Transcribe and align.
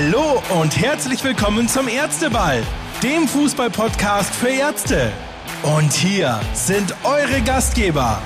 Hallo 0.00 0.40
und 0.60 0.80
herzlich 0.80 1.24
willkommen 1.24 1.66
zum 1.66 1.88
Ärzteball, 1.88 2.62
dem 3.02 3.26
Fußball-Podcast 3.26 4.32
für 4.32 4.48
Ärzte. 4.48 5.10
Und 5.64 5.92
hier 5.92 6.38
sind 6.54 6.94
eure 7.02 7.42
Gastgeber, 7.42 8.22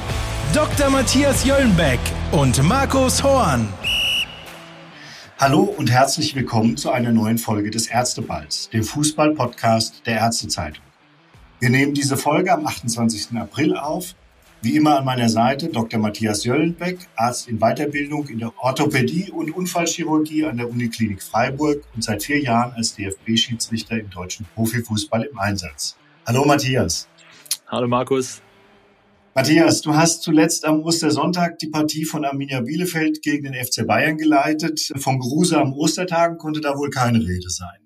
Dr. 0.52 0.90
Matthias 0.90 1.46
Jöllenbeck 1.46 1.98
und 2.30 2.62
Markus 2.62 3.22
Horn. 3.22 3.72
Hallo 5.38 5.62
und 5.62 5.90
herzlich 5.90 6.34
willkommen 6.34 6.76
zu 6.76 6.90
einer 6.90 7.10
neuen 7.10 7.38
Folge 7.38 7.70
des 7.70 7.86
Ärzteballs, 7.86 8.68
dem 8.68 8.84
Fußball-Podcast 8.84 10.02
der 10.04 10.18
Ärztezeitung. 10.18 10.84
Wir 11.58 11.70
nehmen 11.70 11.94
diese 11.94 12.18
Folge 12.18 12.52
am 12.52 12.66
28. 12.66 13.34
April 13.38 13.78
auf 13.78 14.14
wie 14.62 14.76
immer 14.76 14.98
an 14.98 15.04
meiner 15.04 15.28
Seite 15.28 15.68
Dr. 15.68 15.98
Matthias 15.98 16.44
Jöllenbeck, 16.44 17.00
Arzt 17.16 17.48
in 17.48 17.58
Weiterbildung 17.58 18.28
in 18.28 18.38
der 18.38 18.52
Orthopädie 18.58 19.30
und 19.32 19.50
Unfallchirurgie 19.50 20.44
an 20.44 20.56
der 20.56 20.70
Uniklinik 20.70 21.20
Freiburg 21.20 21.82
und 21.94 22.04
seit 22.04 22.22
vier 22.22 22.40
Jahren 22.40 22.72
als 22.74 22.94
DFB-Schiedsrichter 22.94 23.98
im 23.98 24.08
deutschen 24.10 24.46
Profifußball 24.54 25.24
im 25.24 25.38
Einsatz. 25.38 25.96
Hallo 26.26 26.44
Matthias. 26.44 27.08
Hallo 27.66 27.88
Markus. 27.88 28.40
Matthias, 29.34 29.80
du 29.80 29.94
hast 29.94 30.22
zuletzt 30.22 30.64
am 30.64 30.82
Ostersonntag 30.82 31.58
die 31.58 31.68
Partie 31.68 32.04
von 32.04 32.24
Arminia 32.24 32.60
Bielefeld 32.60 33.20
gegen 33.22 33.50
den 33.50 33.54
FC 33.54 33.84
Bayern 33.84 34.16
geleitet. 34.16 34.92
Vom 34.96 35.18
Gruße 35.18 35.58
am 35.58 35.72
Ostertagen 35.72 36.38
konnte 36.38 36.60
da 36.60 36.76
wohl 36.76 36.90
keine 36.90 37.18
Rede 37.18 37.48
sein. 37.48 37.81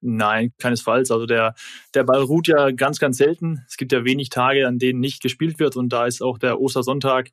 Nein, 0.00 0.52
keinesfalls. 0.58 1.10
Also 1.10 1.26
der, 1.26 1.54
der 1.94 2.04
Ball 2.04 2.22
ruht 2.22 2.48
ja 2.48 2.70
ganz, 2.70 2.98
ganz 2.98 3.18
selten. 3.18 3.64
Es 3.68 3.76
gibt 3.76 3.92
ja 3.92 4.04
wenig 4.04 4.28
Tage, 4.30 4.66
an 4.66 4.78
denen 4.78 5.00
nicht 5.00 5.22
gespielt 5.22 5.58
wird 5.58 5.76
und 5.76 5.90
da 5.92 6.06
ist 6.06 6.22
auch 6.22 6.38
der 6.38 6.60
Ostersonntag 6.60 7.30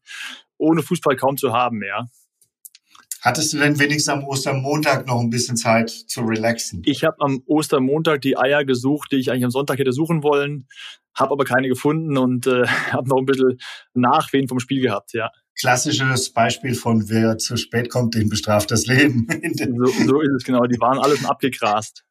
ohne 0.58 0.82
Fußball 0.82 1.16
kaum 1.16 1.38
zu 1.38 1.54
haben, 1.54 1.84
ja. 1.84 2.08
Hattest 3.22 3.54
du 3.54 3.58
denn 3.58 3.80
wenigstens 3.80 4.10
am 4.10 4.24
Ostermontag 4.24 5.08
noch 5.08 5.20
ein 5.20 5.30
bisschen 5.30 5.58
Zeit 5.58 5.90
zu 5.90 6.22
relaxen? 6.22 6.82
Ich 6.86 7.04
habe 7.04 7.18
am 7.20 7.42
Ostermontag 7.46 8.22
die 8.22 8.38
Eier 8.38 8.64
gesucht, 8.64 9.12
die 9.12 9.18
ich 9.18 9.32
eigentlich 9.32 9.46
am 9.46 9.52
Sonntag 9.52 9.80
hätte 9.80 9.92
suchen 9.92 10.24
wollen, 10.24 10.68
habe 11.16 11.32
aber 11.32 11.44
keine 11.44 11.68
gefunden 11.68 12.18
und 12.18 12.48
äh, 12.48 12.66
habe 12.92 13.10
noch 13.10 13.18
ein 13.18 13.26
bisschen 13.26 13.58
Nachwehen 13.94 14.48
vom 14.48 14.60
Spiel 14.60 14.82
gehabt, 14.82 15.14
ja. 15.14 15.32
Klassisches 15.60 16.32
Beispiel 16.32 16.76
von 16.76 17.10
wer 17.10 17.40
zu 17.40 17.58
spät 17.58 17.90
kommt, 17.90 18.14
den 18.14 18.30
bestraft 18.30 18.70
das 18.70 18.86
Leben. 18.86 19.28
so, 19.56 19.88
so 20.06 20.22
ist 20.22 20.34
es 20.38 20.44
genau. 20.44 20.66
Die 20.68 20.80
waren 20.80 21.00
alles 21.00 21.26
abgegrast 21.30 22.07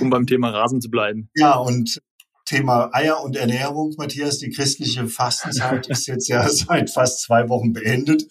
um 0.00 0.10
beim 0.10 0.26
Thema 0.26 0.50
Rasen 0.50 0.80
zu 0.80 0.90
bleiben. 0.90 1.30
Ja, 1.34 1.54
und 1.54 2.00
Thema 2.48 2.88
Eier 2.94 3.22
und 3.22 3.36
Ernährung, 3.36 3.94
Matthias. 3.98 4.38
Die 4.38 4.48
christliche 4.48 5.06
Fastenzeit 5.06 5.86
ist 5.90 6.06
jetzt 6.06 6.28
ja 6.28 6.48
seit 6.48 6.90
fast 6.90 7.22
zwei 7.22 7.46
Wochen 7.50 7.74
beendet. 7.74 8.24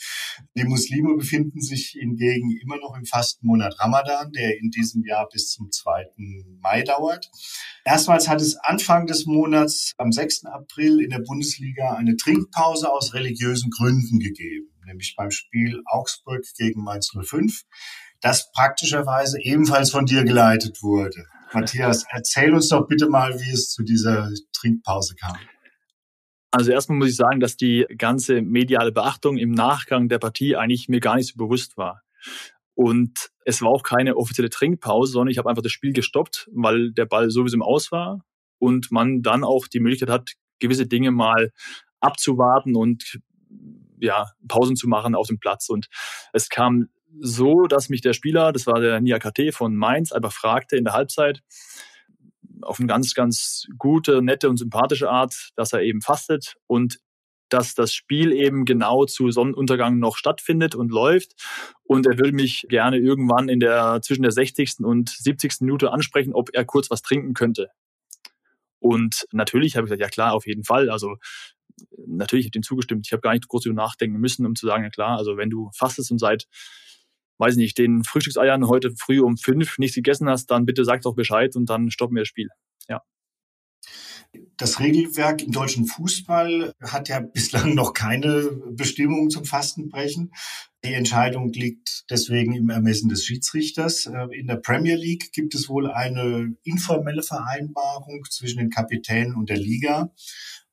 Die 0.56 0.64
Muslime 0.64 1.16
befinden 1.16 1.62
sich 1.62 1.96
hingegen 2.00 2.58
immer 2.64 2.78
noch 2.78 2.98
im 2.98 3.06
Fastenmonat 3.06 3.80
Ramadan, 3.80 4.32
der 4.32 4.58
in 4.58 4.72
diesem 4.72 5.04
Jahr 5.06 5.28
bis 5.32 5.50
zum 5.50 5.70
2. 5.70 6.06
Mai 6.62 6.82
dauert. 6.82 7.30
Erstmals 7.86 8.28
hat 8.28 8.42
es 8.42 8.58
Anfang 8.58 9.06
des 9.06 9.28
Monats 9.28 9.94
am 9.98 10.12
6. 10.12 10.46
April 10.46 11.00
in 11.00 11.12
der 11.12 11.20
Bundesliga 11.20 11.94
eine 11.94 12.16
Trinkpause 12.16 12.92
aus 12.92 13.14
religiösen 13.14 13.70
Gründen 13.70 14.18
gegeben, 14.18 14.72
nämlich 14.88 15.16
beim 15.16 15.32
Spiel 15.32 15.82
Augsburg 15.86 16.44
gegen 16.58 16.84
Mainz 16.84 17.12
05 17.12 17.64
das 18.22 18.52
praktischerweise 18.52 19.40
ebenfalls 19.42 19.92
von 19.92 20.06
dir 20.06 20.24
geleitet 20.24 20.82
wurde. 20.82 21.26
Matthias, 21.54 22.06
erzähl 22.10 22.54
uns 22.54 22.70
doch 22.70 22.88
bitte 22.88 23.08
mal, 23.10 23.40
wie 23.40 23.52
es 23.52 23.70
zu 23.70 23.84
dieser 23.84 24.32
Trinkpause 24.54 25.16
kam. 25.16 25.38
Also 26.52 26.72
erstmal 26.72 26.98
muss 26.98 27.10
ich 27.10 27.16
sagen, 27.16 27.40
dass 27.40 27.58
die 27.58 27.86
ganze 27.98 28.42
mediale 28.42 28.92
Beachtung 28.92 29.38
im 29.38 29.52
Nachgang 29.52 30.10
der 30.10 30.20
Partie 30.20 30.56
eigentlich 30.56 30.90
mir 30.90 31.00
gar 31.00 31.16
nicht 31.16 31.28
so 31.28 31.38
bewusst 31.38 31.78
war. 31.78 32.02
Und 32.74 33.32
es 33.46 33.62
war 33.62 33.70
auch 33.70 33.84
keine 33.84 34.18
offizielle 34.18 34.50
Trinkpause, 34.50 35.14
sondern 35.14 35.32
ich 35.32 35.38
habe 35.38 35.50
einfach 35.50 35.64
das 35.64 35.72
Spiel 35.72 35.94
gestoppt, 35.94 36.50
weil 36.54 36.92
der 36.92 37.06
Ball 37.06 37.30
sowieso 37.30 37.56
im 37.56 37.64
Aus 37.64 37.92
war 37.92 38.24
und 38.60 38.92
man 38.92 39.22
dann 39.22 39.44
auch 39.44 39.68
die 39.68 39.80
Möglichkeit 39.80 40.10
hat, 40.10 40.34
gewisse 40.60 40.88
Dinge 40.88 41.12
mal 41.12 41.52
abzuwarten 42.00 42.76
und 42.76 43.20
ja, 44.00 44.28
Pausen 44.48 44.76
zu 44.76 44.88
machen 44.88 45.16
auf 45.16 45.28
dem 45.28 45.40
Platz. 45.40 45.70
Und 45.70 45.88
es 46.34 46.50
kam 46.50 46.90
so, 47.20 47.68
dass 47.68 47.90
mich 47.90 48.02
der 48.02 48.14
Spieler, 48.14 48.52
das 48.52 48.68
war 48.68 48.80
der 48.80 49.02
Niakate 49.02 49.52
von 49.52 49.76
Mainz, 49.76 50.12
einfach 50.12 50.34
fragte 50.34 50.78
in 50.78 50.84
der 50.84 50.94
Halbzeit, 50.94 51.42
auf 52.62 52.80
eine 52.80 52.88
ganz, 52.88 53.14
ganz 53.14 53.68
gute, 53.78 54.22
nette 54.22 54.50
und 54.50 54.58
sympathische 54.58 55.10
Art, 55.10 55.52
dass 55.56 55.74
er 55.74 55.82
eben 55.82 56.02
fastet 56.02 56.56
und 56.68 57.00
dass 57.50 57.76
das 57.76 57.94
Spiel 57.94 58.32
eben 58.34 58.66
genau 58.66 59.06
zu 59.06 59.32
Sonnenuntergang 59.32 60.00
noch 60.00 60.18
stattfindet 60.18 60.76
und 60.76 60.92
läuft. 60.92 61.34
Und 61.84 62.06
er 62.06 62.18
will 62.18 62.34
mich 62.34 62.66
gerne 62.68 62.98
irgendwann 62.98 63.48
in 63.48 63.60
der, 63.60 64.02
zwischen 64.02 64.24
der 64.24 64.32
60. 64.32 64.80
und 64.80 65.10
70. 65.10 65.62
Minute 65.62 65.92
ansprechen, 65.92 66.34
ob 66.34 66.50
er 66.54 66.66
kurz 66.66 66.90
was 66.90 67.02
trinken 67.02 67.34
könnte. 67.34 67.70
Und 68.80 69.28
natürlich 69.32 69.76
habe 69.76 69.86
ich 69.86 69.90
gesagt, 69.90 70.02
ja 70.02 70.10
klar, 70.10 70.34
auf 70.34 70.46
jeden 70.46 70.64
Fall. 70.64 70.90
Also 70.90 71.16
natürlich 72.06 72.46
habe 72.46 72.52
ich 72.52 72.56
ihm 72.56 72.64
zugestimmt. 72.64 73.06
Ich 73.08 73.14
habe 73.14 73.22
gar 73.22 73.34
nicht 73.34 73.48
groß 73.48 73.66
über 73.66 73.76
nachdenken 73.76 74.20
müssen, 74.20 74.46
um 74.46 74.56
zu 74.56 74.66
sagen, 74.66 74.84
ja 74.84 74.90
klar, 74.90 75.18
also 75.18 75.38
wenn 75.38 75.50
du 75.50 75.70
fastest 75.74 76.12
und 76.12 76.20
seit 76.20 76.48
weiß 77.40 77.56
nicht, 77.56 77.78
den 77.78 78.04
Frühstückseiern 78.04 78.68
heute 78.68 78.94
früh 78.98 79.22
um 79.22 79.38
fünf 79.38 79.78
nichts 79.78 79.96
gegessen 79.96 80.30
hast, 80.30 80.48
dann 80.48 80.66
bitte 80.66 80.86
sag 80.86 81.02
doch 81.02 81.16
Bescheid 81.16 81.56
und 81.56 81.70
dann 81.70 81.92
stoppen 81.92 82.16
wir 82.16 82.22
das 82.22 82.30
Spiel. 82.30 82.50
Ja. 82.90 83.04
Das 84.58 84.80
Regelwerk 84.80 85.44
im 85.44 85.52
deutschen 85.52 85.86
Fußball 85.86 86.74
hat 86.82 87.10
ja 87.10 87.20
bislang 87.20 87.76
noch 87.76 87.94
keine 87.94 88.52
Bestimmungen 88.72 89.30
zum 89.30 89.46
Fastenbrechen. 89.46 90.34
Die 90.84 90.94
Entscheidung 90.94 91.52
liegt 91.54 92.06
deswegen 92.10 92.54
im 92.54 92.70
Ermessen 92.70 93.10
des 93.10 93.26
Schiedsrichters. 93.26 94.06
Äh, 94.06 94.28
in 94.38 94.48
der 94.48 94.58
Premier 94.58 94.96
League 94.96 95.32
gibt 95.32 95.56
es 95.56 95.70
wohl 95.70 95.90
eine 95.90 96.56
informelle 96.64 97.24
Vereinbarung 97.24 98.26
zwischen 98.30 98.60
den 98.60 98.70
Kapitänen 98.70 99.36
und 99.36 99.50
der 99.50 99.58
Liga 99.58 100.14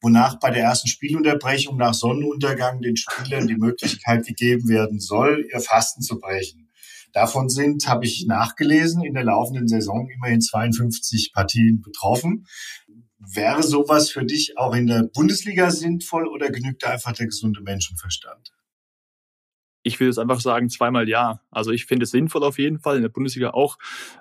wonach 0.05 0.39
bei 0.39 0.51
der 0.51 0.63
ersten 0.63 0.87
Spielunterbrechung 0.87 1.77
nach 1.77 1.95
Sonnenuntergang 1.95 2.81
den 2.81 2.97
Spielern 2.97 3.49
die 3.49 3.57
Möglichkeit 3.57 4.27
gegeben 4.27 4.69
werden 4.69 5.01
soll, 5.01 5.49
ihr 5.53 5.61
Fasten 5.61 6.03
zu 6.03 6.21
brechen. 6.21 6.71
Davon 7.13 7.49
sind, 7.49 7.89
habe 7.89 8.05
ich 8.05 8.27
nachgelesen, 8.27 9.03
in 9.03 9.15
der 9.15 9.25
laufenden 9.25 9.67
Saison 9.67 10.09
immerhin 10.11 10.41
52 10.41 11.33
Partien 11.33 11.81
betroffen. 11.81 12.47
Wäre 13.19 13.63
sowas 13.63 14.11
für 14.11 14.25
dich 14.25 14.59
auch 14.59 14.75
in 14.75 14.87
der 14.87 15.05
Bundesliga 15.05 15.71
sinnvoll 15.71 16.29
oder 16.29 16.51
genügt 16.51 16.83
da 16.83 16.91
einfach 16.91 17.13
der 17.13 17.27
gesunde 17.27 17.63
Menschenverstand? 17.63 18.53
Ich 19.85 20.01
würde 20.01 20.11
jetzt 20.11 20.19
einfach 20.19 20.41
sagen, 20.41 20.71
zweimal 20.71 21.09
ja. 21.09 21.41
Also 21.51 21.71
ich 21.71 21.87
finde 21.87 22.05
es 22.05 22.11
sinnvoll 22.11 22.43
auf 22.43 22.59
jeden 22.59 22.81
Fall 22.81 22.97
in 22.97 23.03
der 23.03 23.11
Bundesliga 23.11 23.51
auch 23.51 23.79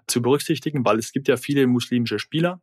zu 0.07 0.21
berücksichtigen, 0.21 0.85
weil 0.85 0.99
es 0.99 1.11
gibt 1.11 1.27
ja 1.27 1.35
viele 1.35 1.65
muslimische 1.67 2.19
Spieler 2.19 2.61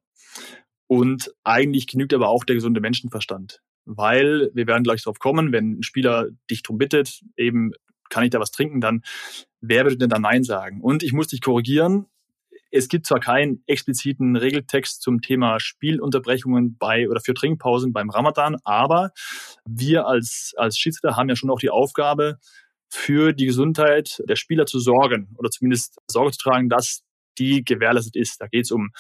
und 0.90 1.32
eigentlich 1.44 1.86
genügt 1.86 2.12
aber 2.12 2.28
auch 2.28 2.42
der 2.42 2.56
gesunde 2.56 2.80
Menschenverstand. 2.80 3.60
Weil 3.84 4.50
wir 4.54 4.66
werden 4.66 4.82
gleich 4.82 5.04
darauf 5.04 5.20
kommen, 5.20 5.52
wenn 5.52 5.78
ein 5.78 5.82
Spieler 5.84 6.26
dich 6.50 6.64
drum 6.64 6.78
bittet, 6.78 7.20
eben 7.36 7.70
kann 8.08 8.24
ich 8.24 8.30
da 8.30 8.40
was 8.40 8.50
trinken, 8.50 8.80
dann 8.80 9.02
wer 9.60 9.84
würde 9.84 9.98
denn 9.98 10.08
da 10.08 10.18
Nein 10.18 10.42
sagen? 10.42 10.80
Und 10.80 11.04
ich 11.04 11.12
muss 11.12 11.28
dich 11.28 11.42
korrigieren. 11.42 12.06
Es 12.72 12.88
gibt 12.88 13.06
zwar 13.06 13.20
keinen 13.20 13.62
expliziten 13.68 14.34
Regeltext 14.34 15.00
zum 15.00 15.20
Thema 15.20 15.60
Spielunterbrechungen 15.60 16.76
bei 16.76 17.08
oder 17.08 17.20
für 17.20 17.34
Trinkpausen 17.34 17.92
beim 17.92 18.10
Ramadan, 18.10 18.56
aber 18.64 19.12
wir 19.64 20.08
als, 20.08 20.54
als 20.56 20.76
Schiedsrichter 20.76 21.16
haben 21.16 21.28
ja 21.28 21.36
schon 21.36 21.50
auch 21.50 21.60
die 21.60 21.70
Aufgabe, 21.70 22.38
für 22.88 23.32
die 23.32 23.46
Gesundheit 23.46 24.20
der 24.28 24.34
Spieler 24.34 24.66
zu 24.66 24.80
sorgen 24.80 25.36
oder 25.38 25.50
zumindest 25.50 25.98
Sorge 26.10 26.32
zu 26.32 26.38
tragen, 26.38 26.68
dass 26.68 27.04
die 27.38 27.64
gewährleistet 27.64 28.16
ist. 28.16 28.40
Da 28.40 28.48
geht 28.48 28.64
es 28.64 28.72
um 28.72 28.90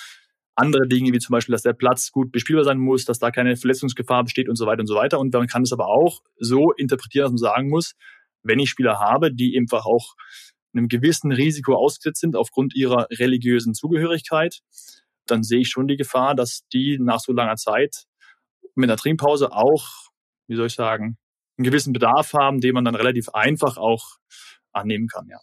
andere 0.60 0.86
Dinge, 0.86 1.12
wie 1.12 1.18
zum 1.18 1.32
Beispiel, 1.32 1.52
dass 1.52 1.62
der 1.62 1.72
Platz 1.72 2.12
gut 2.12 2.32
bespielbar 2.32 2.64
sein 2.64 2.78
muss, 2.78 3.04
dass 3.04 3.18
da 3.18 3.30
keine 3.30 3.56
Verletzungsgefahr 3.56 4.24
besteht 4.24 4.48
und 4.48 4.56
so 4.56 4.66
weiter 4.66 4.80
und 4.80 4.86
so 4.86 4.94
weiter. 4.94 5.18
Und 5.18 5.32
man 5.32 5.46
kann 5.46 5.62
es 5.62 5.72
aber 5.72 5.86
auch 5.86 6.20
so 6.38 6.72
interpretieren, 6.72 7.24
dass 7.24 7.32
man 7.32 7.38
sagen 7.38 7.68
muss, 7.68 7.94
wenn 8.42 8.58
ich 8.58 8.70
Spieler 8.70 9.00
habe, 9.00 9.32
die 9.32 9.56
einfach 9.58 9.86
auch 9.86 10.14
einem 10.72 10.88
gewissen 10.88 11.32
Risiko 11.32 11.74
ausgesetzt 11.74 12.20
sind 12.20 12.36
aufgrund 12.36 12.74
ihrer 12.74 13.08
religiösen 13.10 13.74
Zugehörigkeit, 13.74 14.60
dann 15.26 15.42
sehe 15.42 15.60
ich 15.60 15.68
schon 15.68 15.88
die 15.88 15.96
Gefahr, 15.96 16.34
dass 16.34 16.62
die 16.72 16.98
nach 16.98 17.20
so 17.20 17.32
langer 17.32 17.56
Zeit 17.56 18.04
mit 18.74 18.88
einer 18.88 18.96
Trinkpause 18.96 19.52
auch, 19.52 20.10
wie 20.46 20.56
soll 20.56 20.66
ich 20.66 20.74
sagen, 20.74 21.18
einen 21.58 21.64
gewissen 21.64 21.92
Bedarf 21.92 22.32
haben, 22.32 22.60
den 22.60 22.74
man 22.74 22.84
dann 22.84 22.94
relativ 22.94 23.28
einfach 23.30 23.76
auch 23.76 24.16
annehmen 24.72 25.08
kann, 25.08 25.28
ja. 25.28 25.38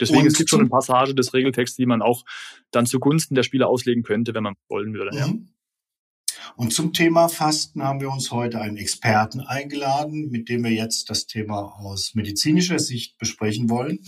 Deswegen, 0.00 0.22
und 0.22 0.26
es 0.26 0.38
gibt 0.38 0.50
schon 0.50 0.60
eine 0.60 0.68
Passage 0.68 1.14
des 1.14 1.34
Regeltexts, 1.34 1.76
die 1.76 1.86
man 1.86 2.02
auch 2.02 2.24
dann 2.70 2.86
zugunsten 2.86 3.34
der 3.34 3.42
Spieler 3.42 3.68
auslegen 3.68 4.02
könnte, 4.02 4.34
wenn 4.34 4.42
man 4.42 4.54
wollen 4.68 4.94
würde. 4.94 5.16
Ja. 5.16 5.26
Mhm. 5.28 5.48
Und 6.56 6.72
zum 6.72 6.92
Thema 6.92 7.28
Fasten 7.28 7.82
haben 7.82 8.00
wir 8.00 8.10
uns 8.10 8.30
heute 8.30 8.60
einen 8.60 8.76
Experten 8.76 9.40
eingeladen, 9.40 10.30
mit 10.30 10.48
dem 10.48 10.64
wir 10.64 10.72
jetzt 10.72 11.10
das 11.10 11.26
Thema 11.26 11.74
aus 11.78 12.14
medizinischer 12.14 12.78
Sicht 12.78 13.18
besprechen 13.18 13.70
wollen. 13.70 14.00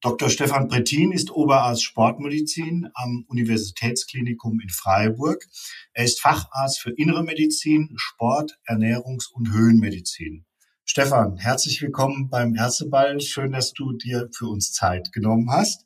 Dr. 0.00 0.30
Stefan 0.30 0.68
Prettin 0.68 1.10
ist 1.10 1.30
Oberarzt 1.30 1.82
Sportmedizin 1.82 2.88
am 2.94 3.24
Universitätsklinikum 3.26 4.60
in 4.60 4.68
Freiburg. 4.68 5.44
Er 5.92 6.04
ist 6.04 6.20
Facharzt 6.20 6.80
für 6.80 6.90
Innere 6.90 7.24
Medizin, 7.24 7.94
Sport, 7.96 8.58
Ernährungs- 8.64 9.30
und 9.32 9.52
Höhenmedizin. 9.52 10.44
Stefan, 10.90 11.36
herzlich 11.36 11.82
willkommen 11.82 12.30
beim 12.30 12.54
Ärzteball. 12.54 13.20
Schön, 13.20 13.52
dass 13.52 13.74
du 13.74 13.92
dir 13.92 14.30
für 14.32 14.46
uns 14.46 14.72
Zeit 14.72 15.12
genommen 15.12 15.50
hast. 15.50 15.84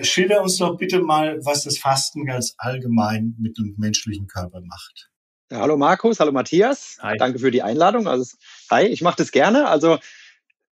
Schilder 0.00 0.42
uns 0.42 0.56
doch 0.56 0.76
bitte 0.76 1.00
mal, 1.00 1.38
was 1.44 1.62
das 1.62 1.78
Fasten 1.78 2.26
ganz 2.26 2.56
allgemein 2.58 3.36
mit 3.38 3.56
dem 3.56 3.76
menschlichen 3.78 4.26
Körper 4.26 4.60
macht. 4.62 5.12
Ja, 5.52 5.60
hallo 5.60 5.76
Markus, 5.76 6.18
hallo 6.18 6.32
Matthias. 6.32 6.98
Hi. 7.00 7.16
Danke 7.16 7.38
für 7.38 7.52
die 7.52 7.62
Einladung. 7.62 8.08
Also, 8.08 8.36
hi, 8.68 8.82
ich 8.82 9.00
mache 9.00 9.18
das 9.18 9.30
gerne. 9.30 9.68
Also 9.68 9.98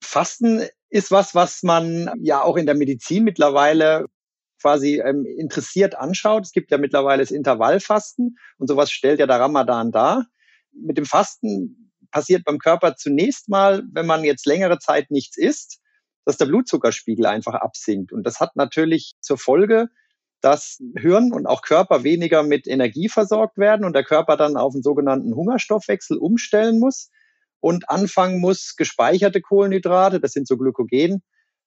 Fasten 0.04 0.64
ist 0.90 1.12
was, 1.12 1.36
was 1.36 1.62
man 1.62 2.12
ja 2.24 2.42
auch 2.42 2.58
in 2.58 2.66
der 2.66 2.76
Medizin 2.76 3.24
mittlerweile 3.24 4.08
quasi 4.60 5.00
ähm, 5.00 5.28
interessiert 5.38 5.94
anschaut. 5.94 6.44
Es 6.44 6.54
gibt 6.54 6.72
ja 6.72 6.80
mittlerweile 6.80 7.22
das 7.22 7.30
Intervallfasten 7.30 8.36
und 8.58 8.68
sowas 8.68 8.90
stellt 8.90 9.20
ja 9.20 9.28
der 9.28 9.40
Ramadan 9.40 9.92
dar. 9.92 10.26
Mit 10.72 10.98
dem 10.98 11.06
Fasten 11.06 11.89
passiert 12.12 12.44
beim 12.44 12.58
Körper 12.58 12.96
zunächst 12.96 13.50
mal, 13.50 13.84
wenn 13.92 14.06
man 14.06 14.24
jetzt 14.24 14.46
längere 14.46 14.80
Zeit 14.80 15.12
nichts 15.12 15.38
isst, 15.38 15.80
dass 16.26 16.38
der 16.38 16.46
Blutzuckerspiegel 16.46 17.26
einfach 17.26 17.56
absinkt. 17.56 18.12
Und 18.12 18.24
das 18.24 18.40
hat 18.40 18.56
natürlich 18.56 19.14
zur 19.22 19.38
Folge, 19.38 19.90
dass 20.42 20.80
Hirn 20.98 21.34
und 21.34 21.46
auch 21.48 21.62
Körper 21.62 22.04
weniger 22.04 22.44
mit 22.44 22.68
Energie 22.68 23.10
versorgt 23.10 23.58
werden 23.58 23.86
und 23.86 23.94
der 23.94 24.04
Körper 24.04 24.38
dann 24.38 24.56
auf 24.56 24.74
einen 24.74 24.84
sogenannten 24.84 25.36
Hungerstoffwechsel 25.36 26.18
umstellen 26.18 26.80
muss 26.80 27.10
und 27.60 27.90
anfangen 27.90 28.40
muss, 28.40 28.76
gespeicherte 28.78 29.42
Kohlenhydrate, 29.42 30.20
das 30.20 30.32
sind 30.32 30.48
so 30.48 30.58
Glykogen, 30.58 31.22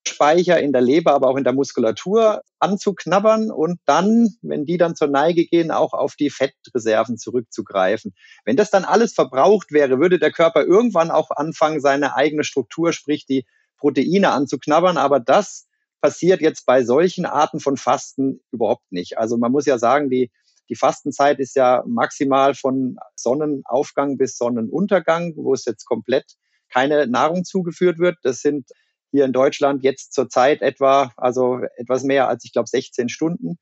Speicher 0.07 0.59
in 0.59 0.73
der 0.73 0.81
Leber, 0.81 1.13
aber 1.13 1.29
auch 1.29 1.37
in 1.37 1.43
der 1.43 1.53
Muskulatur 1.53 2.41
anzuknabbern 2.59 3.51
und 3.51 3.79
dann, 3.85 4.35
wenn 4.41 4.65
die 4.65 4.77
dann 4.77 4.95
zur 4.95 5.07
Neige 5.07 5.45
gehen, 5.45 5.71
auch 5.71 5.93
auf 5.93 6.15
die 6.15 6.29
Fettreserven 6.29 7.17
zurückzugreifen. 7.17 8.13
Wenn 8.45 8.57
das 8.57 8.69
dann 8.69 8.85
alles 8.85 9.13
verbraucht 9.13 9.71
wäre, 9.71 9.99
würde 9.99 10.19
der 10.19 10.31
Körper 10.31 10.63
irgendwann 10.63 11.11
auch 11.11 11.31
anfangen, 11.31 11.79
seine 11.79 12.15
eigene 12.15 12.43
Struktur, 12.43 12.93
sprich 12.93 13.25
die 13.25 13.45
Proteine 13.77 14.31
anzuknabbern. 14.31 14.97
Aber 14.97 15.19
das 15.19 15.67
passiert 16.01 16.41
jetzt 16.41 16.65
bei 16.65 16.83
solchen 16.83 17.25
Arten 17.25 17.59
von 17.59 17.77
Fasten 17.77 18.41
überhaupt 18.51 18.91
nicht. 18.91 19.17
Also 19.17 19.37
man 19.37 19.51
muss 19.51 19.65
ja 19.65 19.77
sagen, 19.77 20.09
die, 20.09 20.31
die 20.69 20.75
Fastenzeit 20.75 21.39
ist 21.39 21.55
ja 21.55 21.83
maximal 21.87 22.55
von 22.55 22.97
Sonnenaufgang 23.15 24.17
bis 24.17 24.37
Sonnenuntergang, 24.37 25.33
wo 25.37 25.53
es 25.53 25.63
jetzt 25.65 25.85
komplett 25.85 26.35
keine 26.69 27.07
Nahrung 27.07 27.45
zugeführt 27.45 27.99
wird. 27.99 28.17
Das 28.23 28.41
sind 28.41 28.69
hier 29.13 29.25
in 29.25 29.31
Deutschland 29.31 29.83
jetzt 29.83 30.11
zurzeit 30.11 30.63
etwa, 30.63 31.13
also 31.17 31.59
etwas 31.77 32.03
mehr 32.03 32.27
als 32.27 32.43
ich 32.45 32.51
glaube 32.51 32.67
16 32.67 33.09
Stunden. 33.09 33.59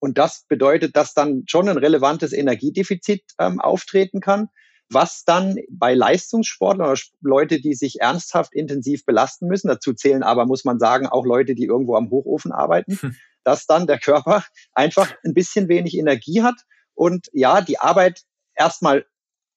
Und 0.00 0.18
das 0.18 0.46
bedeutet, 0.48 0.96
dass 0.96 1.14
dann 1.14 1.44
schon 1.46 1.68
ein 1.68 1.78
relevantes 1.78 2.32
Energiedefizit 2.32 3.22
ähm, 3.38 3.60
auftreten 3.60 4.20
kann, 4.20 4.48
was 4.90 5.22
dann 5.24 5.58
bei 5.70 5.94
Leistungssportlern 5.94 6.90
oder 6.90 7.00
Leute, 7.20 7.60
die 7.60 7.74
sich 7.74 8.00
ernsthaft 8.00 8.52
intensiv 8.52 9.06
belasten 9.06 9.46
müssen, 9.46 9.68
dazu 9.68 9.94
zählen 9.94 10.24
aber, 10.24 10.44
muss 10.44 10.64
man 10.64 10.80
sagen, 10.80 11.06
auch 11.06 11.24
Leute, 11.24 11.54
die 11.54 11.66
irgendwo 11.66 11.94
am 11.94 12.10
Hochofen 12.10 12.50
arbeiten, 12.50 12.98
hm. 13.00 13.16
dass 13.44 13.66
dann 13.66 13.86
der 13.86 14.00
Körper 14.00 14.44
einfach 14.72 15.14
ein 15.24 15.34
bisschen 15.34 15.68
wenig 15.68 15.96
Energie 15.96 16.42
hat 16.42 16.56
und 16.94 17.28
ja, 17.32 17.60
die 17.60 17.78
Arbeit 17.78 18.22
erstmal 18.56 19.06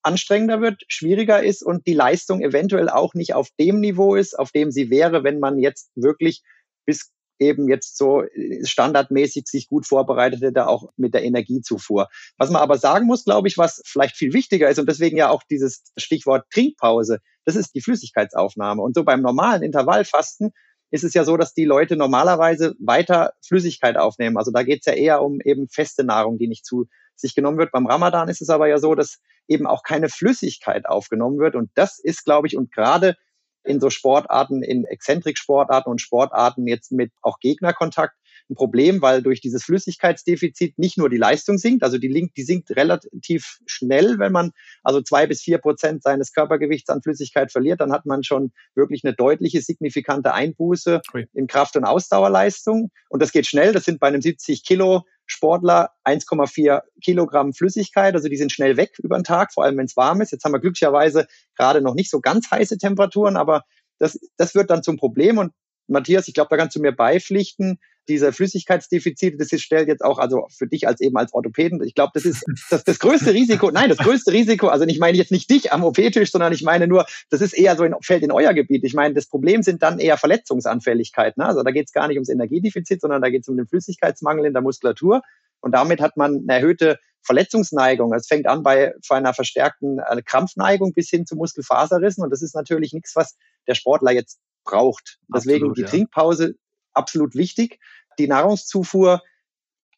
anstrengender 0.06 0.62
wird, 0.62 0.84
schwieriger 0.88 1.44
ist 1.44 1.64
und 1.64 1.88
die 1.88 1.94
Leistung 1.94 2.42
eventuell 2.42 2.90
auch 2.90 3.14
nicht 3.14 3.34
auf 3.34 3.50
dem 3.60 3.80
Niveau 3.80 4.16
ist, 4.16 4.38
auf 4.38 4.52
dem 4.52 4.72
sie 4.72 4.90
wäre, 4.90 5.24
wenn 5.24 5.40
man 5.40 5.58
jetzt 5.58 5.92
wirklich 5.96 6.44
bis 6.86 7.12
eben 7.40 7.68
jetzt 7.68 7.98
so 7.98 8.24
standardmäßig 8.64 9.48
sich 9.48 9.68
gut 9.68 9.86
vorbereitet 9.86 10.42
hätte, 10.42 10.68
auch 10.68 10.90
mit 10.96 11.14
der 11.14 11.24
Energiezufuhr. 11.24 12.08
Was 12.38 12.50
man 12.50 12.62
aber 12.62 12.78
sagen 12.78 13.08
muss, 13.08 13.26
glaube 13.26 13.48
ich, 13.48 13.58
was 13.58 13.82
vielleicht 13.86 14.16
viel 14.16 14.32
wichtiger 14.32 14.70
ist 14.70 14.80
und 14.80 14.88
deswegen 14.88 15.18
ja 15.18 15.30
auch 15.30 15.44
dieses 15.50 15.84
Stichwort 15.98 16.46
Trinkpause, 16.54 17.20
das 17.44 17.56
ist 17.56 17.76
die 17.76 17.82
Flüssigkeitsaufnahme. 17.82 18.82
Und 18.82 18.96
so 18.96 19.04
beim 19.04 19.22
normalen 19.22 19.64
Intervallfasten 19.64 20.52
ist 20.92 21.04
es 21.04 21.14
ja 21.14 21.26
so, 21.26 21.36
dass 21.36 21.54
die 21.54 21.66
Leute 21.66 21.98
normalerweise 21.98 22.76
weiter 22.80 23.34
Flüssigkeit 23.46 23.98
aufnehmen. 23.98 24.38
Also 24.38 24.52
da 24.52 24.64
geht 24.64 24.80
es 24.80 24.86
ja 24.86 24.94
eher 24.94 25.22
um 25.22 25.42
eben 25.42 25.68
feste 25.68 26.04
Nahrung, 26.04 26.38
die 26.38 26.48
nicht 26.48 26.66
zu 26.66 26.86
sich 27.16 27.36
genommen 27.36 27.58
wird. 27.58 27.72
Beim 27.72 27.88
Ramadan 27.88 28.30
ist 28.30 28.42
es 28.42 28.50
aber 28.50 28.68
ja 28.68 28.78
so, 28.78 28.96
dass 28.96 29.20
eben 29.48 29.68
auch 29.68 29.84
keine 29.84 30.10
Flüssigkeit 30.10 30.86
aufgenommen 30.86 31.40
wird. 31.40 31.56
Und 31.56 31.70
das 31.76 32.00
ist, 32.00 32.26
glaube 32.26 32.48
ich, 32.48 32.58
und 32.58 32.72
gerade 32.72 33.16
in 33.64 33.80
so 33.80 33.90
Sportarten, 33.90 34.64
in 34.64 34.86
Exzentrik-Sportarten 34.86 35.90
und 35.90 36.02
Sportarten 36.02 36.68
jetzt 36.68 36.92
mit 36.92 37.12
auch 37.22 37.40
Gegnerkontakt 37.40 38.16
ein 38.50 38.56
Problem, 38.56 39.02
weil 39.02 39.24
durch 39.24 39.42
dieses 39.42 39.64
Flüssigkeitsdefizit 39.64 40.78
nicht 40.78 40.98
nur 40.98 41.10
die 41.10 41.18
Leistung 41.18 41.58
sinkt, 41.58 41.84
also 41.84 41.98
die, 41.98 42.30
die 42.36 42.44
sinkt 42.44 42.70
relativ 42.76 43.58
schnell, 43.66 44.20
wenn 44.20 44.32
man 44.32 44.52
also 44.84 45.02
zwei 45.02 45.26
bis 45.26 45.42
vier 45.42 45.58
Prozent 45.58 46.04
seines 46.04 46.32
Körpergewichts 46.32 46.90
an 46.90 47.02
Flüssigkeit 47.02 47.52
verliert, 47.52 47.82
dann 47.82 47.92
hat 47.92 48.06
man 48.06 48.24
schon 48.24 48.52
wirklich 48.76 49.04
eine 49.04 49.16
deutliche, 49.16 49.62
signifikante 49.62 50.34
Einbuße 50.34 51.02
in 51.34 51.48
Kraft- 51.48 51.76
und 51.76 51.86
Ausdauerleistung. 51.86 52.92
Und 53.10 53.22
das 53.22 53.32
geht 53.32 53.48
schnell, 53.48 53.74
das 53.74 53.86
sind 53.86 54.00
bei 54.00 54.08
einem 54.08 54.22
70 54.22 54.64
Kilo 54.64 55.06
Sportler 55.26 55.92
1,4 56.06 56.82
Kilogramm 57.04 57.54
Flüssigkeit, 57.54 58.14
also 58.14 58.30
die 58.30 58.38
sind 58.38 58.52
schnell 58.52 58.78
weg 58.78 59.00
über 59.00 59.18
den 59.18 59.24
Tag, 59.24 59.54
vor 59.54 59.64
allem 59.64 59.78
wenn 59.78 59.86
es 59.86 59.98
warm 59.98 60.22
ist. 60.22 60.32
Jetzt 60.32 60.44
haben 60.44 60.54
wir 60.54 60.60
glücklicherweise 60.60 61.28
gerade 61.56 61.82
noch 61.82 61.96
nicht 61.96 62.12
so 62.12 62.20
ganz 62.20 62.50
heiße 62.52 62.78
Temperaturen, 62.78 63.38
aber 63.38 63.64
das, 64.00 64.20
das 64.38 64.56
wird 64.56 64.70
dann 64.70 64.84
zum 64.84 64.98
Problem. 64.98 65.38
Und 65.38 65.54
Matthias, 65.88 66.28
ich 66.28 66.34
glaube, 66.34 66.50
da 66.50 66.58
kannst 66.58 66.76
du 66.76 66.82
mir 66.82 66.92
beipflichten, 66.92 67.80
diese 68.08 68.32
Flüssigkeitsdefizite, 68.32 69.38
das 69.38 69.52
ist, 69.52 69.62
stellt 69.62 69.88
jetzt 69.88 70.04
auch, 70.04 70.20
also 70.20 70.48
für 70.50 70.68
dich 70.68 70.88
als 70.88 71.02
eben 71.02 71.18
als 71.18 71.34
Orthopäden, 71.34 71.82
ich 71.84 71.96
glaube, 71.96 72.12
das 72.14 72.26
ist 72.26 72.44
das, 72.70 72.84
das 72.84 73.00
größte 73.00 73.34
Risiko, 73.34 73.72
nein, 73.72 73.90
das 73.90 73.98
größte 73.98 74.32
Risiko, 74.32 74.68
also 74.68 74.86
ich 74.86 75.00
meine 75.00 75.18
jetzt 75.18 75.32
nicht 75.32 75.50
dich 75.50 75.72
am 75.74 75.84
OP-Tisch, 75.84 76.32
sondern 76.32 76.54
ich 76.54 76.64
meine 76.64 76.88
nur, 76.88 77.06
das 77.30 77.42
ist 77.42 77.54
eher 77.54 77.76
so 77.76 77.84
in, 77.84 77.96
fällt 78.02 78.24
in 78.24 78.32
euer 78.32 78.54
Gebiet. 78.54 78.84
Ich 78.84 78.94
meine, 78.94 79.14
das 79.14 79.28
Problem 79.28 79.64
sind 79.64 79.82
dann 79.84 80.00
eher 80.00 80.18
Verletzungsanfälligkeit. 80.18 81.38
Ne? 81.38 81.46
Also 81.46 81.64
da 81.64 81.72
geht 81.72 81.88
es 81.88 81.94
gar 81.94 82.08
nicht 82.08 82.18
ums 82.18 82.30
Energiedefizit, 82.30 83.02
sondern 83.02 83.22
da 83.22 83.30
geht 83.30 83.42
es 83.42 83.48
um 83.48 83.58
den 83.58 83.68
Flüssigkeitsmangel 83.68 84.46
in 84.46 84.54
der 84.54 84.62
Muskulatur. 84.62 85.22
Und 85.62 85.72
damit 85.72 86.02
hat 86.02 86.18
man 86.18 86.44
eine 86.48 86.60
erhöhte 86.60 87.00
Verletzungsneigung. 87.24 88.14
Es 88.14 88.28
fängt 88.28 88.48
an 88.48 88.62
bei, 88.62 88.94
bei 89.10 89.16
einer 89.16 89.34
verstärkten 89.34 90.00
äh, 90.00 90.22
Krampfneigung 90.22 90.94
bis 90.94 91.10
hin 91.10 91.26
zu 91.26 91.36
Muskelfaserrissen. 91.36 92.24
Und 92.24 92.30
das 92.30 92.42
ist 92.42 92.56
natürlich 92.56 92.94
nichts, 92.94 93.16
was 93.16 93.36
der 93.68 93.74
Sportler 93.74 94.12
jetzt 94.12 94.40
braucht. 94.64 95.18
Deswegen 95.34 95.70
Absolut, 95.70 95.78
die 95.78 95.82
ja. 95.82 95.88
Trinkpause 95.88 96.56
absolut 96.96 97.36
wichtig. 97.36 97.80
Die 98.20 98.28
Nahrungszufuhr 98.28 99.22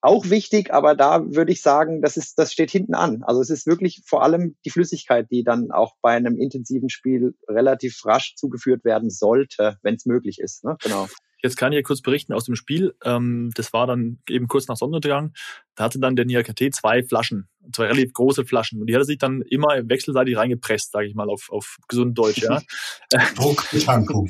auch 0.02 0.30
wichtig, 0.30 0.74
aber 0.74 0.96
da 0.96 1.26
würde 1.26 1.52
ich 1.52 1.62
sagen, 1.62 2.02
das 2.02 2.18
ist, 2.18 2.38
das 2.38 2.54
steht 2.54 2.72
hinten 2.72 2.94
an. 2.94 3.24
Also 3.24 3.42
es 3.42 3.50
ist 3.50 3.66
wirklich 3.66 4.04
vor 4.06 4.24
allem 4.24 4.56
die 4.64 4.70
Flüssigkeit, 4.70 5.28
die 5.32 5.44
dann 5.44 5.72
auch 5.72 5.96
bei 6.02 6.12
einem 6.12 6.38
intensiven 6.38 6.90
Spiel 6.90 7.36
relativ 7.48 8.06
rasch 8.06 8.36
zugeführt 8.36 8.86
werden 8.86 9.10
sollte, 9.10 9.78
wenn 9.82 9.96
es 9.96 10.06
möglich 10.06 10.40
ist. 10.40 10.64
Ne? 10.64 10.78
Genau. 10.82 11.08
Jetzt 11.48 11.56
kann 11.56 11.72
ich 11.72 11.78
hier 11.78 11.84
kurz 11.84 12.02
berichten 12.02 12.34
aus 12.34 12.44
dem 12.44 12.56
Spiel. 12.56 12.94
Ähm, 13.04 13.52
das 13.56 13.72
war 13.72 13.88
dann 13.88 14.20
eben 14.30 14.48
kurz 14.48 14.68
nach 14.68 14.76
Sonnenuntergang. 14.76 15.34
Da 15.76 15.86
hatte 15.86 16.00
dann 16.00 16.18
der 16.18 16.26
NIAKT 16.26 16.76
zwei 16.76 17.04
Flaschen, 17.04 17.48
zwei 17.74 17.86
relativ 17.86 18.12
große 18.12 18.46
Flaschen. 18.46 18.82
Und 18.82 18.88
die 18.88 18.94
hat 18.94 19.02
er 19.02 19.06
sich 19.06 19.18
dann 19.18 19.42
immer 19.44 19.70
wechselseitig 19.88 20.36
reingepresst, 20.36 20.92
sage 20.92 21.08
ich 21.08 21.16
mal, 21.16 21.30
auf, 21.30 21.50
auf 21.50 21.78
gesund 21.88 22.18
Deutsch. 22.18 22.42
Ja. 22.42 22.62
Druckbetankung. 23.36 24.30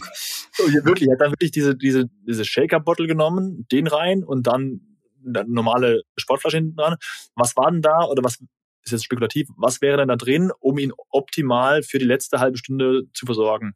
wirklich, 0.83 1.09
er 1.09 1.13
hat 1.13 1.21
dann 1.21 1.31
wirklich 1.31 1.51
diese, 1.51 1.75
diese, 1.75 2.05
diese 2.27 2.45
Shaker-Bottle 2.45 3.07
genommen, 3.07 3.65
den 3.71 3.87
rein 3.87 4.23
und 4.23 4.45
dann 4.45 4.81
eine 5.25 5.45
normale 5.47 6.03
Sportflasche 6.17 6.57
hinten 6.57 6.75
dran. 6.75 6.97
Was 7.35 7.57
war 7.57 7.71
denn 7.71 7.81
da 7.81 8.03
oder 8.03 8.23
was 8.23 8.37
ist 8.85 8.91
jetzt 8.91 9.05
spekulativ, 9.05 9.49
was 9.57 9.81
wäre 9.81 9.97
denn 9.97 10.07
da 10.07 10.15
drin, 10.15 10.51
um 10.59 10.77
ihn 10.77 10.93
optimal 11.09 11.83
für 11.83 11.99
die 11.99 12.05
letzte 12.05 12.39
halbe 12.39 12.57
Stunde 12.57 13.03
zu 13.13 13.25
versorgen? 13.25 13.73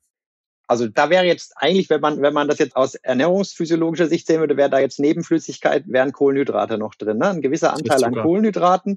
Also 0.72 0.88
da 0.88 1.10
wäre 1.10 1.26
jetzt 1.26 1.52
eigentlich, 1.58 1.90
wenn 1.90 2.00
man, 2.00 2.22
wenn 2.22 2.34
man 2.34 2.48
das 2.48 2.58
jetzt 2.58 2.78
aus 2.78 2.96
ernährungsphysiologischer 2.96 4.08
Sicht 4.08 4.26
sehen 4.26 4.40
würde, 4.40 4.56
wäre 4.56 4.70
da 4.70 4.80
jetzt 4.80 5.02
Nebenflüssigkeit, 5.02 5.84
wären 5.88 6.14
Kohlenhydrate 6.14 6.78
noch 6.78 6.96
drin. 6.96 7.18
Ne? 7.18 7.28
Ein 7.28 7.42
gewisser 7.42 7.74
Anteil 7.74 8.02
an 8.06 8.16
Kohlenhydraten. 8.16 8.96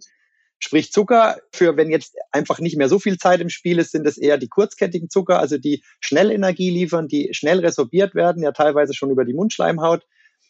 Sprich 0.61 0.93
Zucker, 0.93 1.38
für 1.52 1.76
wenn 1.76 1.90
jetzt 1.90 2.14
einfach 2.31 2.61
nicht 2.61 2.76
mehr 2.76 2.88
so 2.88 3.00
viel 3.00 3.19
Zeit 3.19 3.40
im 3.40 3.49
Spiel 3.49 3.81
ist, 3.81 3.90
sind 3.90 4.07
es 4.07 4.19
eher 4.19 4.38
die 4.38 4.47
kurzkettigen 4.47 5.11
Zucker, 5.11 5.40
also 5.40 5.59
die 5.59 5.83
schnell 5.99 6.31
Energie 6.31 6.71
liefern, 6.71 7.09
die 7.09 7.31
schnell 7.33 7.59
resorbiert 7.59 8.14
werden, 8.14 8.45
ja 8.45 8.52
teilweise 8.52 8.95
schon 8.95 9.11
über 9.11 9.25
die 9.25 9.35
Mundschleimhaut 9.35 10.07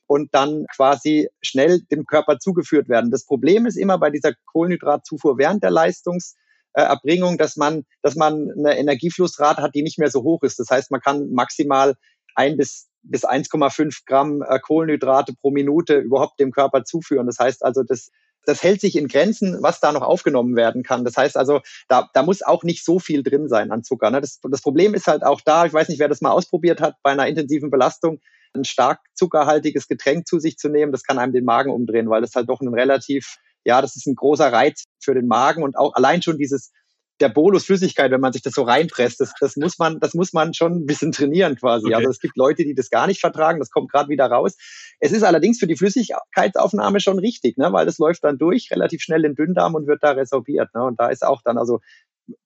und 0.06 0.34
dann 0.34 0.66
quasi 0.76 1.30
schnell 1.40 1.80
dem 1.90 2.04
Körper 2.04 2.38
zugeführt 2.38 2.90
werden. 2.90 3.10
Das 3.10 3.24
Problem 3.24 3.64
ist 3.64 3.76
immer 3.76 3.96
bei 3.96 4.10
dieser 4.10 4.34
Kohlenhydratzufuhr 4.52 5.38
während 5.38 5.62
der 5.62 5.70
Leistungs 5.70 6.36
äh, 6.74 6.82
Erbringung, 6.82 7.38
dass 7.38 7.56
man, 7.56 7.84
dass 8.02 8.14
man 8.14 8.50
eine 8.56 8.78
Energieflussrate 8.78 9.62
hat, 9.62 9.74
die 9.74 9.82
nicht 9.82 9.98
mehr 9.98 10.10
so 10.10 10.22
hoch 10.22 10.42
ist. 10.42 10.58
Das 10.58 10.70
heißt, 10.70 10.90
man 10.90 11.00
kann 11.00 11.30
maximal 11.30 11.94
ein 12.34 12.56
bis 12.56 12.88
bis 13.04 13.24
1,5 13.24 14.00
Gramm 14.06 14.42
äh, 14.42 14.58
Kohlenhydrate 14.58 15.34
pro 15.34 15.50
Minute 15.50 15.98
überhaupt 15.98 16.40
dem 16.40 16.50
Körper 16.50 16.84
zuführen. 16.84 17.26
Das 17.26 17.38
heißt 17.38 17.64
also, 17.64 17.82
das, 17.82 18.10
das 18.46 18.62
hält 18.62 18.80
sich 18.80 18.96
in 18.96 19.08
Grenzen, 19.08 19.58
was 19.62 19.80
da 19.80 19.92
noch 19.92 20.02
aufgenommen 20.02 20.56
werden 20.56 20.82
kann. 20.82 21.04
Das 21.04 21.16
heißt 21.16 21.36
also, 21.36 21.60
da, 21.88 22.08
da 22.12 22.22
muss 22.22 22.42
auch 22.42 22.62
nicht 22.62 22.84
so 22.84 22.98
viel 22.98 23.22
drin 23.22 23.48
sein 23.48 23.70
an 23.70 23.84
Zucker. 23.84 24.10
Ne? 24.10 24.20
Das, 24.20 24.40
das 24.42 24.62
Problem 24.62 24.94
ist 24.94 25.06
halt 25.06 25.22
auch 25.22 25.40
da, 25.40 25.66
ich 25.66 25.72
weiß 25.72 25.88
nicht, 25.88 25.98
wer 25.98 26.08
das 26.08 26.20
mal 26.20 26.32
ausprobiert 26.32 26.80
hat, 26.80 26.96
bei 27.02 27.10
einer 27.10 27.28
intensiven 27.28 27.70
Belastung 27.70 28.20
ein 28.54 28.64
stark 28.64 29.00
zuckerhaltiges 29.14 29.88
Getränk 29.88 30.26
zu 30.26 30.38
sich 30.38 30.56
zu 30.56 30.68
nehmen, 30.68 30.92
das 30.92 31.02
kann 31.02 31.18
einem 31.18 31.32
den 31.32 31.44
Magen 31.44 31.70
umdrehen, 31.70 32.08
weil 32.08 32.20
das 32.20 32.34
halt 32.34 32.48
doch 32.48 32.60
ein 32.60 32.72
relativ 32.72 33.38
ja, 33.64 33.80
das 33.80 33.96
ist 33.96 34.06
ein 34.06 34.14
großer 34.14 34.52
Reiz 34.52 34.84
für 35.00 35.14
den 35.14 35.26
Magen 35.26 35.62
und 35.62 35.76
auch 35.76 35.94
allein 35.94 36.22
schon 36.22 36.38
dieses 36.38 36.72
der 37.20 37.28
Bolus 37.28 37.66
Flüssigkeit, 37.66 38.10
wenn 38.10 38.20
man 38.20 38.32
sich 38.32 38.42
das 38.42 38.54
so 38.54 38.62
reinpresst, 38.62 39.20
das, 39.20 39.32
das 39.40 39.56
muss 39.56 39.78
man, 39.78 40.00
das 40.00 40.14
muss 40.14 40.32
man 40.32 40.52
schon 40.52 40.80
ein 40.80 40.86
bisschen 40.86 41.12
trainieren 41.12 41.54
quasi. 41.56 41.86
Okay. 41.86 41.94
Also 41.94 42.10
es 42.10 42.18
gibt 42.18 42.36
Leute, 42.36 42.64
die 42.64 42.74
das 42.74 42.90
gar 42.90 43.06
nicht 43.06 43.20
vertragen, 43.20 43.60
das 43.60 43.70
kommt 43.70 43.90
gerade 43.90 44.08
wieder 44.08 44.26
raus. 44.26 44.56
Es 44.98 45.12
ist 45.12 45.22
allerdings 45.22 45.58
für 45.58 45.66
die 45.66 45.76
Flüssigkeitsaufnahme 45.76 47.00
schon 47.00 47.18
richtig, 47.18 47.56
ne, 47.56 47.72
weil 47.72 47.86
das 47.86 47.98
läuft 47.98 48.24
dann 48.24 48.38
durch, 48.38 48.70
relativ 48.70 49.00
schnell 49.00 49.24
in 49.24 49.32
den 49.32 49.36
Dünndarm 49.36 49.74
und 49.74 49.86
wird 49.86 50.02
da 50.02 50.10
resorbiert. 50.10 50.74
Ne, 50.74 50.82
und 50.82 50.98
da 50.98 51.08
ist 51.08 51.24
auch 51.24 51.40
dann, 51.42 51.56
also 51.56 51.80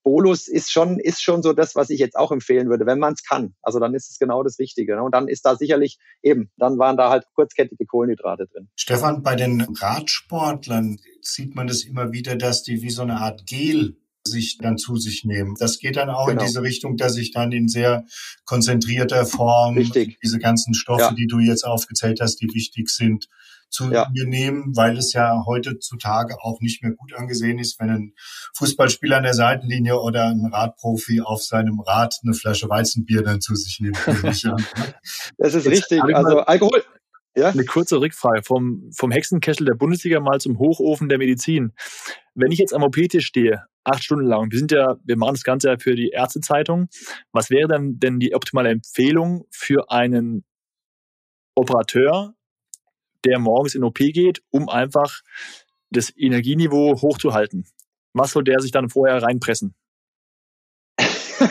Bolus 0.02 0.48
ist 0.48 0.70
schon, 0.70 0.98
ist 0.98 1.22
schon 1.22 1.42
so 1.42 1.52
das, 1.52 1.74
was 1.74 1.90
ich 1.90 2.00
jetzt 2.00 2.16
auch 2.16 2.32
empfehlen 2.32 2.68
würde, 2.68 2.86
wenn 2.86 2.98
man 2.98 3.12
es 3.12 3.22
kann. 3.22 3.54
Also 3.62 3.78
dann 3.78 3.94
ist 3.94 4.10
es 4.10 4.18
genau 4.18 4.42
das 4.42 4.58
Richtige. 4.58 4.96
Ne? 4.96 5.02
Und 5.02 5.14
dann 5.14 5.28
ist 5.28 5.44
da 5.44 5.56
sicherlich 5.56 5.98
eben, 6.22 6.50
dann 6.56 6.78
waren 6.78 6.96
da 6.96 7.10
halt 7.10 7.24
kurzkettige 7.34 7.86
Kohlenhydrate 7.86 8.46
drin. 8.46 8.68
Stefan, 8.76 9.22
bei 9.22 9.36
den 9.36 9.60
Radsportlern 9.60 10.98
sieht 11.20 11.54
man 11.54 11.66
das 11.66 11.84
immer 11.84 12.12
wieder, 12.12 12.36
dass 12.36 12.62
die 12.62 12.82
wie 12.82 12.90
so 12.90 13.02
eine 13.02 13.16
Art 13.16 13.46
Gel 13.46 13.96
sich 14.28 14.58
dann 14.58 14.78
zu 14.78 14.96
sich 14.96 15.24
nehmen. 15.24 15.54
Das 15.58 15.78
geht 15.78 15.96
dann 15.96 16.10
auch 16.10 16.26
genau. 16.26 16.40
in 16.40 16.46
diese 16.46 16.62
Richtung, 16.62 16.96
dass 16.96 17.16
ich 17.16 17.32
dann 17.32 17.52
in 17.52 17.68
sehr 17.68 18.04
konzentrierter 18.44 19.26
Form 19.26 19.76
Richtig. 19.76 20.18
diese 20.22 20.38
ganzen 20.38 20.74
Stoffe, 20.74 21.02
ja. 21.02 21.12
die 21.12 21.26
du 21.26 21.38
jetzt 21.38 21.64
aufgezählt 21.64 22.20
hast, 22.20 22.36
die 22.36 22.48
wichtig 22.52 22.90
sind, 22.90 23.28
zu 23.70 23.90
ja. 23.92 24.08
mir 24.12 24.26
nehmen, 24.26 24.76
weil 24.76 24.96
es 24.96 25.12
ja 25.12 25.44
heutzutage 25.46 26.36
auch 26.40 26.60
nicht 26.60 26.82
mehr 26.82 26.92
gut 26.92 27.12
angesehen 27.14 27.58
ist, 27.58 27.78
wenn 27.78 27.90
ein 27.90 28.12
Fußballspieler 28.54 29.18
an 29.18 29.24
der 29.24 29.34
Seitenlinie 29.34 30.00
oder 30.00 30.28
ein 30.28 30.46
Radprofi 30.46 31.20
auf 31.20 31.42
seinem 31.42 31.80
Rad 31.80 32.18
eine 32.22 32.34
Flasche 32.34 32.68
Weizenbier 32.68 33.22
dann 33.22 33.40
zu 33.40 33.54
sich 33.54 33.80
nimmt. 33.80 33.98
das 35.38 35.54
ist 35.54 35.66
richtig. 35.66 36.02
Also 36.02 36.40
Alkohol, 36.40 36.82
ja? 37.38 37.48
Eine 37.48 37.64
kurze 37.64 38.00
Rückfrage 38.00 38.42
vom, 38.42 38.90
vom 38.92 39.10
Hexenkessel 39.10 39.64
der 39.64 39.74
Bundesliga 39.74 40.20
mal 40.20 40.40
zum 40.40 40.58
Hochofen 40.58 41.08
der 41.08 41.18
Medizin. 41.18 41.72
Wenn 42.34 42.52
ich 42.52 42.58
jetzt 42.58 42.74
am 42.74 42.82
OP-Tisch 42.82 43.26
stehe, 43.26 43.64
acht 43.84 44.04
Stunden 44.04 44.26
lang, 44.26 44.50
wir 44.50 44.58
sind 44.58 44.72
ja, 44.72 44.96
wir 45.04 45.16
machen 45.16 45.34
das 45.34 45.44
Ganze 45.44 45.68
ja 45.68 45.78
für 45.78 45.94
die 45.94 46.10
Ärztezeitung. 46.10 46.88
Was 47.32 47.50
wäre 47.50 47.68
dann 47.68 47.98
denn 47.98 48.18
die 48.18 48.34
optimale 48.34 48.70
Empfehlung 48.70 49.46
für 49.50 49.90
einen 49.90 50.44
Operateur, 51.54 52.34
der 53.24 53.38
morgens 53.38 53.74
in 53.74 53.84
OP 53.84 53.98
geht, 53.98 54.42
um 54.50 54.68
einfach 54.68 55.22
das 55.90 56.12
Energieniveau 56.16 57.00
hochzuhalten? 57.00 57.66
Was 58.12 58.32
soll 58.32 58.44
der 58.44 58.60
sich 58.60 58.72
dann 58.72 58.88
vorher 58.88 59.22
reinpressen? 59.22 59.74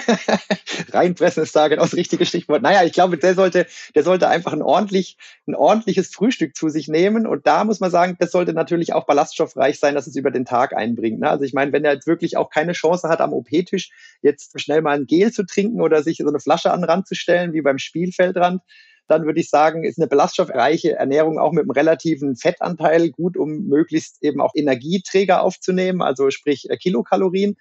Reinpressen 0.91 1.43
ist 1.43 1.55
da 1.55 1.67
genau 1.67 1.83
das 1.83 1.95
richtige 1.95 2.25
Stichwort. 2.25 2.61
Naja, 2.61 2.83
ich 2.83 2.93
glaube, 2.93 3.17
der 3.17 3.35
sollte, 3.35 3.67
der 3.95 4.03
sollte 4.03 4.27
einfach 4.27 4.53
ein 4.53 4.61
ordentlich, 4.61 5.17
ein 5.47 5.55
ordentliches 5.55 6.09
Frühstück 6.09 6.55
zu 6.55 6.69
sich 6.69 6.87
nehmen. 6.87 7.27
Und 7.27 7.47
da 7.47 7.63
muss 7.63 7.79
man 7.79 7.91
sagen, 7.91 8.15
das 8.19 8.31
sollte 8.31 8.53
natürlich 8.53 8.93
auch 8.93 9.05
ballaststoffreich 9.05 9.79
sein, 9.79 9.95
dass 9.95 10.07
es 10.07 10.15
über 10.15 10.31
den 10.31 10.45
Tag 10.45 10.75
einbringt. 10.75 11.19
Ne? 11.19 11.29
Also 11.29 11.43
ich 11.43 11.53
meine, 11.53 11.71
wenn 11.73 11.85
er 11.85 11.93
jetzt 11.93 12.07
wirklich 12.07 12.37
auch 12.37 12.49
keine 12.49 12.73
Chance 12.73 13.09
hat, 13.09 13.21
am 13.21 13.33
OP-Tisch 13.33 13.91
jetzt 14.21 14.59
schnell 14.59 14.81
mal 14.81 14.97
ein 14.97 15.05
Gel 15.05 15.31
zu 15.31 15.45
trinken 15.45 15.81
oder 15.81 16.03
sich 16.03 16.17
so 16.17 16.27
eine 16.27 16.39
Flasche 16.39 16.71
an 16.71 16.81
den 16.81 16.89
Rand 16.89 17.07
zu 17.07 17.15
stellen, 17.15 17.53
wie 17.53 17.61
beim 17.61 17.77
Spielfeldrand, 17.77 18.61
dann 19.07 19.25
würde 19.25 19.39
ich 19.39 19.49
sagen, 19.49 19.83
ist 19.83 19.97
eine 19.97 20.07
ballaststoffreiche 20.07 20.93
Ernährung 20.93 21.39
auch 21.39 21.51
mit 21.51 21.63
einem 21.63 21.71
relativen 21.71 22.35
Fettanteil 22.35 23.09
gut, 23.09 23.37
um 23.37 23.67
möglichst 23.67 24.21
eben 24.21 24.41
auch 24.41 24.51
Energieträger 24.53 25.41
aufzunehmen, 25.41 26.01
also 26.01 26.29
sprich 26.29 26.69
äh, 26.69 26.77
Kilokalorien 26.77 27.57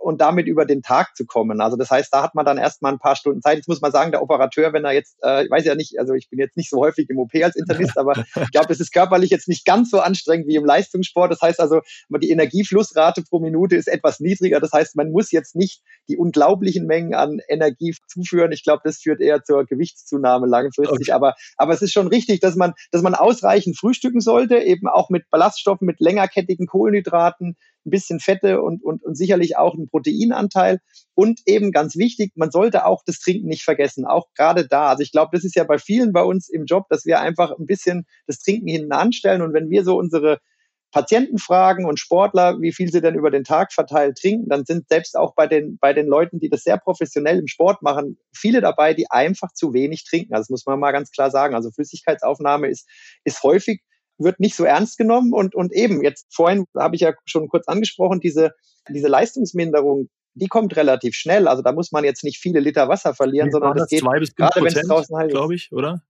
und 0.00 0.20
damit 0.20 0.46
über 0.46 0.64
den 0.64 0.82
Tag 0.82 1.16
zu 1.16 1.24
kommen. 1.26 1.60
Also 1.60 1.76
das 1.76 1.90
heißt, 1.90 2.12
da 2.12 2.22
hat 2.22 2.34
man 2.34 2.44
dann 2.44 2.58
erstmal 2.58 2.92
ein 2.92 2.98
paar 2.98 3.16
Stunden 3.16 3.40
Zeit. 3.42 3.56
Jetzt 3.56 3.68
muss 3.68 3.80
man 3.80 3.92
sagen, 3.92 4.10
der 4.10 4.22
Operateur, 4.22 4.72
wenn 4.72 4.84
er 4.84 4.92
jetzt, 4.92 5.16
äh, 5.22 5.44
ich 5.44 5.50
weiß 5.50 5.64
ja 5.64 5.74
nicht, 5.74 5.98
also 5.98 6.14
ich 6.14 6.28
bin 6.30 6.38
jetzt 6.38 6.56
nicht 6.56 6.70
so 6.70 6.78
häufig 6.78 7.08
im 7.10 7.18
OP 7.18 7.34
als 7.42 7.56
Internist, 7.56 7.98
aber 7.98 8.12
ich 8.42 8.50
glaube, 8.50 8.68
das 8.68 8.80
ist 8.80 8.92
körperlich 8.92 9.30
jetzt 9.30 9.48
nicht 9.48 9.64
ganz 9.64 9.90
so 9.90 10.00
anstrengend 10.00 10.46
wie 10.46 10.56
im 10.56 10.64
Leistungssport. 10.64 11.30
Das 11.30 11.40
heißt 11.40 11.60
also, 11.60 11.80
die 12.20 12.30
Energieflussrate 12.30 13.22
pro 13.22 13.40
Minute 13.40 13.76
ist 13.76 13.88
etwas 13.88 14.20
niedriger. 14.20 14.60
Das 14.60 14.72
heißt, 14.72 14.96
man 14.96 15.10
muss 15.10 15.30
jetzt 15.30 15.56
nicht 15.56 15.82
die 16.08 16.16
unglaublichen 16.16 16.86
Mengen 16.86 17.14
an 17.14 17.40
Energie 17.48 17.94
zuführen. 18.08 18.52
Ich 18.52 18.64
glaube, 18.64 18.82
das 18.84 18.98
führt 18.98 19.20
eher 19.20 19.42
zur 19.42 19.64
Gewichtszunahme 19.64 20.46
langfristig. 20.46 21.08
Okay. 21.08 21.12
Aber, 21.12 21.34
aber 21.56 21.72
es 21.72 21.82
ist 21.82 21.92
schon 21.92 22.08
richtig, 22.08 22.40
dass 22.40 22.56
man, 22.56 22.72
dass 22.90 23.02
man 23.02 23.14
ausreichend 23.14 23.78
frühstücken 23.78 24.20
sollte, 24.20 24.58
eben 24.58 24.88
auch 24.88 25.10
mit 25.10 25.28
Ballaststoffen, 25.30 25.86
mit 25.86 26.00
längerkettigen 26.00 26.66
Kohlenhydraten, 26.66 27.56
ein 27.86 27.90
bisschen 27.90 28.20
Fette 28.20 28.60
und, 28.62 28.82
und, 28.82 29.02
und 29.02 29.16
sicherlich 29.16 29.56
auch 29.56 29.74
einen 29.74 29.88
Proteinanteil. 29.88 30.80
Und 31.14 31.40
eben 31.46 31.72
ganz 31.72 31.96
wichtig, 31.96 32.32
man 32.34 32.50
sollte 32.50 32.86
auch 32.86 33.02
das 33.04 33.18
Trinken 33.18 33.48
nicht 33.48 33.62
vergessen, 33.62 34.04
auch 34.06 34.28
gerade 34.34 34.66
da. 34.66 34.88
Also 34.88 35.02
ich 35.02 35.12
glaube, 35.12 35.30
das 35.32 35.44
ist 35.44 35.56
ja 35.56 35.64
bei 35.64 35.78
vielen 35.78 36.12
bei 36.12 36.22
uns 36.22 36.48
im 36.48 36.64
Job, 36.64 36.86
dass 36.88 37.04
wir 37.04 37.20
einfach 37.20 37.52
ein 37.58 37.66
bisschen 37.66 38.06
das 38.26 38.38
Trinken 38.38 38.68
hinten 38.68 38.92
anstellen. 38.92 39.42
Und 39.42 39.52
wenn 39.52 39.70
wir 39.70 39.84
so 39.84 39.96
unsere 39.96 40.38
Patienten 40.92 41.38
fragen 41.38 41.84
und 41.84 42.00
Sportler, 42.00 42.60
wie 42.60 42.72
viel 42.72 42.90
sie 42.90 43.00
denn 43.00 43.14
über 43.14 43.30
den 43.30 43.44
Tag 43.44 43.72
verteilt 43.72 44.18
trinken, 44.18 44.48
dann 44.48 44.64
sind 44.64 44.88
selbst 44.88 45.16
auch 45.16 45.34
bei 45.34 45.46
den, 45.46 45.78
bei 45.78 45.92
den 45.92 46.06
Leuten, 46.06 46.40
die 46.40 46.48
das 46.48 46.64
sehr 46.64 46.78
professionell 46.78 47.38
im 47.38 47.46
Sport 47.46 47.82
machen, 47.82 48.18
viele 48.34 48.60
dabei, 48.60 48.92
die 48.94 49.08
einfach 49.08 49.52
zu 49.52 49.72
wenig 49.72 50.04
trinken. 50.04 50.34
Also 50.34 50.42
das 50.42 50.50
muss 50.50 50.66
man 50.66 50.80
mal 50.80 50.92
ganz 50.92 51.10
klar 51.12 51.30
sagen. 51.30 51.54
Also 51.54 51.70
Flüssigkeitsaufnahme 51.70 52.68
ist, 52.68 52.88
ist 53.24 53.42
häufig 53.42 53.82
wird 54.20 54.40
nicht 54.40 54.54
so 54.54 54.64
ernst 54.64 54.98
genommen 54.98 55.32
und, 55.32 55.54
und 55.54 55.72
eben, 55.72 56.02
jetzt 56.02 56.26
vorhin 56.30 56.66
habe 56.76 56.94
ich 56.94 57.02
ja 57.02 57.14
schon 57.24 57.48
kurz 57.48 57.66
angesprochen, 57.68 58.20
diese, 58.20 58.52
diese 58.88 59.08
Leistungsminderung, 59.08 60.08
die 60.34 60.46
kommt 60.46 60.76
relativ 60.76 61.14
schnell. 61.14 61.48
Also 61.48 61.62
da 61.62 61.72
muss 61.72 61.92
man 61.92 62.04
jetzt 62.04 62.24
nicht 62.24 62.38
viele 62.38 62.60
Liter 62.60 62.88
Wasser 62.88 63.14
verlieren, 63.14 63.48
Wie 63.48 63.52
sondern 63.52 63.76
das, 63.76 63.88
geht 63.88 64.00
zwei 64.00 64.18
bis 64.18 64.34
gerade 64.34 64.60
wenn 64.60 64.66
es 64.66 64.86
draußen 64.86 65.16
halt 65.16 65.30
glaube 65.30 65.54
ich, 65.54 65.72
oder? 65.72 66.02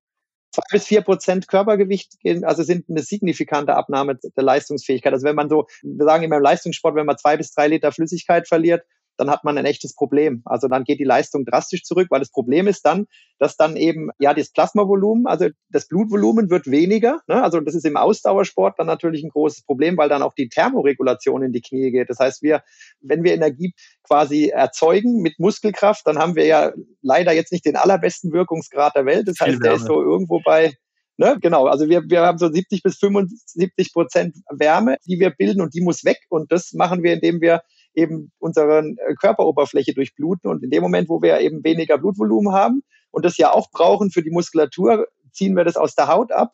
Zwei 0.53 0.67
bis 0.73 0.87
vier 0.87 1.03
Prozent 1.03 1.47
Körpergewicht 1.47 2.19
gehen, 2.21 2.45
also 2.45 2.65
sind 2.65 2.91
eine 2.91 3.03
signifikante 3.03 3.75
Abnahme 3.75 4.19
der 4.37 4.43
Leistungsfähigkeit. 4.43 5.13
Also 5.13 5.25
wenn 5.25 5.37
man 5.37 5.49
so, 5.49 5.67
wir 5.83 6.05
sagen 6.05 6.25
immer 6.25 6.39
im 6.39 6.43
Leistungssport, 6.43 6.97
wenn 6.97 7.07
man 7.07 7.19
zwei 7.19 7.37
bis 7.37 7.55
drei 7.55 7.69
Liter 7.69 7.93
Flüssigkeit 7.93 8.49
verliert, 8.49 8.85
dann 9.21 9.31
hat 9.31 9.45
man 9.45 9.59
ein 9.59 9.67
echtes 9.67 9.95
Problem. 9.95 10.41
Also 10.47 10.67
dann 10.67 10.85
geht 10.85 10.99
die 10.99 11.05
Leistung 11.05 11.45
drastisch 11.45 11.83
zurück, 11.83 12.09
weil 12.11 12.21
das 12.21 12.31
Problem 12.31 12.67
ist 12.67 12.87
dann, 12.87 13.07
dass 13.39 13.57
dann 13.57 13.77
eben, 13.77 14.09
ja, 14.19 14.33
das 14.33 14.51
Plasmavolumen, 14.51 15.27
also 15.27 15.49
das 15.69 15.89
Blutvolumen 15.89 16.49
wird 16.49 16.71
weniger. 16.71 17.21
Ne? 17.29 17.43
Also 17.43 17.61
das 17.61 17.75
ist 17.75 17.85
im 17.85 17.99
Ausdauersport 17.99 18.79
dann 18.79 18.87
natürlich 18.87 19.23
ein 19.23 19.29
großes 19.29 19.65
Problem, 19.65 19.99
weil 19.99 20.09
dann 20.09 20.23
auch 20.23 20.33
die 20.33 20.49
Thermoregulation 20.49 21.43
in 21.43 21.53
die 21.53 21.61
Knie 21.61 21.91
geht. 21.91 22.09
Das 22.09 22.19
heißt, 22.19 22.43
wir, 22.43 22.63
wenn 23.03 23.23
wir 23.23 23.35
Energie 23.35 23.75
quasi 24.03 24.49
erzeugen 24.49 25.21
mit 25.21 25.39
Muskelkraft, 25.39 26.07
dann 26.07 26.19
haben 26.19 26.35
wir 26.35 26.47
ja 26.47 26.73
leider 27.03 27.33
jetzt 27.33 27.53
nicht 27.53 27.67
den 27.67 27.77
allerbesten 27.77 28.33
Wirkungsgrad 28.33 28.97
der 28.97 29.05
Welt. 29.05 29.29
Das 29.29 29.39
heißt, 29.39 29.63
der 29.63 29.75
ist 29.75 29.85
so 29.85 30.03
irgendwo 30.03 30.41
bei 30.43 30.73
Ne, 31.21 31.37
genau, 31.39 31.67
also 31.67 31.87
wir, 31.87 32.09
wir 32.09 32.23
haben 32.23 32.39
so 32.39 32.51
70 32.51 32.83
bis 32.83 32.97
75 32.97 33.93
Prozent 33.93 34.37
Wärme, 34.49 34.97
die 35.07 35.21
wir 35.21 35.29
bilden 35.29 35.61
und 35.61 35.75
die 35.75 35.83
muss 35.83 36.03
weg. 36.03 36.17
Und 36.31 36.51
das 36.51 36.73
machen 36.73 37.03
wir, 37.03 37.13
indem 37.13 37.43
wir 37.43 37.61
eben 37.95 38.33
unsere 38.39 38.81
äh, 38.81 39.15
Körperoberfläche 39.15 39.95
durchbluten. 39.95 40.51
Und 40.51 40.63
in 40.63 40.71
dem 40.71 40.83
Moment, 40.83 41.09
wo 41.09 41.23
wir 41.23 41.41
eben 41.41 41.65
weniger 41.65 41.99
Blutvolumen 41.99 42.53
haben 42.53 42.83
und 43.11 43.25
das 43.25 43.37
ja 43.37 43.53
auch 43.53 43.71
brauchen 43.71 44.11
für 44.11 44.23
die 44.23 44.31
Muskulatur, 44.31 45.07
ziehen 45.33 45.57
wir 45.57 45.65
das 45.65 45.77
aus 45.77 45.95
der 45.95 46.09
Haut 46.09 46.33
ab 46.33 46.53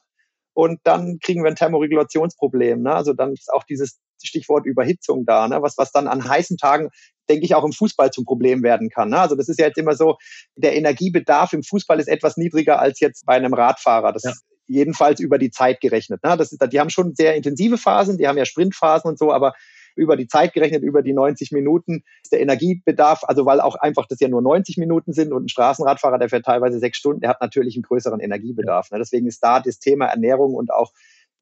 und 0.57 0.81
dann 0.85 1.19
kriegen 1.23 1.43
wir 1.43 1.51
ein 1.51 1.57
Thermoregulationsproblem. 1.57 2.83
Ne? 2.83 2.95
Also 2.95 3.13
dann 3.13 3.33
ist 3.33 3.53
auch 3.53 3.65
dieses 3.65 4.01
Stichwort 4.23 4.65
Überhitzung 4.65 5.27
da, 5.27 5.47
ne? 5.49 5.61
was, 5.61 5.77
was 5.77 5.93
dann 5.93 6.09
an 6.09 6.27
heißen 6.27 6.57
Tagen, 6.57 6.89
denke 7.29 7.45
ich, 7.45 7.55
auch 7.55 7.65
im 7.65 7.73
Fußball 7.73 8.11
zum 8.11 8.25
Problem 8.25 8.63
werden 8.63 8.89
kann. 8.89 9.11
Ne? 9.11 9.19
Also 9.19 9.35
das 9.35 9.49
ist 9.49 9.61
ja 9.61 9.67
jetzt 9.67 9.77
immer 9.77 9.95
so, 9.95 10.17
der 10.57 10.75
Energiebedarf 10.75 11.53
im 11.53 11.63
Fußball 11.63 12.01
ist 12.01 12.09
etwas 12.09 12.39
niedriger 12.39 12.81
als 12.81 13.01
jetzt 13.01 13.27
bei 13.27 13.35
einem 13.35 13.53
Radfahrer. 13.53 14.15
Das 14.15 14.25
ja. 14.25 14.33
jedenfalls 14.67 15.21
über 15.21 15.37
die 15.37 15.51
Zeit 15.51 15.83
gerechnet. 15.83 16.25
Ne? 16.25 16.39
Das 16.39 16.53
ist, 16.53 16.65
die 16.73 16.81
haben 16.81 16.91
schon 16.91 17.15
sehr 17.15 17.35
intensive 17.35 17.77
Phasen, 17.77 18.17
die 18.17 18.27
haben 18.27 18.39
ja 18.39 18.47
Sprintphasen 18.47 19.11
und 19.11 19.19
so, 19.19 19.33
aber 19.33 19.53
über 19.97 20.17
die 20.17 20.29
Zeit 20.29 20.53
gerechnet, 20.53 20.83
über 20.83 21.03
die 21.03 21.13
90 21.13 21.53
Minuten 21.53 22.03
ist 22.23 22.33
der 22.33 22.41
Energiebedarf, 22.41 23.25
also 23.25 23.47
weil 23.47 23.61
auch 23.61 23.77
einfach 23.77 24.07
das 24.07 24.21
ja 24.21 24.29
nur 24.29 24.43
90 24.43 24.77
Minuten 24.77 25.13
sind 25.13 25.33
und 25.33 25.45
ein 25.45 25.49
Straßenradfahrer, 25.49 26.19
der 26.19 26.29
fährt 26.29 26.45
teilweise 26.45 26.79
sechs 26.79 26.99
Stunden, 26.99 27.21
der 27.21 27.31
hat 27.31 27.41
natürlich 27.41 27.77
einen 27.77 27.83
größeren 27.83 28.21
Energiebedarf. 28.21 28.91
Ne? 28.91 28.99
Deswegen 28.99 29.27
ist 29.27 29.43
da 29.43 29.61
das 29.61 29.79
Thema 29.79 30.07
Ernährung 30.07 30.55
und 30.55 30.73
auch 30.73 30.93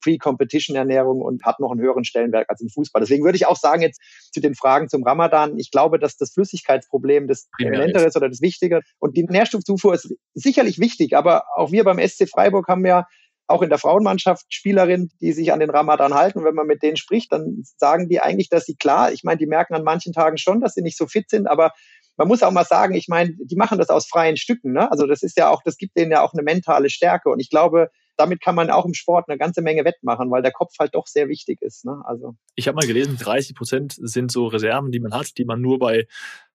Pre-Competition-Ernährung 0.04 1.22
und 1.22 1.44
hat 1.44 1.60
noch 1.60 1.70
einen 1.70 1.80
höheren 1.80 2.04
Stellenwert 2.04 2.50
als 2.50 2.60
im 2.60 2.68
Fußball. 2.68 3.00
Deswegen 3.00 3.24
würde 3.24 3.36
ich 3.36 3.46
auch 3.46 3.56
sagen, 3.56 3.82
jetzt 3.82 4.00
zu 4.32 4.40
den 4.40 4.54
Fragen 4.54 4.88
zum 4.88 5.02
Ramadan, 5.02 5.58
ich 5.58 5.70
glaube, 5.70 5.98
dass 5.98 6.16
das 6.16 6.32
Flüssigkeitsproblem 6.32 7.26
das 7.26 7.48
Elementere 7.58 8.04
ist 8.04 8.16
oder 8.16 8.28
das 8.28 8.42
Wichtige. 8.42 8.82
Und 8.98 9.16
die 9.16 9.24
Nährstoffzufuhr 9.24 9.94
ist 9.94 10.14
sicherlich 10.34 10.78
wichtig, 10.78 11.16
aber 11.16 11.44
auch 11.56 11.72
wir 11.72 11.84
beim 11.84 11.98
SC 11.98 12.28
Freiburg 12.28 12.68
haben 12.68 12.84
ja 12.84 13.06
auch 13.46 13.62
in 13.62 13.68
der 13.68 13.78
Frauenmannschaft 13.78 14.46
Spielerinnen, 14.48 15.10
die 15.20 15.32
sich 15.32 15.52
an 15.52 15.60
den 15.60 15.70
Ramadan 15.70 16.14
halten. 16.14 16.44
Wenn 16.44 16.54
man 16.54 16.66
mit 16.66 16.82
denen 16.82 16.96
spricht, 16.96 17.32
dann 17.32 17.62
sagen 17.76 18.08
die 18.08 18.20
eigentlich, 18.20 18.48
dass 18.48 18.64
sie 18.64 18.76
klar, 18.76 19.12
ich 19.12 19.22
meine, 19.24 19.38
die 19.38 19.46
merken 19.46 19.74
an 19.74 19.84
manchen 19.84 20.12
Tagen 20.12 20.38
schon, 20.38 20.60
dass 20.60 20.74
sie 20.74 20.82
nicht 20.82 20.96
so 20.96 21.06
fit 21.06 21.28
sind, 21.28 21.46
aber 21.46 21.72
man 22.16 22.28
muss 22.28 22.42
auch 22.42 22.52
mal 22.52 22.64
sagen, 22.64 22.94
ich 22.94 23.08
meine, 23.08 23.34
die 23.38 23.56
machen 23.56 23.78
das 23.78 23.88
aus 23.88 24.06
freien 24.06 24.36
Stücken. 24.36 24.72
Ne? 24.72 24.90
Also 24.90 25.06
das 25.06 25.22
ist 25.22 25.36
ja 25.36 25.50
auch, 25.50 25.62
das 25.64 25.76
gibt 25.76 25.96
denen 25.96 26.12
ja 26.12 26.22
auch 26.22 26.32
eine 26.32 26.42
mentale 26.42 26.88
Stärke. 26.88 27.28
Und 27.28 27.40
ich 27.40 27.50
glaube, 27.50 27.90
damit 28.16 28.40
kann 28.40 28.54
man 28.54 28.70
auch 28.70 28.84
im 28.84 28.94
Sport 28.94 29.28
eine 29.28 29.38
ganze 29.38 29.62
Menge 29.62 29.84
wettmachen, 29.84 30.30
weil 30.30 30.42
der 30.42 30.52
Kopf 30.52 30.74
halt 30.78 30.94
doch 30.94 31.06
sehr 31.06 31.28
wichtig 31.28 31.60
ist. 31.60 31.84
Ne? 31.84 32.00
Also 32.04 32.36
ich 32.54 32.68
habe 32.68 32.76
mal 32.76 32.86
gelesen, 32.86 33.16
30 33.18 33.56
Prozent 33.56 33.96
sind 33.98 34.30
so 34.30 34.46
Reserven, 34.46 34.92
die 34.92 35.00
man 35.00 35.12
hat, 35.12 35.36
die 35.38 35.44
man 35.44 35.60
nur 35.60 35.78
bei 35.78 36.06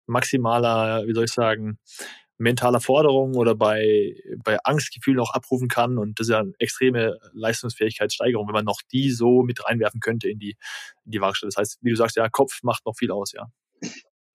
maximaler, 0.05 1.05
wie 1.05 1.13
soll 1.13 1.25
ich 1.25 1.33
sagen, 1.33 1.77
mentaler 2.39 2.79
Forderung 2.79 3.35
oder 3.35 3.53
bei, 3.53 4.15
bei 4.43 4.57
Angstgefühlen 4.63 5.19
auch 5.19 5.33
abrufen 5.33 5.67
kann. 5.67 5.97
Und 5.97 6.19
das 6.19 6.27
ist 6.27 6.31
ja 6.31 6.39
eine 6.39 6.53
extreme 6.57 7.19
Leistungsfähigkeitssteigerung, 7.33 8.47
wenn 8.47 8.53
man 8.53 8.65
noch 8.65 8.81
die 8.91 9.11
so 9.11 9.43
mit 9.43 9.63
reinwerfen 9.65 9.99
könnte 9.99 10.29
in 10.29 10.39
die, 10.39 10.55
in 11.05 11.11
die 11.11 11.21
Waagstelle. 11.21 11.49
Das 11.49 11.57
heißt, 11.57 11.79
wie 11.81 11.89
du 11.89 11.95
sagst, 11.95 12.15
ja, 12.15 12.27
Kopf 12.29 12.63
macht 12.63 12.85
noch 12.85 12.95
viel 12.95 13.11
aus, 13.11 13.33
ja. 13.33 13.51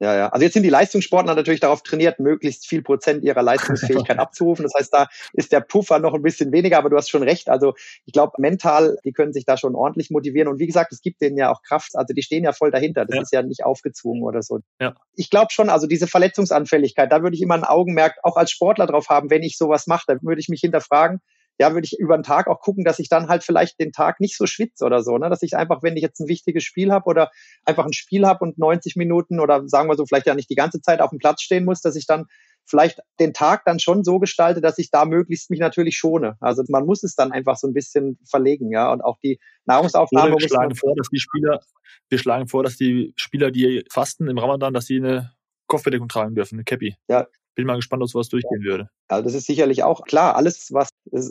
Ja, 0.04 0.14
ja. 0.14 0.28
Also 0.28 0.44
jetzt 0.44 0.52
sind 0.52 0.64
die 0.64 0.68
Leistungssportler 0.68 1.34
natürlich 1.34 1.60
darauf 1.60 1.82
trainiert, 1.82 2.20
möglichst 2.20 2.66
viel 2.66 2.82
Prozent 2.82 3.24
ihrer 3.24 3.42
Leistungsfähigkeit 3.42 4.18
abzurufen. 4.18 4.62
Das 4.62 4.74
heißt, 4.78 4.92
da 4.92 5.06
ist 5.32 5.50
der 5.50 5.60
Puffer 5.60 5.98
noch 5.98 6.12
ein 6.12 6.20
bisschen 6.20 6.52
weniger, 6.52 6.76
aber 6.76 6.90
du 6.90 6.96
hast 6.98 7.08
schon 7.08 7.22
recht. 7.22 7.48
Also 7.48 7.72
ich 8.04 8.12
glaube, 8.12 8.32
mental, 8.36 8.98
die 9.02 9.12
können 9.12 9.32
sich 9.32 9.46
da 9.46 9.56
schon 9.56 9.74
ordentlich 9.74 10.10
motivieren. 10.10 10.48
Und 10.48 10.58
wie 10.58 10.66
gesagt, 10.66 10.92
es 10.92 11.00
gibt 11.00 11.22
denen 11.22 11.38
ja 11.38 11.50
auch 11.50 11.62
Kraft. 11.62 11.96
Also 11.96 12.12
die 12.12 12.22
stehen 12.22 12.44
ja 12.44 12.52
voll 12.52 12.70
dahinter. 12.70 13.06
Das 13.06 13.16
ja. 13.16 13.22
ist 13.22 13.32
ja 13.32 13.42
nicht 13.42 13.64
aufgezwungen 13.64 14.24
oder 14.24 14.42
so. 14.42 14.58
Ja. 14.78 14.94
Ich 15.14 15.30
glaube 15.30 15.52
schon, 15.52 15.70
also 15.70 15.86
diese 15.86 16.06
Verletzungsanfälligkeit, 16.06 17.10
da 17.10 17.22
würde 17.22 17.34
ich 17.34 17.40
immer 17.40 17.54
ein 17.54 17.64
Augenmerk 17.64 18.16
auch 18.24 18.36
als 18.36 18.50
Sportler 18.50 18.86
drauf 18.86 19.08
haben, 19.08 19.30
wenn 19.30 19.42
ich 19.42 19.56
sowas 19.56 19.86
mache. 19.86 20.04
Da 20.06 20.16
würde 20.20 20.42
ich 20.42 20.50
mich 20.50 20.60
hinterfragen, 20.60 21.20
ja, 21.58 21.72
würde 21.72 21.84
ich 21.84 21.98
über 21.98 22.16
den 22.16 22.24
Tag 22.24 22.48
auch 22.48 22.60
gucken, 22.60 22.84
dass 22.84 22.98
ich 22.98 23.08
dann 23.08 23.28
halt 23.28 23.44
vielleicht 23.44 23.78
den 23.78 23.92
Tag 23.92 24.20
nicht 24.20 24.36
so 24.36 24.46
schwitze 24.46 24.84
oder 24.84 25.02
so, 25.02 25.18
ne? 25.18 25.30
Dass 25.30 25.42
ich 25.42 25.56
einfach, 25.56 25.82
wenn 25.82 25.96
ich 25.96 26.02
jetzt 26.02 26.20
ein 26.20 26.28
wichtiges 26.28 26.64
Spiel 26.64 26.90
habe 26.90 27.06
oder 27.06 27.30
einfach 27.64 27.84
ein 27.84 27.92
Spiel 27.92 28.26
habe 28.26 28.44
und 28.44 28.58
90 28.58 28.96
Minuten 28.96 29.40
oder 29.40 29.66
sagen 29.68 29.88
wir 29.88 29.96
so, 29.96 30.04
vielleicht 30.06 30.26
ja 30.26 30.34
nicht 30.34 30.50
die 30.50 30.56
ganze 30.56 30.80
Zeit 30.80 31.00
auf 31.00 31.10
dem 31.10 31.18
Platz 31.18 31.42
stehen 31.42 31.64
muss, 31.64 31.80
dass 31.80 31.96
ich 31.96 32.06
dann 32.06 32.26
vielleicht 32.66 33.00
den 33.20 33.34
Tag 33.34 33.64
dann 33.64 33.78
schon 33.78 34.04
so 34.04 34.18
gestalte, 34.18 34.60
dass 34.60 34.78
ich 34.78 34.90
da 34.90 35.04
möglichst 35.04 35.50
mich 35.50 35.60
natürlich 35.60 35.96
schone. 35.96 36.36
Also 36.40 36.64
man 36.68 36.86
muss 36.86 37.02
es 37.02 37.14
dann 37.14 37.30
einfach 37.30 37.56
so 37.56 37.66
ein 37.66 37.74
bisschen 37.74 38.18
verlegen, 38.28 38.70
ja. 38.72 38.92
Und 38.92 39.02
auch 39.02 39.18
die 39.22 39.38
Nahrungsaufnahme. 39.66 40.36
Wir 40.36 40.48
schlagen 40.48 40.74
vor, 40.74 40.94
dass 40.96 41.08
die 41.08 41.20
Spieler, 41.20 41.60
wir 42.08 42.18
schlagen 42.18 42.48
vor, 42.48 42.62
dass 42.62 42.76
die 42.76 43.12
Spieler, 43.16 43.50
die 43.50 43.84
fasten 43.90 44.28
im 44.28 44.38
Ramadan, 44.38 44.74
dass 44.74 44.86
sie 44.86 44.96
eine 44.96 45.32
Kopfbedeckung 45.66 46.08
tragen 46.08 46.34
dürfen, 46.34 46.56
eine 46.56 46.64
Cappy. 46.64 46.96
Ja, 47.08 47.26
bin 47.54 47.66
mal 47.66 47.76
gespannt, 47.76 48.02
ob 48.02 48.08
sowas 48.08 48.28
durchgehen 48.28 48.62
ja. 48.62 48.70
würde. 48.70 48.90
Also 49.08 49.24
das 49.24 49.34
ist 49.34 49.46
sicherlich 49.46 49.82
auch 49.82 50.04
klar, 50.04 50.36
alles, 50.36 50.72
was 50.72 50.88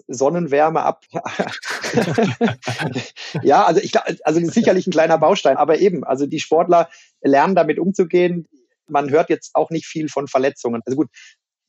Sonnenwärme 0.08 0.82
ab. 0.82 1.04
ja, 3.42 3.64
also 3.66 3.82
ich 3.82 3.94
also 4.26 4.40
sicherlich 4.46 4.88
ein 4.88 4.92
kleiner 4.92 5.18
Baustein, 5.18 5.58
aber 5.58 5.80
eben, 5.80 6.04
also 6.04 6.26
die 6.26 6.40
Sportler 6.40 6.90
lernen 7.22 7.56
damit 7.56 7.80
umzugehen. 7.80 8.48
Man 8.88 9.10
hört 9.10 9.30
jetzt 9.30 9.52
auch 9.56 9.70
nicht 9.70 9.86
viel 9.86 10.10
von 10.10 10.28
Verletzungen. 10.28 10.82
Also 10.86 10.96
gut, 10.96 11.10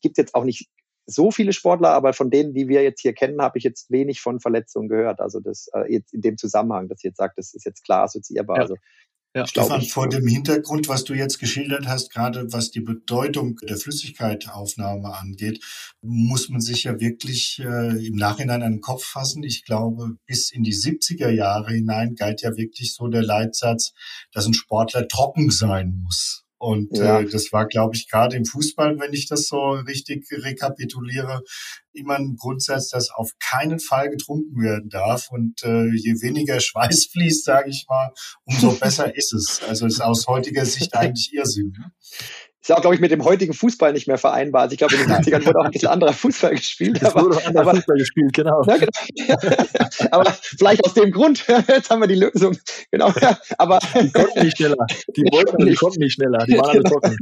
gibt 0.03 0.19
jetzt 0.19 0.35
auch 0.35 0.45
nicht 0.45 0.69
so 1.07 1.31
viele 1.31 1.53
Sportler, 1.53 1.91
aber 1.91 2.13
von 2.13 2.31
denen, 2.31 2.55
die 2.55 2.69
wir 2.69 2.83
jetzt 2.83 3.01
hier 3.03 3.13
kennen, 3.13 3.43
habe 3.43 3.59
ich 3.59 3.65
jetzt 3.65 3.91
wenig 3.91 4.21
von 4.21 4.41
Verletzungen 4.41 4.89
gehört. 4.89 5.21
Also 5.21 5.41
das 5.41 5.69
äh, 5.75 5.93
jetzt 5.93 6.15
in 6.15 6.23
dem 6.23 6.39
Zusammenhang, 6.39 6.89
dass 6.89 6.99
ich 7.01 7.05
jetzt 7.05 7.19
sagt, 7.19 7.39
das 7.39 7.55
ist 7.55 7.65
jetzt 7.67 7.85
klar 7.85 8.05
assoziierbar. 8.05 8.57
Ja. 8.57 8.63
Also 8.63 8.77
ja, 9.35 9.47
Stefan, 9.49 9.83
vor 9.83 10.09
dem 10.09 10.29
Hintergrund, 10.29 10.89
was 10.89 11.03
du 11.03 11.13
jetzt 11.13 11.39
geschildert 11.39 11.89
hast, 11.89 12.13
gerade 12.13 12.53
was 12.53 12.71
die 12.71 12.81
Bedeutung 12.81 13.57
der 13.69 13.77
Flüssigkeitaufnahme 13.77 15.13
angeht, 15.13 15.65
muss 16.01 16.49
man 16.49 16.61
sich 16.61 16.85
ja 16.85 17.01
wirklich 17.01 17.61
äh, 17.61 18.07
im 18.07 18.15
Nachhinein 18.15 18.63
an 18.63 18.75
den 18.75 18.81
Kopf 18.81 19.05
fassen. 19.05 19.43
Ich 19.43 19.65
glaube, 19.65 20.17
bis 20.27 20.53
in 20.53 20.63
die 20.63 20.75
70er 20.75 21.31
Jahre 21.31 21.73
hinein 21.73 22.15
galt 22.15 22.43
ja 22.43 22.57
wirklich 22.57 22.95
so 22.95 23.09
der 23.09 23.23
Leitsatz, 23.23 23.93
dass 24.31 24.47
ein 24.47 24.55
Sportler 24.55 25.09
trocken 25.09 25.51
sein 25.51 26.01
muss. 26.01 26.44
Und 26.65 26.97
ja. 26.97 27.21
äh, 27.21 27.27
das 27.27 27.53
war, 27.53 27.67
glaube 27.67 27.95
ich, 27.95 28.09
gerade 28.09 28.37
im 28.37 28.47
Fußball, 28.47 28.99
wenn 28.99 29.13
ich 29.13 29.29
das 29.29 29.49
so 29.49 29.73
richtig 29.73 30.27
rekapituliere, 30.33 31.43
immer 31.93 32.15
ein 32.15 32.37
Grundsatz, 32.37 32.89
dass 32.89 33.11
auf 33.11 33.33
keinen 33.39 33.81
Fall 33.81 34.09
getrunken 34.09 34.63
werden 34.63 34.89
darf. 34.89 35.31
Und 35.31 35.63
äh, 35.63 35.91
je 35.95 36.23
weniger 36.23 36.61
Schweiß 36.61 37.07
fließt, 37.13 37.45
sage 37.45 37.69
ich 37.69 37.85
mal, 37.87 38.15
umso 38.45 38.73
besser 38.73 39.15
ist 39.17 39.35
es. 39.35 39.61
Also 39.69 39.85
ist 39.85 40.01
aus 40.01 40.27
heutiger 40.27 40.65
Sicht 40.65 40.95
eigentlich 40.97 41.35
Irrsinn. 41.35 41.75
Ne? 41.77 41.93
Ist 42.65 42.73
auch, 42.73 42.81
glaube 42.81 42.95
ich, 42.95 43.01
mit 43.03 43.11
dem 43.11 43.23
heutigen 43.23 43.53
Fußball 43.53 43.93
nicht 43.93 44.09
mehr 44.09 44.17
vereinbar. 44.17 44.63
Also 44.63 44.73
ich 44.73 44.79
glaube, 44.79 44.95
in 44.95 45.03
den 45.03 45.11
70ern 45.11 45.45
wurde 45.45 45.59
auch 45.59 45.65
ein 45.67 45.71
bisschen 45.71 45.91
anderer 45.91 46.15
Fußball 46.15 46.55
gespielt. 46.55 46.99
Es 47.03 47.15
wurde 47.15 47.37
anderer 47.45 47.61
aber, 47.61 47.75
Fußball 47.75 47.99
gespielt, 47.99 48.33
genau. 48.33 48.63
Ja, 48.67 48.79
genau. 48.79 49.37
aber 50.11 50.33
vielleicht 50.41 50.83
aus 50.83 50.95
dem 50.95 51.11
Grund, 51.11 51.45
jetzt 51.69 51.91
haben 51.91 52.01
wir 52.01 52.07
die 52.07 52.15
Lösung. 52.15 52.57
Genau. 52.91 53.13
Aber 53.59 53.81
die 54.01 54.11
konnten 54.11 54.45
nicht 54.45 54.57
schneller. 54.57 54.87
Die 55.15 55.25
wollten, 55.25 55.67
die 55.67 55.75
konnten 55.75 56.01
nicht 56.01 56.15
schneller. 56.15 56.47
Die 56.47 56.57
waren 56.57 56.71
alle 56.71 56.85
trocken. 56.85 57.19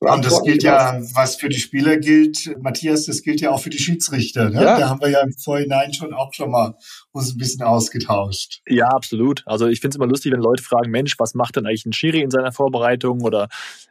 Und 0.00 0.24
das 0.24 0.42
gilt 0.42 0.62
ja, 0.62 1.00
was 1.14 1.36
für 1.36 1.48
die 1.48 1.58
Spieler 1.58 1.98
gilt, 1.98 2.56
Matthias, 2.60 3.06
das 3.06 3.22
gilt 3.22 3.40
ja 3.40 3.50
auch 3.50 3.60
für 3.60 3.70
die 3.70 3.78
Schiedsrichter. 3.78 4.50
Ne? 4.50 4.62
Ja. 4.62 4.78
Da 4.78 4.88
haben 4.88 5.00
wir 5.00 5.10
ja 5.10 5.20
im 5.20 5.32
Vorhinein 5.32 5.92
schon 5.92 6.14
auch 6.14 6.32
schon 6.32 6.50
mal 6.50 6.74
uns 7.12 7.32
ein 7.34 7.38
bisschen 7.38 7.62
ausgetauscht. 7.62 8.60
Ja, 8.68 8.88
absolut. 8.88 9.42
Also 9.46 9.66
ich 9.66 9.80
finde 9.80 9.94
es 9.94 9.96
immer 9.96 10.06
lustig, 10.06 10.32
wenn 10.32 10.40
Leute 10.40 10.62
fragen, 10.62 10.90
Mensch, 10.90 11.18
was 11.18 11.34
macht 11.34 11.56
denn 11.56 11.66
eigentlich 11.66 11.86
ein 11.86 11.92
Schiri 11.92 12.20
in 12.20 12.30
seiner 12.30 12.52
Vorbereitung 12.52 13.22
oder 13.22 13.48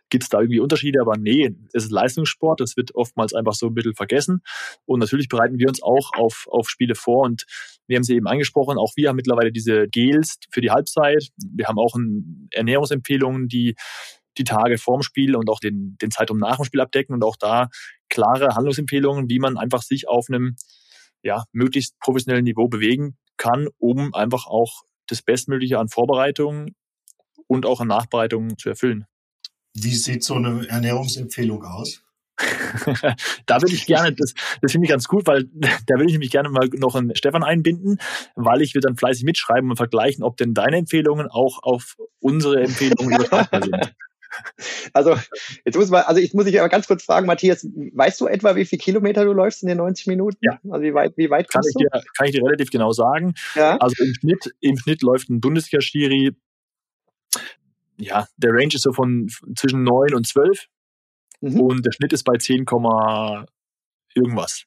gibt 0.09 0.23
es 0.23 0.29
da 0.29 0.39
irgendwie 0.39 0.59
Unterschiede? 0.59 1.01
Aber 1.01 1.17
nee, 1.17 1.55
es 1.73 1.85
ist 1.85 1.91
Leistungssport, 1.91 2.59
das 2.59 2.75
wird 2.75 2.95
oftmals 2.95 3.33
einfach 3.33 3.53
so 3.53 3.67
ein 3.67 3.73
bisschen 3.73 3.95
vergessen. 3.95 4.41
Und 4.85 4.99
natürlich 4.99 5.27
bereiten 5.27 5.59
wir 5.59 5.67
uns 5.67 5.81
auch 5.81 6.11
auf, 6.17 6.47
auf 6.49 6.69
Spiele 6.69 6.95
vor 6.95 7.25
und 7.25 7.45
wir 7.87 7.95
haben 7.95 8.03
sie 8.03 8.15
eben 8.15 8.27
angesprochen, 8.27 8.77
auch 8.77 8.93
wir 8.95 9.09
haben 9.09 9.15
mittlerweile 9.15 9.51
diese 9.51 9.87
Gels 9.87 10.37
für 10.51 10.61
die 10.61 10.69
Halbzeit. 10.69 11.29
Wir 11.37 11.67
haben 11.67 11.79
auch 11.79 11.95
Ernährungsempfehlungen, 12.51 13.47
die 13.47 13.75
die 14.39 14.43
Tage 14.43 14.77
vorm 14.77 15.03
Spiel 15.03 15.35
und 15.35 15.49
auch 15.49 15.59
den, 15.59 15.97
den 16.01 16.11
Zeitraum 16.11 16.39
nach 16.39 16.57
dem 16.57 16.65
Spiel 16.65 16.81
abdecken 16.81 17.13
und 17.13 17.23
auch 17.23 17.35
da 17.35 17.69
klare 18.09 18.55
Handlungsempfehlungen, 18.55 19.29
wie 19.29 19.39
man 19.39 19.57
einfach 19.57 19.83
sich 19.83 20.07
auf 20.07 20.27
einem 20.29 20.55
ja, 21.21 21.43
möglichst 21.51 21.99
professionellen 21.99 22.45
Niveau 22.45 22.67
bewegen 22.67 23.17
kann, 23.37 23.67
um 23.77 24.13
einfach 24.13 24.47
auch 24.47 24.83
das 25.07 25.21
Bestmögliche 25.21 25.77
an 25.79 25.89
Vorbereitungen 25.89 26.75
und 27.47 27.65
auch 27.65 27.81
an 27.81 27.87
Nachbereitungen 27.87 28.57
zu 28.57 28.69
erfüllen. 28.69 29.05
Wie 29.73 29.95
sieht 29.95 30.23
so 30.23 30.35
eine 30.35 30.67
Ernährungsempfehlung 30.67 31.63
aus? 31.63 32.03
da 33.45 33.61
würde 33.61 33.73
ich 33.73 33.85
gerne, 33.85 34.13
das, 34.13 34.33
das 34.61 34.71
finde 34.71 34.85
ich 34.85 34.89
ganz 34.89 35.07
gut, 35.07 35.27
weil 35.27 35.45
da 35.87 35.95
würde 35.95 36.05
ich 36.05 36.13
nämlich 36.13 36.31
gerne 36.31 36.49
mal 36.49 36.69
noch 36.77 36.95
einen 36.95 37.15
Stefan 37.15 37.43
einbinden, 37.43 37.99
weil 38.35 38.61
ich 38.61 38.73
will 38.75 38.81
dann 38.81 38.95
fleißig 38.95 39.23
mitschreiben 39.23 39.69
und 39.69 39.77
vergleichen, 39.77 40.23
ob 40.23 40.37
denn 40.37 40.53
deine 40.53 40.77
Empfehlungen 40.77 41.27
auch 41.27 41.61
auf 41.63 41.97
unsere 42.19 42.61
Empfehlungen 42.61 43.15
übertragbar 43.15 43.63
sind. 43.63 43.95
Also, 44.93 45.15
jetzt 45.65 45.75
muss 45.75 45.89
man, 45.89 46.03
also 46.03 46.19
ich 46.21 46.33
muss 46.33 46.45
dich 46.45 46.59
aber 46.59 46.69
ganz 46.69 46.87
kurz 46.87 47.03
fragen, 47.03 47.27
Matthias, 47.27 47.65
weißt 47.65 48.19
du 48.21 48.27
etwa, 48.27 48.55
wie 48.55 48.65
viele 48.65 48.79
Kilometer 48.79 49.25
du 49.25 49.33
läufst 49.33 49.61
in 49.63 49.69
den 49.69 49.77
90 49.77 50.07
Minuten? 50.07 50.37
Ja. 50.41 50.59
Also 50.69 50.83
wie 50.83 50.93
weit, 50.93 51.13
wie 51.17 51.29
weit 51.29 51.49
kann 51.49 51.61
ich 51.67 51.75
dir, 51.75 51.89
Kann 51.89 52.27
ich 52.27 52.31
dir 52.31 52.43
relativ 52.43 52.69
genau 52.69 52.91
sagen. 52.91 53.33
Ja. 53.55 53.77
Also 53.77 54.03
im 54.03 54.13
Schnitt, 54.13 54.53
im 54.59 54.77
Schnitt 54.77 55.01
läuft 55.01 55.29
ein 55.29 55.41
Bundesliga-Schiri, 55.41 56.35
ja, 57.99 58.27
der 58.37 58.51
Range 58.51 58.73
ist 58.73 58.83
so 58.83 58.93
von 58.93 59.29
zwischen 59.55 59.83
9 59.83 60.13
und 60.13 60.25
12 60.25 60.67
mhm. 61.41 61.59
und 61.59 61.85
der 61.85 61.91
Schnitt 61.91 62.13
ist 62.13 62.23
bei 62.23 62.37
10, 62.37 62.65
irgendwas. 64.15 64.63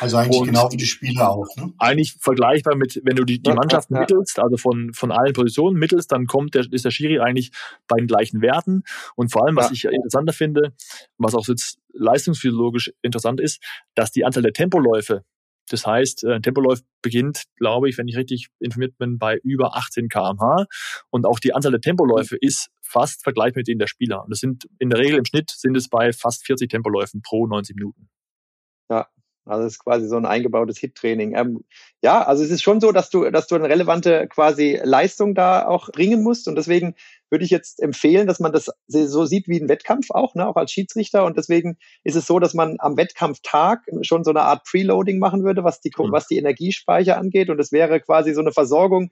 Also 0.00 0.16
eigentlich 0.16 0.40
und 0.40 0.46
genau 0.48 0.70
wie 0.72 0.76
die 0.76 0.86
Spieler 0.86 1.30
auch. 1.30 1.46
Ne? 1.56 1.72
Eigentlich 1.78 2.16
vergleichbar 2.20 2.74
mit, 2.74 3.00
wenn 3.04 3.16
du 3.16 3.24
die, 3.24 3.40
die 3.40 3.52
Mannschaften 3.52 3.94
ja, 3.94 4.00
ja. 4.00 4.02
mittelst, 4.02 4.38
also 4.40 4.56
von, 4.56 4.92
von 4.92 5.12
allen 5.12 5.32
Positionen 5.32 5.78
mittelst, 5.78 6.10
dann 6.10 6.26
kommt 6.26 6.54
der, 6.54 6.66
ist 6.70 6.84
der 6.84 6.90
Schiri 6.90 7.20
eigentlich 7.20 7.52
bei 7.86 7.96
den 7.96 8.06
gleichen 8.06 8.42
Werten. 8.42 8.82
Und 9.14 9.30
vor 9.30 9.44
allem, 9.44 9.56
was 9.56 9.66
ja. 9.66 9.72
ich 9.72 9.84
interessanter 9.84 10.32
finde, 10.32 10.72
was 11.18 11.34
auch 11.34 11.46
jetzt 11.46 11.78
leistungsphysiologisch 11.92 12.92
interessant 13.02 13.40
ist, 13.40 13.62
dass 13.94 14.10
die 14.10 14.24
Anzahl 14.24 14.42
der 14.42 14.52
Tempoläufe, 14.52 15.24
das 15.68 15.86
heißt, 15.86 16.24
ein 16.24 16.30
äh, 16.32 16.40
Tempolauf 16.40 16.80
beginnt, 17.00 17.44
glaube 17.56 17.88
ich, 17.88 17.96
wenn 17.96 18.08
ich 18.08 18.16
richtig 18.16 18.48
informiert 18.58 18.98
bin, 18.98 19.18
bei 19.18 19.36
über 19.44 19.76
18 19.76 20.08
kmh. 20.08 20.66
Und 21.10 21.26
auch 21.26 21.38
die 21.38 21.54
Anzahl 21.54 21.70
der 21.70 21.80
Tempoläufe 21.80 22.36
ist 22.36 22.70
fast 22.82 23.22
vergleichbar 23.22 23.60
mit 23.60 23.68
denen 23.68 23.78
der 23.78 23.86
Spieler. 23.86 24.24
Und 24.24 24.30
das 24.30 24.40
sind 24.40 24.68
in 24.80 24.90
der 24.90 24.98
Regel 24.98 25.18
im 25.18 25.24
Schnitt 25.24 25.50
sind 25.50 25.76
es 25.76 25.88
bei 25.88 26.12
fast 26.12 26.44
40 26.44 26.68
Tempoläufen 26.68 27.22
pro 27.22 27.46
90 27.46 27.76
Minuten. 27.76 28.08
Ja, 28.90 29.06
also 29.46 29.66
es 29.66 29.74
ist 29.74 29.78
quasi 29.80 30.06
so 30.06 30.16
ein 30.16 30.26
eingebautes 30.26 30.78
Hit-Training. 30.78 31.34
Ähm, 31.34 31.64
ja, 32.02 32.22
also 32.22 32.44
es 32.44 32.50
ist 32.50 32.62
schon 32.62 32.80
so, 32.80 32.92
dass 32.92 33.10
du, 33.10 33.30
dass 33.30 33.46
du 33.46 33.54
eine 33.54 33.68
relevante 33.68 34.28
quasi 34.28 34.78
Leistung 34.82 35.34
da 35.34 35.66
auch 35.66 35.90
bringen 35.90 36.22
musst. 36.22 36.46
Und 36.46 36.56
deswegen 36.56 36.94
würde 37.30 37.44
ich 37.44 37.50
jetzt 37.50 37.82
empfehlen, 37.82 38.26
dass 38.26 38.40
man 38.40 38.52
das 38.52 38.70
so 38.86 39.24
sieht 39.24 39.48
wie 39.48 39.60
ein 39.60 39.68
Wettkampf 39.68 40.10
auch, 40.10 40.34
ne, 40.34 40.46
auch 40.46 40.56
als 40.56 40.72
Schiedsrichter. 40.72 41.24
Und 41.24 41.36
deswegen 41.36 41.78
ist 42.04 42.16
es 42.16 42.26
so, 42.26 42.38
dass 42.38 42.54
man 42.54 42.76
am 42.78 42.96
Wettkampftag 42.96 43.80
schon 44.02 44.24
so 44.24 44.30
eine 44.30 44.42
Art 44.42 44.64
Preloading 44.64 45.18
machen 45.18 45.44
würde, 45.44 45.64
was 45.64 45.80
die, 45.80 45.90
mhm. 45.96 46.12
was 46.12 46.26
die 46.26 46.38
Energiespeicher 46.38 47.16
angeht. 47.16 47.50
Und 47.50 47.60
es 47.60 47.72
wäre 47.72 48.00
quasi 48.00 48.34
so 48.34 48.40
eine 48.40 48.52
Versorgung 48.52 49.10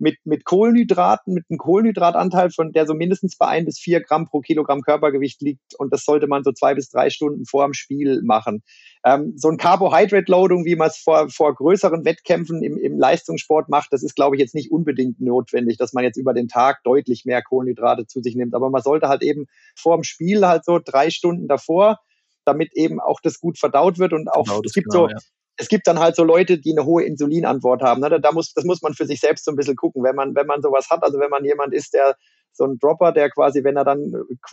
mit, 0.00 0.18
mit 0.24 0.44
Kohlenhydraten, 0.44 1.34
mit 1.34 1.44
einem 1.48 1.58
Kohlenhydratanteil 1.58 2.50
von 2.50 2.72
der 2.72 2.86
so 2.86 2.94
mindestens 2.94 3.36
bei 3.36 3.46
ein 3.46 3.66
bis 3.66 3.78
vier 3.78 4.00
Gramm 4.00 4.26
pro 4.26 4.40
Kilogramm 4.40 4.80
Körpergewicht 4.80 5.42
liegt. 5.42 5.74
Und 5.78 5.92
das 5.92 6.04
sollte 6.04 6.26
man 6.26 6.42
so 6.42 6.52
zwei 6.52 6.74
bis 6.74 6.88
drei 6.88 7.10
Stunden 7.10 7.44
vor 7.44 7.64
dem 7.64 7.74
Spiel 7.74 8.22
machen. 8.22 8.62
Ähm, 9.04 9.34
so 9.36 9.48
ein 9.48 9.58
Carbohydrate-Loading, 9.58 10.64
wie 10.64 10.76
man 10.76 10.88
es 10.88 10.96
vor, 10.96 11.28
vor 11.28 11.54
größeren 11.54 12.04
Wettkämpfen 12.04 12.62
im, 12.62 12.78
im 12.78 12.98
Leistungssport 12.98 13.68
macht, 13.68 13.92
das 13.92 14.02
ist, 14.02 14.16
glaube 14.16 14.36
ich, 14.36 14.40
jetzt 14.40 14.54
nicht 14.54 14.72
unbedingt 14.72 15.20
notwendig, 15.20 15.76
dass 15.76 15.92
man 15.92 16.04
jetzt 16.04 16.16
über 16.16 16.32
den 16.32 16.48
Tag 16.48 16.82
deutlich 16.82 17.24
mehr 17.24 17.42
Kohlenhydrate 17.42 18.06
zu 18.06 18.22
sich 18.22 18.34
nimmt. 18.34 18.54
Aber 18.54 18.70
man 18.70 18.82
sollte 18.82 19.08
halt 19.08 19.22
eben 19.22 19.46
vor 19.76 19.96
dem 19.96 20.04
Spiel 20.04 20.46
halt 20.46 20.64
so 20.64 20.80
drei 20.82 21.10
Stunden 21.10 21.46
davor 21.46 21.98
damit 22.46 22.74
eben 22.74 23.00
auch 23.00 23.20
das 23.20 23.38
gut 23.38 23.58
verdaut 23.58 23.98
wird 23.98 24.14
und 24.14 24.28
auch 24.28 24.46
genau, 24.46 24.62
es 24.64 24.72
gibt 24.72 24.88
genau, 24.90 25.08
so 25.08 25.10
ja 25.10 25.18
es 25.60 25.68
gibt 25.68 25.86
dann 25.86 25.98
halt 25.98 26.16
so 26.16 26.24
Leute, 26.24 26.58
die 26.58 26.72
eine 26.72 26.86
hohe 26.86 27.04
Insulinantwort 27.04 27.82
haben. 27.82 28.00
Ne? 28.00 28.18
Da 28.18 28.32
muss, 28.32 28.54
das 28.54 28.64
muss 28.64 28.80
man 28.80 28.94
für 28.94 29.04
sich 29.04 29.20
selbst 29.20 29.44
so 29.44 29.52
ein 29.52 29.56
bisschen 29.56 29.76
gucken. 29.76 30.02
Wenn 30.02 30.16
man, 30.16 30.34
wenn 30.34 30.46
man 30.46 30.62
sowas 30.62 30.88
hat, 30.88 31.02
also 31.02 31.20
wenn 31.20 31.28
man 31.28 31.44
jemand 31.44 31.74
ist, 31.74 31.92
der 31.92 32.16
so 32.52 32.64
ein 32.64 32.78
Dropper, 32.78 33.12
der 33.12 33.28
quasi, 33.30 33.62
wenn 33.62 33.76
er 33.76 33.84
dann 33.84 34.12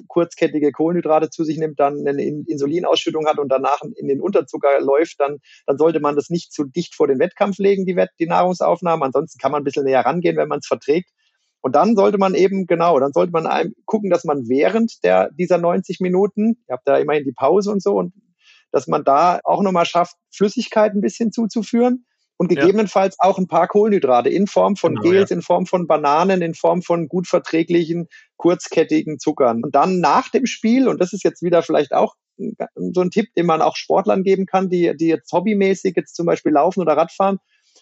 kurzkettige 0.10 0.74
Kohlenhydrate 0.74 1.30
zu 1.30 1.46
sich 1.46 1.58
nimmt, 1.58 1.80
dann 1.80 2.06
eine 2.06 2.22
Insulinausschüttung 2.22 3.26
hat 3.26 3.40
und 3.40 3.50
danach 3.50 3.82
in 3.96 4.10
den 4.10 4.22
Unterzucker 4.22 4.82
läuft, 4.82 5.20
dann, 5.20 5.38
dann 5.66 5.78
sollte 5.78 6.02
man 6.02 6.18
das 6.18 6.30
nicht 6.30 6.52
zu 6.52 6.66
dicht 6.66 6.94
vor 6.94 7.08
den 7.08 7.20
Wettkampf 7.20 7.58
legen, 7.58 7.86
die, 7.86 7.96
Wett, 7.96 8.10
die 8.20 8.28
Nahrungsaufnahme. 8.28 9.06
Ansonsten 9.06 9.40
kann 9.40 9.54
man 9.54 9.62
ein 9.62 9.64
bisschen 9.64 9.86
näher 9.86 10.06
rangehen, 10.06 10.36
wenn 10.36 10.50
man 10.50 10.60
es 10.60 10.68
verträgt. 10.68 11.10
Und 11.62 11.76
dann 11.76 11.96
sollte 11.96 12.18
man 12.18 12.36
eben, 12.36 12.68
genau, 12.68 13.00
dann 13.00 13.14
sollte 13.14 13.32
man 13.32 13.74
gucken, 13.86 14.10
dass 14.10 14.26
man 14.26 14.48
während 14.48 15.04
der, 15.04 15.32
dieser 15.32 15.58
90 15.58 16.02
Minuten, 16.02 16.58
ihr 16.68 16.74
habt 16.74 16.88
da 16.88 16.98
immerhin 16.98 17.24
die 17.24 17.34
Pause 17.34 17.72
und 17.72 17.82
so, 17.82 17.96
und 17.96 18.14
dass 18.72 18.88
man 18.88 19.04
da 19.04 19.40
auch 19.44 19.62
nochmal 19.62 19.86
schafft, 19.86 20.16
Flüssigkeit 20.32 20.94
ein 20.94 21.02
bisschen 21.02 21.32
zuzuführen 21.32 22.06
und 22.38 22.50
gegebenenfalls 22.50 23.18
ja. 23.22 23.30
auch 23.30 23.38
ein 23.38 23.48
paar 23.48 23.68
Kohlenhydrate 23.68 24.30
in 24.30 24.48
Form 24.48 24.76
von 24.76 24.96
genau, 24.96 25.10
Gels, 25.10 25.30
ja. 25.32 25.38
in 25.38 25.42
Form 25.42 25.66
von 25.66 25.88
Bananen, 25.88 26.42
in 26.42 26.54
Form 26.54 26.82
von 26.82 27.08
gut 27.08 27.28
verträglichen, 27.28 28.08
kurzkettigen 28.38 29.20
Zuckern. 29.20 29.64
Und 29.64 29.74
dann 29.76 30.00
nach 30.00 30.30
dem 30.30 30.46
Spiel, 30.46 30.88
und 30.88 31.02
das 31.02 31.14
ist 31.14 31.24
jetzt 31.24 31.42
wieder 31.42 31.64
vielleicht 31.64 31.94
auch 31.94 32.14
so 32.76 33.02
ein 33.02 33.10
Tipp, 33.10 33.34
den 33.36 33.48
man 33.48 33.64
auch 33.64 33.76
Sportlern 33.76 34.24
geben 34.24 34.46
kann, 34.46 34.70
die, 34.70 34.96
die 34.96 35.08
jetzt 35.08 35.32
hobbymäßig 35.32 35.96
jetzt 35.96 36.16
zum 36.16 36.28
Beispiel 36.28 36.52
laufen 36.52 36.82
oder 36.82 36.96
Radfahren, 36.96 37.40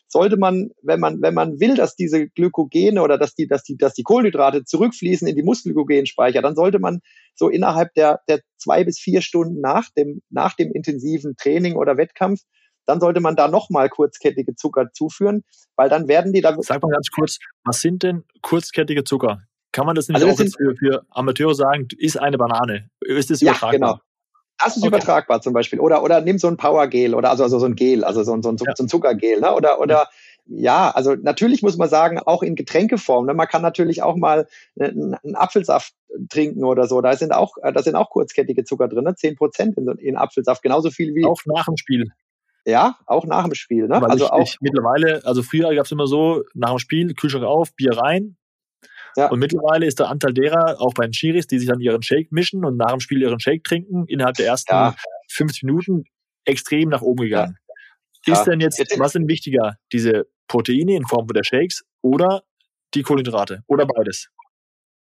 sollte 0.08 0.38
man, 0.38 0.70
wenn 0.82 1.00
man, 1.00 1.22
wenn 1.22 1.34
man 1.34 1.60
will, 1.60 1.76
dass 1.76 1.96
diese 1.96 2.28
Glykogene 2.30 3.02
oder 3.02 3.18
dass 3.18 3.36
die, 3.36 3.48
dass 3.48 3.64
die, 3.64 3.78
dass 3.78 3.94
die 3.94 4.04
Kohlenhydrate 4.04 4.64
zurückfließen 4.64 5.28
in 5.28 5.36
die 5.36 5.44
Muskelglykogenspeicher, 5.44 6.42
dann 6.42 6.56
sollte 6.56 6.80
man 6.80 7.02
so 7.34 7.50
innerhalb 7.50 7.94
der, 7.96 8.22
der 8.28 8.42
zwei 8.58 8.84
bis 8.84 9.00
vier 9.00 9.22
Stunden 9.22 9.60
nach 9.60 9.90
dem, 9.98 10.22
nach 10.30 10.56
dem 10.56 10.72
intensiven 10.72 11.36
Training 11.36 11.76
oder 11.76 11.98
Wettkampf, 11.98 12.42
dann 12.86 13.00
sollte 13.00 13.20
man 13.20 13.36
da 13.36 13.48
nochmal 13.48 13.90
kurzkettige 13.90 14.56
Zucker 14.56 14.92
zuführen, 14.94 15.44
weil 15.76 15.90
dann 15.90 16.08
werden 16.08 16.34
die 16.34 16.42
da. 16.42 16.56
Sag 16.60 16.84
mal 16.84 16.92
ganz 16.92 17.10
kurz, 17.10 17.40
was 17.64 17.82
sind 17.82 18.04
denn 18.04 18.24
kurzkettige 18.42 19.04
Zucker? 19.04 19.42
Kann 19.72 19.86
man 19.86 19.96
das 19.96 20.08
nicht 20.08 20.16
also 20.16 20.28
das 20.28 20.36
auch 20.36 20.40
jetzt 20.40 20.58
für, 20.58 20.76
für 20.76 21.06
Amateure 21.10 21.56
sagen, 21.56 21.88
ist 21.98 22.18
eine 22.18 22.38
Banane? 22.38 22.90
Ist 23.02 23.30
das 23.30 23.42
ja, 23.42 23.52
übertragbar? 23.52 23.72
Genau. 23.72 24.05
Das 24.64 24.78
ist 24.78 24.84
okay. 24.84 24.88
übertragbar 24.88 25.42
zum 25.42 25.54
Beispiel. 25.54 25.80
Oder, 25.80 26.04
oder 26.04 26.22
nimm 26.22 26.38
so 26.38 26.48
ein 26.48 26.58
Powergel 26.58 27.14
oder 27.14 27.30
also, 27.30 27.44
also 27.44 27.60
so 27.60 27.66
ein 27.66 27.76
Gel, 27.76 28.04
also 28.04 28.24
so 28.24 28.34
ein, 28.34 28.42
so 28.42 28.50
ein, 28.50 28.58
so 28.58 28.66
ein 28.66 28.88
Zuckergel, 28.88 29.42
ne? 29.42 29.54
Oder, 29.54 29.80
oder 29.80 30.10
ja, 30.48 30.92
also 30.92 31.16
natürlich 31.16 31.62
muss 31.64 31.78
man 31.78 31.90
sagen, 31.90 32.20
auch 32.20 32.44
in 32.44 32.56
Getränkeform. 32.56 33.26
Ne? 33.26 33.34
Man 33.34 33.48
kann 33.48 33.64
natürlich 33.64 34.04
auch 34.04 34.16
mal 34.16 34.48
einen, 34.80 35.16
einen 35.16 35.36
Apfelsaft 35.36 35.94
trinken 36.30 36.64
oder 36.64 36.88
so. 36.88 37.02
Da 37.02 37.16
sind 37.16 37.34
auch, 37.34 37.56
da 37.62 37.82
sind 37.82 37.96
auch 37.96 38.10
kurzkettige 38.12 38.64
Zucker 38.64 38.88
drin, 38.88 39.04
ne? 39.06 39.16
10 39.16 39.36
Prozent 39.36 39.78
in, 39.78 39.88
in 39.98 40.16
Apfelsaft, 40.16 40.62
genauso 40.62 40.92
viel 40.92 41.16
wie. 41.16 41.26
Auch 41.26 41.42
nach 41.46 41.66
dem 41.66 41.78
Spiel. 41.78 42.12
Ja, 42.66 42.98
auch 43.06 43.26
nach 43.26 43.44
dem 43.44 43.54
Spiel. 43.56 43.88
Ne? 43.88 44.02
Weil 44.02 44.10
also 44.10 44.26
ich, 44.26 44.32
auch 44.32 44.42
ich 44.42 44.58
mittlerweile, 44.62 45.26
also 45.26 45.44
früher 45.44 45.74
gab 45.76 45.86
es 45.86 45.92
immer 45.92 46.08
so, 46.08 46.44
nach 46.54 46.70
dem 46.72 46.80
Spiel, 46.80 47.14
Kühlschrank 47.14 47.46
auf, 47.46 47.74
Bier 47.76 47.98
rein, 47.98 48.38
ja. 49.16 49.30
Und 49.30 49.40
mittlerweile 49.40 49.86
ist 49.86 50.00
der 50.00 50.10
Anteil 50.10 50.34
derer, 50.34 50.80
auch 50.80 50.94
bei 50.94 51.06
den 51.06 51.14
Schiris, 51.14 51.48
die 51.48 51.60
sich 51.60 51.68
dann 51.68 51.80
ihren 51.80 52.02
Shake 52.02 52.32
mischen 52.32 52.66
und 52.66 52.78
nach 52.78 52.92
dem 52.92 53.00
Spiel 53.00 53.22
ihren 53.22 53.40
Shake 53.40 53.64
trinken, 53.64 54.06
innerhalb 54.08 54.36
der 54.36 54.48
ersten 54.48 54.74
ja. 54.74 54.96
50 55.32 55.64
Minuten 55.64 56.04
extrem 56.46 56.90
nach 56.90 57.02
oben 57.02 57.24
gegangen. 57.24 57.58
Ja. 58.26 58.34
Ist 58.34 58.44
denn 58.44 58.60
jetzt, 58.60 58.80
was 58.98 59.14
sind 59.14 59.28
wichtiger, 59.28 59.78
diese 59.92 60.28
Proteine 60.48 60.96
in 60.96 61.06
Form 61.06 61.28
der 61.28 61.44
Shakes 61.44 61.84
oder 62.02 62.44
die 62.94 63.04
Kohlenhydrate 63.04 63.64
oder 63.68 63.86
beides? 63.86 64.30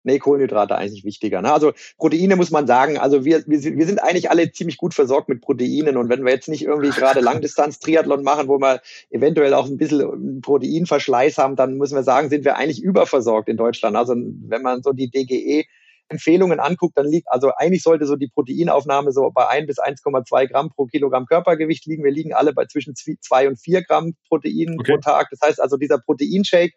Nee, 0.03 0.17
Kohlenhydrate 0.17 0.75
eigentlich 0.75 1.03
wichtiger. 1.03 1.41
Ne? 1.41 1.53
Also 1.53 1.73
Proteine 1.97 2.35
muss 2.35 2.49
man 2.49 2.65
sagen, 2.65 2.97
also 2.97 3.23
wir, 3.23 3.43
wir, 3.45 3.61
wir 3.61 3.85
sind 3.85 4.01
eigentlich 4.01 4.31
alle 4.31 4.51
ziemlich 4.51 4.77
gut 4.77 4.93
versorgt 4.93 5.29
mit 5.29 5.41
Proteinen 5.41 5.95
und 5.95 6.09
wenn 6.09 6.25
wir 6.25 6.31
jetzt 6.31 6.49
nicht 6.49 6.65
irgendwie 6.65 6.89
gerade 6.89 7.19
Langdistanz-Triathlon 7.21 8.23
machen, 8.23 8.47
wo 8.47 8.57
wir 8.57 8.81
eventuell 9.11 9.53
auch 9.53 9.67
ein 9.67 9.77
bisschen 9.77 10.41
Proteinverschleiß 10.41 11.37
haben, 11.37 11.55
dann 11.55 11.77
müssen 11.77 11.95
wir 11.95 12.03
sagen, 12.03 12.29
sind 12.29 12.45
wir 12.45 12.57
eigentlich 12.57 12.81
überversorgt 12.81 13.47
in 13.47 13.57
Deutschland. 13.57 13.95
Also 13.95 14.15
wenn 14.15 14.61
man 14.63 14.81
so 14.81 14.91
die 14.91 15.11
DGE 15.11 15.65
Empfehlungen 16.11 16.59
anguckt, 16.59 16.97
dann 16.97 17.07
liegt, 17.07 17.31
also 17.31 17.51
eigentlich 17.55 17.83
sollte 17.83 18.05
so 18.05 18.15
die 18.15 18.27
Proteinaufnahme 18.27 19.11
so 19.11 19.31
bei 19.33 19.47
1 19.47 19.67
bis 19.67 19.79
1,2 19.79 20.47
Gramm 20.47 20.69
pro 20.69 20.85
Kilogramm 20.85 21.25
Körpergewicht 21.25 21.85
liegen. 21.85 22.03
Wir 22.03 22.11
liegen 22.11 22.33
alle 22.33 22.53
bei 22.53 22.65
zwischen 22.65 22.95
2 22.95 23.47
und 23.47 23.59
4 23.59 23.83
Gramm 23.83 24.15
Protein 24.27 24.77
okay. 24.79 24.93
pro 24.93 24.97
Tag. 24.99 25.29
Das 25.31 25.39
heißt 25.41 25.61
also, 25.61 25.77
dieser 25.77 25.99
Proteinshake 25.99 26.73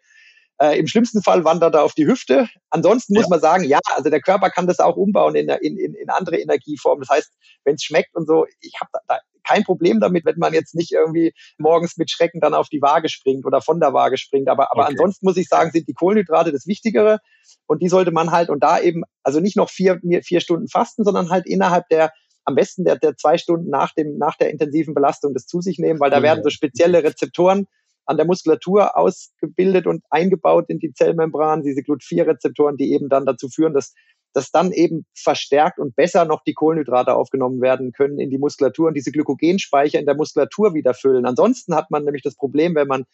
äh, 0.58 0.78
Im 0.78 0.86
schlimmsten 0.86 1.22
Fall 1.22 1.44
wandert 1.44 1.74
er 1.74 1.82
auf 1.82 1.94
die 1.94 2.06
Hüfte. 2.06 2.48
Ansonsten 2.70 3.14
muss 3.14 3.28
man 3.28 3.40
sagen, 3.40 3.64
ja, 3.64 3.80
also 3.96 4.08
der 4.08 4.20
Körper 4.20 4.50
kann 4.50 4.66
das 4.66 4.78
auch 4.78 4.96
umbauen 4.96 5.34
in, 5.34 5.48
in, 5.48 5.76
in 5.76 6.10
andere 6.10 6.38
Energieformen. 6.38 7.04
Das 7.06 7.16
heißt, 7.16 7.32
wenn 7.64 7.74
es 7.74 7.82
schmeckt 7.82 8.14
und 8.14 8.26
so, 8.28 8.46
ich 8.60 8.74
habe 8.80 8.90
da, 8.92 9.00
da 9.08 9.18
kein 9.46 9.64
Problem 9.64 10.00
damit, 10.00 10.24
wenn 10.24 10.38
man 10.38 10.54
jetzt 10.54 10.74
nicht 10.74 10.92
irgendwie 10.92 11.34
morgens 11.58 11.96
mit 11.96 12.10
Schrecken 12.10 12.40
dann 12.40 12.54
auf 12.54 12.68
die 12.68 12.80
Waage 12.80 13.08
springt 13.08 13.44
oder 13.44 13.60
von 13.60 13.80
der 13.80 13.92
Waage 13.92 14.16
springt. 14.16 14.48
Aber, 14.48 14.70
aber 14.70 14.84
okay. 14.84 14.92
ansonsten 14.92 15.26
muss 15.26 15.36
ich 15.36 15.48
sagen, 15.48 15.70
sind 15.70 15.88
die 15.88 15.92
Kohlenhydrate 15.92 16.52
das 16.52 16.66
Wichtigere. 16.66 17.18
Und 17.66 17.82
die 17.82 17.88
sollte 17.88 18.12
man 18.12 18.30
halt, 18.30 18.48
und 18.48 18.62
da 18.62 18.80
eben, 18.80 19.02
also 19.22 19.40
nicht 19.40 19.56
noch 19.56 19.70
vier, 19.70 20.00
vier 20.22 20.40
Stunden 20.40 20.68
fasten, 20.68 21.04
sondern 21.04 21.30
halt 21.30 21.46
innerhalb 21.46 21.88
der, 21.88 22.12
am 22.44 22.54
besten 22.54 22.84
der, 22.84 22.96
der 22.96 23.16
zwei 23.16 23.38
Stunden 23.38 23.70
nach 23.70 23.92
dem, 23.92 24.18
nach 24.18 24.36
der 24.36 24.50
intensiven 24.50 24.94
Belastung 24.94 25.34
das 25.34 25.46
zu 25.46 25.60
sich 25.60 25.78
nehmen, 25.78 26.00
weil 26.00 26.10
da 26.10 26.22
werden 26.22 26.44
so 26.44 26.50
spezielle 26.50 27.02
Rezeptoren 27.02 27.66
an 28.06 28.16
der 28.16 28.26
Muskulatur 28.26 28.96
ausgebildet 28.96 29.86
und 29.86 30.02
eingebaut 30.10 30.66
in 30.68 30.78
die 30.78 30.92
Zellmembran, 30.92 31.62
diese 31.62 31.82
Glut-4-Rezeptoren, 31.82 32.76
die 32.76 32.92
eben 32.92 33.08
dann 33.08 33.26
dazu 33.26 33.48
führen, 33.48 33.74
dass, 33.74 33.94
dass 34.32 34.50
dann 34.50 34.72
eben 34.72 35.06
verstärkt 35.14 35.78
und 35.78 35.96
besser 35.96 36.24
noch 36.24 36.42
die 36.44 36.54
Kohlenhydrate 36.54 37.14
aufgenommen 37.14 37.60
werden 37.60 37.92
können 37.92 38.18
in 38.18 38.30
die 38.30 38.38
Muskulatur 38.38 38.88
und 38.88 38.94
diese 38.94 39.12
Glykogenspeicher 39.12 39.98
in 39.98 40.06
der 40.06 40.16
Muskulatur 40.16 40.74
wieder 40.74 40.94
füllen. 40.94 41.26
Ansonsten 41.26 41.74
hat 41.74 41.90
man 41.90 42.04
nämlich 42.04 42.22
das 42.22 42.36
Problem, 42.36 42.74
wenn 42.74 42.88
man 42.88 43.04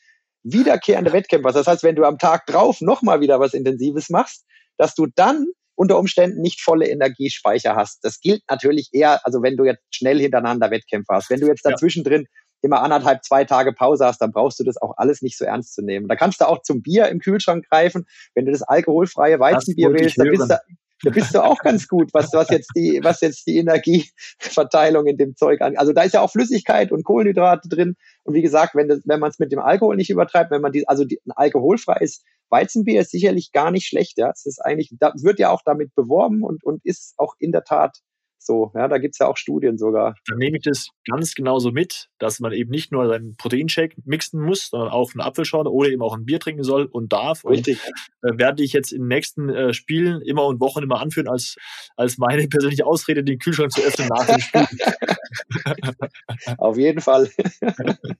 wiederkehrende 0.43 1.13
Wettkämpfer, 1.13 1.53
das 1.53 1.67
heißt, 1.67 1.83
wenn 1.83 1.97
du 1.97 2.05
am 2.05 2.19
Tag 2.19 2.47
drauf 2.47 2.81
nochmal 2.81 3.21
wieder 3.21 3.41
was 3.41 3.55
Intensives 3.55 4.09
machst, 4.09 4.47
dass 4.79 4.95
du 4.95 5.07
dann 5.15 5.47
unter 5.75 5.99
Umständen 5.99 6.43
nicht 6.43 6.61
volle 6.61 6.89
Energiespeicher 6.89 7.75
hast. 7.75 8.05
Das 8.05 8.21
gilt 8.21 8.43
natürlich 8.51 8.91
eher, 8.93 9.25
also 9.25 9.43
wenn 9.43 9.57
du 9.57 9.65
jetzt 9.65 9.83
schnell 9.91 10.19
hintereinander 10.21 10.71
Wettkämpfe 10.71 11.15
hast. 11.15 11.31
Wenn 11.31 11.41
du 11.41 11.47
jetzt 11.47 11.65
dazwischen 11.65 12.05
drin 12.05 12.27
immer 12.63 12.83
anderthalb, 12.83 13.25
zwei 13.25 13.45
Tage 13.45 13.73
Pause 13.73 14.07
hast, 14.07 14.21
dann 14.21 14.33
brauchst 14.33 14.61
du 14.61 14.65
das 14.65 14.81
auch 14.81 14.95
alles 14.97 15.23
nicht 15.23 15.39
so 15.39 15.45
ernst 15.45 15.75
zu 15.75 15.83
nehmen. 15.83 16.09
Da 16.09 16.17
kannst 16.17 16.41
du 16.41 16.49
auch 16.49 16.63
zum 16.63 16.83
Bier 16.83 17.09
im 17.09 17.19
Kühlschrank 17.19 17.67
greifen. 17.69 18.07
Wenn 18.35 18.47
du 18.47 18.53
das 18.53 18.63
alkoholfreie 18.63 19.41
Weizenbier 19.41 19.93
willst, 19.93 20.19
dann 20.19 20.29
bist 20.29 20.51
du, 20.51 20.57
da 21.03 21.11
bist 21.11 21.35
du 21.35 21.43
auch 21.43 21.59
ganz 21.59 21.89
gut, 21.89 22.11
was, 22.13 22.33
was 22.33 22.51
jetzt 22.51 22.71
die, 22.77 23.01
was 23.03 23.21
jetzt 23.23 23.47
die 23.47 23.57
Energieverteilung 23.57 25.07
in 25.07 25.17
dem 25.17 25.35
Zeug 25.35 25.63
an. 25.63 25.77
Also 25.77 25.93
da 25.93 26.03
ist 26.03 26.13
ja 26.13 26.21
auch 26.21 26.31
Flüssigkeit 26.31 26.93
und 26.93 27.05
Kohlenhydrate 27.05 27.69
drin. 27.69 27.97
Und 28.25 28.35
wie 28.35 28.43
gesagt, 28.43 28.75
wenn, 28.75 28.89
das, 28.89 29.01
wenn 29.05 29.21
man 29.21 29.31
es 29.31 29.39
mit 29.39 29.51
dem 29.51 29.61
Alkohol 29.61 29.97
nicht 29.97 30.11
übertreibt, 30.11 30.51
wenn 30.51 30.61
man 30.61 30.73
die, 30.73 30.87
also 30.87 31.05
die, 31.05 31.19
ein 31.27 31.33
alkoholfreies 31.33 32.23
Weizenbier 32.51 33.01
ist 33.01 33.13
sicherlich 33.13 33.53
gar 33.53 33.71
nicht 33.71 33.87
schlecht, 33.87 34.19
ja. 34.19 34.31
Es 34.31 34.45
ist 34.45 34.59
eigentlich, 34.59 34.93
da 34.99 35.13
wird 35.23 35.39
ja 35.39 35.51
auch 35.51 35.63
damit 35.65 35.95
beworben 35.95 36.43
und, 36.43 36.65
und 36.65 36.85
ist 36.85 37.15
auch 37.17 37.35
in 37.39 37.53
der 37.53 37.65
Tat 37.65 38.01
so, 38.43 38.73
ja, 38.75 38.89
da 38.89 38.99
gibt's 38.99 39.19
ja 39.19 39.27
auch 39.27 39.37
Studien 39.37 39.77
sogar. 39.77 40.15
Dann 40.27 40.39
nehme 40.39 40.57
ich 40.57 40.63
das 40.63 40.89
ganz 41.07 41.35
genauso 41.35 41.71
mit, 41.73 42.09
dass 42.19 42.41
man 42.41 42.53
eben 42.53 42.71
nicht 42.71 42.91
nur 42.91 43.07
seinen 43.07 43.37
Proteinshake 43.37 43.97
mixen 44.05 44.41
muss, 44.41 44.69
sondern 44.71 44.89
auch 44.89 45.13
eine 45.15 45.25
Apfelschorle 45.25 45.69
oder 45.69 45.91
eben 45.91 46.03
auch 46.03 46.17
ein 46.17 46.25
Bier 46.25 46.41
trinken 46.41 46.65
soll 46.65 46.87
und 46.87 47.13
darf. 47.13 47.45
Richtig. 47.45 47.79
Und, 48.23 48.35
äh, 48.35 48.39
werde 48.39 48.63
ich 48.63 48.73
jetzt 48.73 48.93
in 48.93 49.03
den 49.03 49.09
nächsten 49.09 49.51
äh, 49.51 49.75
Spielen 49.75 50.23
immer 50.23 50.47
und 50.47 50.59
Wochen 50.61 50.83
immer 50.83 51.01
anführen 51.01 51.29
als, 51.29 51.57
als 51.97 52.17
meine 52.17 52.49
persönliche 52.49 52.87
Ausrede, 52.87 53.23
den 53.23 53.39
Kühlschrank 53.39 53.73
zu 53.73 53.83
öffnen 53.83 54.09
nach 54.09 54.27
dem 54.27 54.41
Spiel. 54.41 54.67
Auf 56.59 56.79
jeden 56.79 57.01
Fall. 57.01 57.31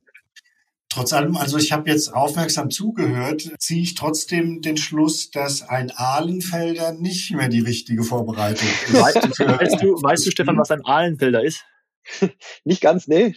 Trotz 0.93 1.13
allem, 1.13 1.37
also 1.37 1.57
ich 1.57 1.71
habe 1.71 1.89
jetzt 1.89 2.13
aufmerksam 2.13 2.69
zugehört, 2.69 3.49
ziehe 3.61 3.83
ich 3.83 3.95
trotzdem 3.95 4.61
den 4.61 4.77
Schluss, 4.77 5.31
dass 5.31 5.63
ein 5.63 5.93
Ahlenfelder 5.95 6.93
nicht 6.93 7.31
mehr 7.31 7.49
die 7.49 7.61
richtige 7.61 8.03
Vorbereitung 8.03 8.67
ist. 8.69 8.95
Weißt 9.01 9.83
du, 9.83 10.03
weißt 10.03 10.27
du, 10.27 10.31
Stefan, 10.33 10.59
was 10.59 10.73
ein 10.73 10.85
Ahlenfelder 10.85 11.45
ist? 11.45 11.65
Nicht 12.65 12.81
ganz, 12.81 13.07
nee. 13.07 13.37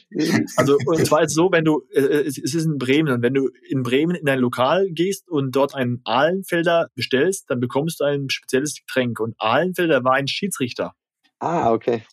Also 0.55 0.77
und 0.85 1.05
zwar 1.05 1.23
ist 1.23 1.33
so, 1.33 1.51
wenn 1.51 1.65
du, 1.65 1.83
äh, 1.93 2.23
es 2.25 2.37
ist 2.37 2.55
in 2.55 2.77
Bremen, 2.77 3.13
und 3.13 3.21
wenn 3.21 3.33
du 3.33 3.49
in 3.67 3.83
Bremen 3.83 4.15
in 4.15 4.27
ein 4.27 4.39
Lokal 4.39 4.89
gehst 4.89 5.29
und 5.29 5.55
dort 5.55 5.75
einen 5.75 6.01
Ahlenfelder 6.05 6.89
bestellst, 6.95 7.49
dann 7.49 7.59
bekommst 7.59 7.99
du 7.99 8.05
ein 8.05 8.29
spezielles 8.29 8.75
Getränk. 8.75 9.19
Und 9.19 9.35
Ahlenfelder 9.37 10.03
war 10.03 10.13
ein 10.13 10.27
Schiedsrichter. 10.27 10.95
Ah, 11.39 11.71
okay. 11.71 12.03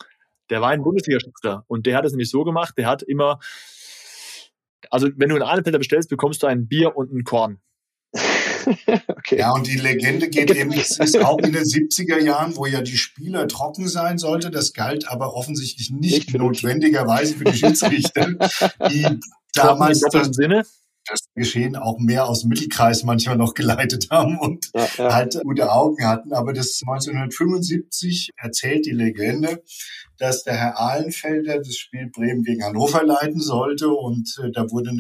Der 0.51 0.61
war 0.61 0.71
ein 0.71 0.83
Bundesliga-Schiedsrichter. 0.83 1.65
Und 1.69 1.87
der 1.87 1.97
hat 1.97 2.05
es 2.05 2.13
nämlich 2.13 2.31
so 2.31 2.45
gemacht, 2.45 2.75
der 2.77 2.89
hat 2.89 3.03
immer 3.03 3.39
also 4.91 5.09
wenn 5.17 5.29
du 5.29 5.37
einen 5.37 5.45
Ahlenfelder 5.45 5.79
bestellst, 5.79 6.09
bekommst 6.09 6.43
du 6.43 6.47
ein 6.47 6.67
Bier 6.69 6.97
und 6.97 7.13
ein 7.13 7.25
Korn. 7.25 7.61
okay. 9.09 9.39
Ja, 9.39 9.53
und 9.53 9.67
die 9.67 9.77
Legende 9.77 10.29
geht 10.29 10.51
eben, 10.51 10.73
es 10.73 10.99
ist 10.99 11.19
auch 11.19 11.39
in 11.39 11.53
den 11.53 11.65
70er 11.65 12.19
Jahren, 12.19 12.57
wo 12.57 12.67
ja 12.67 12.83
die 12.83 12.97
Spieler 12.97 13.47
trocken 13.49 13.89
sein 13.89 14.19
sollte. 14.19 14.51
Das 14.51 14.73
galt 14.73 15.09
aber 15.09 15.35
offensichtlich 15.35 15.91
nicht, 15.91 16.29
nicht 16.29 16.35
notwendigerweise 16.35 17.37
für 17.37 17.45
die 17.45 17.57
Schiedsrichter, 17.57 18.35
die 18.91 19.07
damals 19.55 20.01
das, 20.01 20.29
Sinne? 20.29 20.65
Das 21.11 21.21
Geschehen 21.35 21.77
auch 21.77 21.99
mehr 21.99 22.27
aus 22.27 22.41
dem 22.41 22.49
Mittelkreis 22.49 23.05
manchmal 23.05 23.37
noch 23.37 23.55
geleitet 23.55 24.09
haben 24.11 24.39
und 24.39 24.71
ja, 24.75 24.89
ja. 24.97 25.15
halt 25.15 25.39
gute 25.43 25.73
Augen 25.73 26.07
hatten. 26.07 26.33
Aber 26.33 26.53
das 26.53 26.81
1975 26.87 28.31
erzählt 28.37 28.87
die 28.87 28.93
Legende, 28.93 29.63
dass 30.19 30.45
der 30.45 30.55
Herr 30.55 30.79
Ahlenfelder 30.79 31.59
das 31.59 31.77
Spiel 31.77 32.11
Bremen 32.11 32.43
gegen 32.43 32.63
Hannover 32.63 33.05
leiten 33.05 33.41
sollte 33.41 33.89
und 33.89 34.37
äh, 34.43 34.51
da 34.53 34.71
wurde 34.71 34.93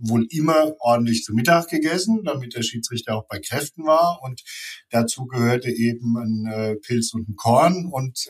wohl 0.00 0.26
immer 0.30 0.74
ordentlich 0.78 1.24
zu 1.24 1.34
Mittag 1.34 1.68
gegessen, 1.68 2.22
damit 2.24 2.54
der 2.54 2.62
Schiedsrichter 2.62 3.16
auch 3.16 3.26
bei 3.28 3.40
Kräften 3.40 3.84
war 3.84 4.20
und 4.22 4.42
dazu 4.90 5.26
gehörte 5.26 5.70
eben 5.70 6.16
ein 6.16 6.52
äh, 6.52 6.76
Pilz 6.76 7.14
und 7.14 7.28
ein 7.28 7.36
Korn 7.36 7.86
und 7.90 8.28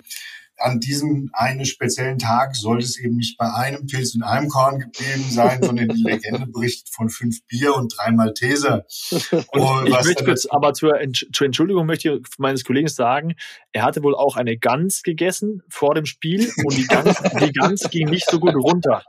an 0.59 0.81
diesem 0.81 1.31
einen 1.33 1.65
speziellen 1.65 2.19
Tag 2.19 2.57
sollte 2.57 2.85
es 2.85 2.99
eben 2.99 3.17
nicht 3.17 3.39
bei 3.39 3.53
einem 3.53 3.87
Pilz 3.87 4.15
und 4.15 4.23
einem 4.23 4.49
Korn 4.49 4.79
geblieben 4.79 5.25
sein, 5.31 5.63
sondern 5.63 5.89
die 5.89 6.03
Legende 6.03 6.47
berichtet 6.47 6.89
von 6.93 7.09
fünf 7.09 7.45
Bier 7.47 7.75
und 7.75 7.95
drei 7.97 8.11
Malteser. 8.11 8.85
Und 9.53 9.87
ich 9.87 10.05
möchte 10.05 10.25
kurz, 10.25 10.47
aber 10.47 10.75
zur, 10.75 10.99
zur 11.33 11.47
Entschuldigung 11.47 11.87
möchte 11.87 12.11
ich 12.11 12.39
meines 12.39 12.65
Kollegen 12.65 12.89
sagen, 12.89 13.35
er 13.73 13.83
hatte 13.85 14.03
wohl 14.03 14.15
auch 14.15 14.37
eine 14.37 14.57
Gans 14.57 15.03
gegessen 15.03 15.63
vor 15.69 15.95
dem 15.95 16.07
Spiel 16.07 16.51
und 16.65 16.77
die 16.77 16.87
Gans, 16.87 17.17
die 17.41 17.53
Gans 17.53 17.89
ging 17.91 18.09
nicht 18.09 18.29
so 18.31 18.39
gut 18.39 18.55
runter. 18.55 19.03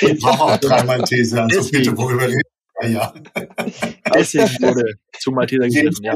Ich 0.00 0.20
brauche 0.20 0.42
auch 0.42 0.56
drei 0.58 0.82
Malteser, 0.84 1.44
also 1.44 1.70
bitte, 1.70 1.96
worüber 1.96 2.26
reden 2.28 2.40
ja. 2.82 3.14
Deswegen 4.14 4.48
wurde 4.60 4.94
zu 5.18 5.30
Malteser 5.30 5.68
gegriffen, 5.68 6.04
ja 6.04 6.14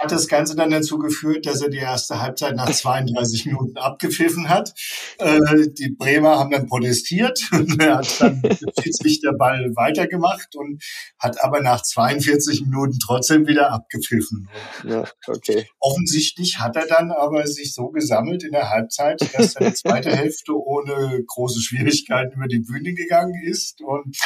hat 0.00 0.12
das 0.12 0.28
Ganze 0.28 0.56
dann 0.56 0.70
dazu 0.70 0.98
geführt, 0.98 1.46
dass 1.46 1.62
er 1.62 1.70
die 1.70 1.78
erste 1.78 2.20
Halbzeit 2.20 2.56
nach 2.56 2.70
32 2.70 3.46
Minuten 3.46 3.76
abgepfiffen 3.78 4.48
hat. 4.48 4.74
Äh, 5.18 5.68
die 5.68 5.90
Bremer 5.90 6.38
haben 6.38 6.50
dann 6.50 6.66
protestiert 6.66 7.40
und 7.52 7.80
er 7.80 7.98
hat 7.98 8.20
dann 8.20 8.42
schließlich 8.80 9.20
der 9.20 9.32
Ball 9.32 9.70
weitergemacht 9.74 10.54
und 10.56 10.82
hat 11.18 11.42
aber 11.42 11.60
nach 11.60 11.82
42 11.82 12.62
Minuten 12.62 12.98
trotzdem 12.98 13.46
wieder 13.46 13.72
abgepfiffen. 13.72 14.48
Ja, 14.84 15.04
okay. 15.26 15.66
Offensichtlich 15.78 16.58
hat 16.58 16.76
er 16.76 16.86
dann 16.86 17.10
aber 17.10 17.46
sich 17.46 17.74
so 17.74 17.88
gesammelt 17.88 18.44
in 18.44 18.52
der 18.52 18.70
Halbzeit, 18.70 19.20
dass 19.34 19.52
seine 19.52 19.74
zweite 19.74 20.14
Hälfte 20.14 20.52
ohne 20.52 21.22
große 21.26 21.60
Schwierigkeiten 21.60 22.36
über 22.36 22.48
die 22.48 22.60
Bühne 22.60 22.92
gegangen 22.94 23.40
ist 23.44 23.80
und 23.80 24.16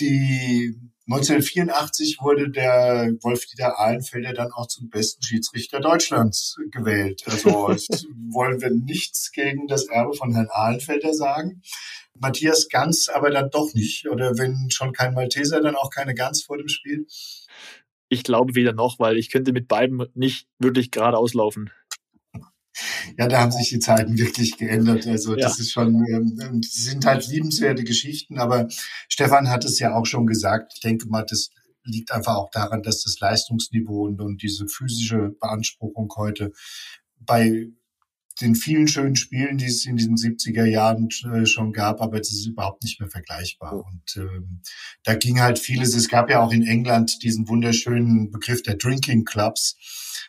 die 0.00 0.74
1984 1.10 2.18
wurde 2.20 2.50
der 2.50 3.10
Wolf-Dieter 3.22 3.78
Ahlenfelder 3.80 4.34
dann 4.34 4.52
auch 4.52 4.66
zum 4.66 4.90
besten 4.90 5.22
Schiedsrichter 5.22 5.80
Deutschlands 5.80 6.56
gewählt. 6.70 7.22
Also 7.26 7.50
wollen 8.30 8.60
wir 8.60 8.70
nichts 8.70 9.32
gegen 9.32 9.66
das 9.68 9.88
Erbe 9.88 10.12
von 10.12 10.34
Herrn 10.34 10.48
Ahlenfelder 10.50 11.14
sagen. 11.14 11.62
Matthias 12.20 12.68
Ganz 12.68 13.08
aber 13.08 13.30
dann 13.30 13.48
doch 13.48 13.72
nicht. 13.72 14.06
Oder 14.08 14.36
wenn 14.36 14.70
schon 14.70 14.92
kein 14.92 15.14
Malteser, 15.14 15.62
dann 15.62 15.76
auch 15.76 15.88
keine 15.88 16.14
Ganz 16.14 16.42
vor 16.42 16.58
dem 16.58 16.68
Spiel. 16.68 17.06
Ich 18.10 18.22
glaube 18.22 18.54
weder 18.54 18.74
noch, 18.74 18.98
weil 18.98 19.16
ich 19.16 19.30
könnte 19.30 19.52
mit 19.52 19.66
beiden 19.66 20.04
nicht 20.14 20.46
wirklich 20.58 20.90
geradeaus 20.90 21.32
laufen. 21.32 21.70
Ja, 23.16 23.28
da 23.28 23.40
haben 23.40 23.52
sich 23.52 23.70
die 23.70 23.78
Zeiten 23.78 24.18
wirklich 24.18 24.56
geändert. 24.56 25.06
Also 25.06 25.36
ja. 25.36 25.46
das 25.46 25.58
ist 25.58 25.72
schon, 25.72 26.04
ähm, 26.10 26.60
das 26.60 26.72
sind 26.72 27.04
halt 27.06 27.26
liebenswerte 27.28 27.84
Geschichten, 27.84 28.38
aber 28.38 28.68
Stefan 29.08 29.48
hat 29.48 29.64
es 29.64 29.78
ja 29.78 29.94
auch 29.94 30.06
schon 30.06 30.26
gesagt. 30.26 30.72
Ich 30.74 30.80
denke 30.80 31.08
mal, 31.08 31.24
das 31.28 31.50
liegt 31.84 32.12
einfach 32.12 32.36
auch 32.36 32.50
daran, 32.50 32.82
dass 32.82 33.02
das 33.02 33.18
Leistungsniveau 33.18 34.06
und, 34.06 34.20
und 34.20 34.42
diese 34.42 34.68
physische 34.68 35.34
Beanspruchung 35.40 36.12
heute 36.16 36.52
bei 37.20 37.68
den 38.40 38.54
vielen 38.54 38.88
schönen 38.88 39.16
Spielen, 39.16 39.58
die 39.58 39.66
es 39.66 39.84
in 39.86 39.96
diesen 39.96 40.16
70er 40.16 40.64
Jahren 40.64 41.08
äh, 41.32 41.46
schon 41.46 41.72
gab, 41.72 42.00
aber 42.00 42.20
es 42.20 42.32
ist 42.32 42.46
überhaupt 42.46 42.82
nicht 42.82 43.00
mehr 43.00 43.10
vergleichbar. 43.10 43.84
Und 43.84 44.16
ähm, 44.16 44.62
da 45.04 45.14
ging 45.14 45.40
halt 45.40 45.58
vieles. 45.58 45.94
Es 45.94 46.08
gab 46.08 46.30
ja 46.30 46.40
auch 46.40 46.52
in 46.52 46.66
England 46.66 47.22
diesen 47.22 47.48
wunderschönen 47.48 48.30
Begriff 48.30 48.62
der 48.62 48.76
Drinking 48.76 49.24
Clubs, 49.24 49.76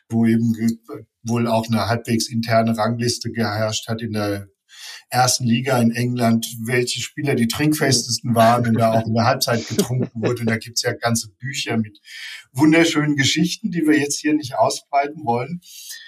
wo 0.10 0.26
eben 0.26 0.54
wohl 1.24 1.48
auch 1.48 1.68
eine 1.68 1.88
halbwegs 1.88 2.30
interne 2.30 2.78
Rangliste 2.78 3.32
geherrscht 3.32 3.88
hat 3.88 4.02
in 4.02 4.14
der 4.14 4.48
ersten 5.10 5.46
Liga 5.46 5.80
in 5.80 5.92
England, 5.92 6.46
welche 6.66 7.02
Spieler 7.02 7.36
die 7.36 7.48
trinkfestesten 7.48 8.36
waren 8.36 8.68
und 8.68 8.76
da 8.76 8.92
auch 8.92 9.08
in 9.08 9.14
der 9.14 9.26
Halbzeit 9.26 9.68
getrunken 9.68 10.10
wurde. 10.14 10.42
Und 10.42 10.50
da 10.50 10.58
gibt's 10.58 10.84
ja 10.84 10.94
ganze 10.94 11.30
Bücher 11.40 11.78
mit 11.78 12.00
wunderschönen 12.54 13.16
Geschichten, 13.16 13.72
die 13.72 13.86
wir 13.88 13.98
jetzt 13.98 14.20
hier 14.20 14.34
nicht 14.34 14.56
ausbreiten 14.56 15.26
wollen. 15.26 15.62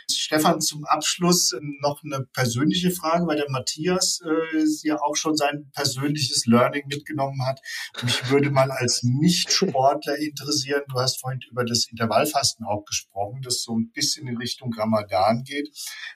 Stefan, 0.09 0.61
zum 0.61 0.85
Abschluss 0.85 1.53
noch 1.81 2.01
eine 2.03 2.25
persönliche 2.33 2.91
Frage, 2.91 3.27
weil 3.27 3.37
der 3.37 3.49
Matthias 3.49 4.21
äh, 4.23 4.65
ja 4.83 4.99
auch 5.01 5.15
schon 5.15 5.35
sein 5.35 5.69
persönliches 5.73 6.45
Learning 6.45 6.83
mitgenommen 6.87 7.45
hat. 7.45 7.59
Mich 8.01 8.29
würde 8.29 8.49
mal 8.49 8.71
als 8.71 9.03
Nicht-Sportler 9.03 10.17
interessieren. 10.17 10.83
Du 10.89 10.99
hast 10.99 11.19
vorhin 11.19 11.41
über 11.49 11.65
das 11.65 11.87
Intervallfasten 11.89 12.65
auch 12.65 12.85
gesprochen, 12.85 13.41
das 13.43 13.61
so 13.61 13.77
ein 13.77 13.91
bisschen 13.91 14.27
in 14.27 14.37
Richtung 14.37 14.73
Ramadan 14.73 15.43
geht. 15.43 15.69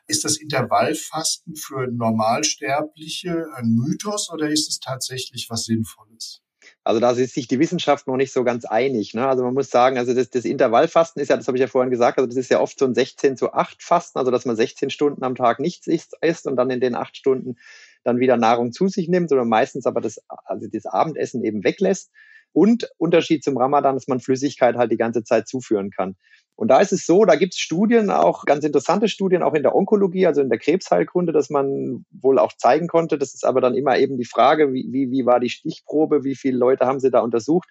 Ist 0.08 0.24
das 0.24 0.38
Intervallfasten 0.38 1.56
für 1.56 1.88
Normalsterbliche 1.92 3.48
ein 3.56 3.76
Mythos 3.76 4.30
oder 4.30 4.50
ist 4.50 4.70
es 4.70 4.80
tatsächlich 4.80 5.48
was 5.50 5.66
Sinnvolles? 5.66 6.45
Also 6.86 7.00
da 7.00 7.12
ist 7.12 7.34
sich 7.34 7.48
die 7.48 7.60
Wissenschaft 7.60 8.06
noch 8.06 8.16
nicht 8.16 8.32
so 8.32 8.44
ganz 8.44 8.64
einig. 8.64 9.16
Ne? 9.16 9.28
Also 9.28 9.44
man 9.44 9.56
muss 9.56 9.72
sagen, 9.72 9.98
also 9.98 10.14
das, 10.14 10.30
das 10.30 10.46
Intervallfasten 10.46 11.20
ist 11.20 11.30
ja, 11.30 11.36
das 11.36 11.48
habe 11.48 11.58
ich 11.58 11.62
ja 11.62 11.68
vorhin 11.68 11.90
gesagt, 11.90 12.20
also 12.20 12.28
das 12.28 12.38
ist 12.38 12.52
ja 12.52 12.62
oft 12.62 12.78
so 12.78 12.86
ein 12.86 12.94
16 12.94 13.38
zu 13.38 13.54
8 13.54 13.82
Fasten, 13.82 14.20
also 14.20 14.30
dass 14.30 14.46
man 14.46 14.56
16 14.56 14.92
Stunden 14.92 15.24
am 15.24 15.34
Tag 15.34 15.60
nichts 15.60 15.88
isst 15.88 16.46
und 16.46 16.56
dann 16.56 16.70
in 16.70 16.80
den 16.80 16.94
acht 16.94 17.18
Stunden 17.18 17.56
dann 18.04 18.20
wieder 18.20 18.38
Nahrung 18.38 18.72
zu 18.72 18.88
sich 18.88 19.08
nimmt, 19.08 19.30
sondern 19.30 19.50
meistens 19.50 19.88
aber 19.88 20.00
das, 20.00 20.22
also 20.46 20.68
das 20.72 20.86
Abendessen 20.86 21.44
eben 21.44 21.64
weglässt. 21.64 22.12
Und 22.54 22.88
Unterschied 22.98 23.44
zum 23.44 23.58
Ramadan, 23.58 23.96
dass 23.96 24.08
man 24.08 24.20
Flüssigkeit 24.20 24.76
halt 24.76 24.92
die 24.92 24.98
ganze 24.98 25.24
Zeit 25.24 25.48
zuführen 25.48 25.90
kann. 25.90 26.16
Und 26.58 26.70
da 26.70 26.80
ist 26.80 26.94
es 26.94 27.06
so, 27.06 27.26
da 27.26 27.36
gibt 27.36 27.54
es 27.54 27.60
Studien, 27.60 28.10
auch 28.10 28.46
ganz 28.46 28.64
interessante 28.64 29.10
Studien, 29.10 29.44
auch 29.44 29.54
in 29.54 29.64
der 29.64 29.76
Onkologie, 29.76 30.26
also 30.26 30.42
in 30.42 30.50
der 30.50 30.58
Krebsheilkunde, 30.58 31.34
dass 31.34 31.50
man 31.50 32.06
wohl 32.12 32.40
auch 32.40 32.54
zeigen 32.54 32.88
konnte. 32.88 33.18
Das 33.18 33.34
ist 33.34 33.46
aber 33.46 33.60
dann 33.60 33.76
immer 33.76 33.98
eben 33.98 34.18
die 34.18 34.26
Frage, 34.26 34.72
wie, 34.72 34.88
wie, 34.90 35.12
wie 35.12 35.26
war 35.26 35.42
die 35.42 35.50
Stichprobe, 35.50 36.24
wie 36.24 36.36
viele 36.36 36.58
Leute 36.58 36.86
haben 36.86 37.02
sie 37.02 37.12
da 37.12 37.20
untersucht, 37.20 37.68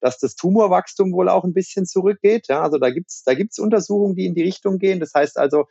dass 0.00 0.18
das 0.18 0.36
Tumorwachstum 0.36 1.12
wohl 1.12 1.30
auch 1.30 1.44
ein 1.44 1.54
bisschen 1.54 1.86
zurückgeht. 1.86 2.48
Ja, 2.48 2.62
also 2.62 2.78
da 2.78 2.90
gibt's 2.90 3.24
da 3.24 3.34
gibt's 3.34 3.58
Untersuchungen, 3.58 4.14
die 4.14 4.26
in 4.26 4.34
die 4.34 4.42
Richtung 4.42 4.78
gehen. 4.78 5.00
Das 5.00 5.14
heißt 5.14 5.38
also, 5.38 5.64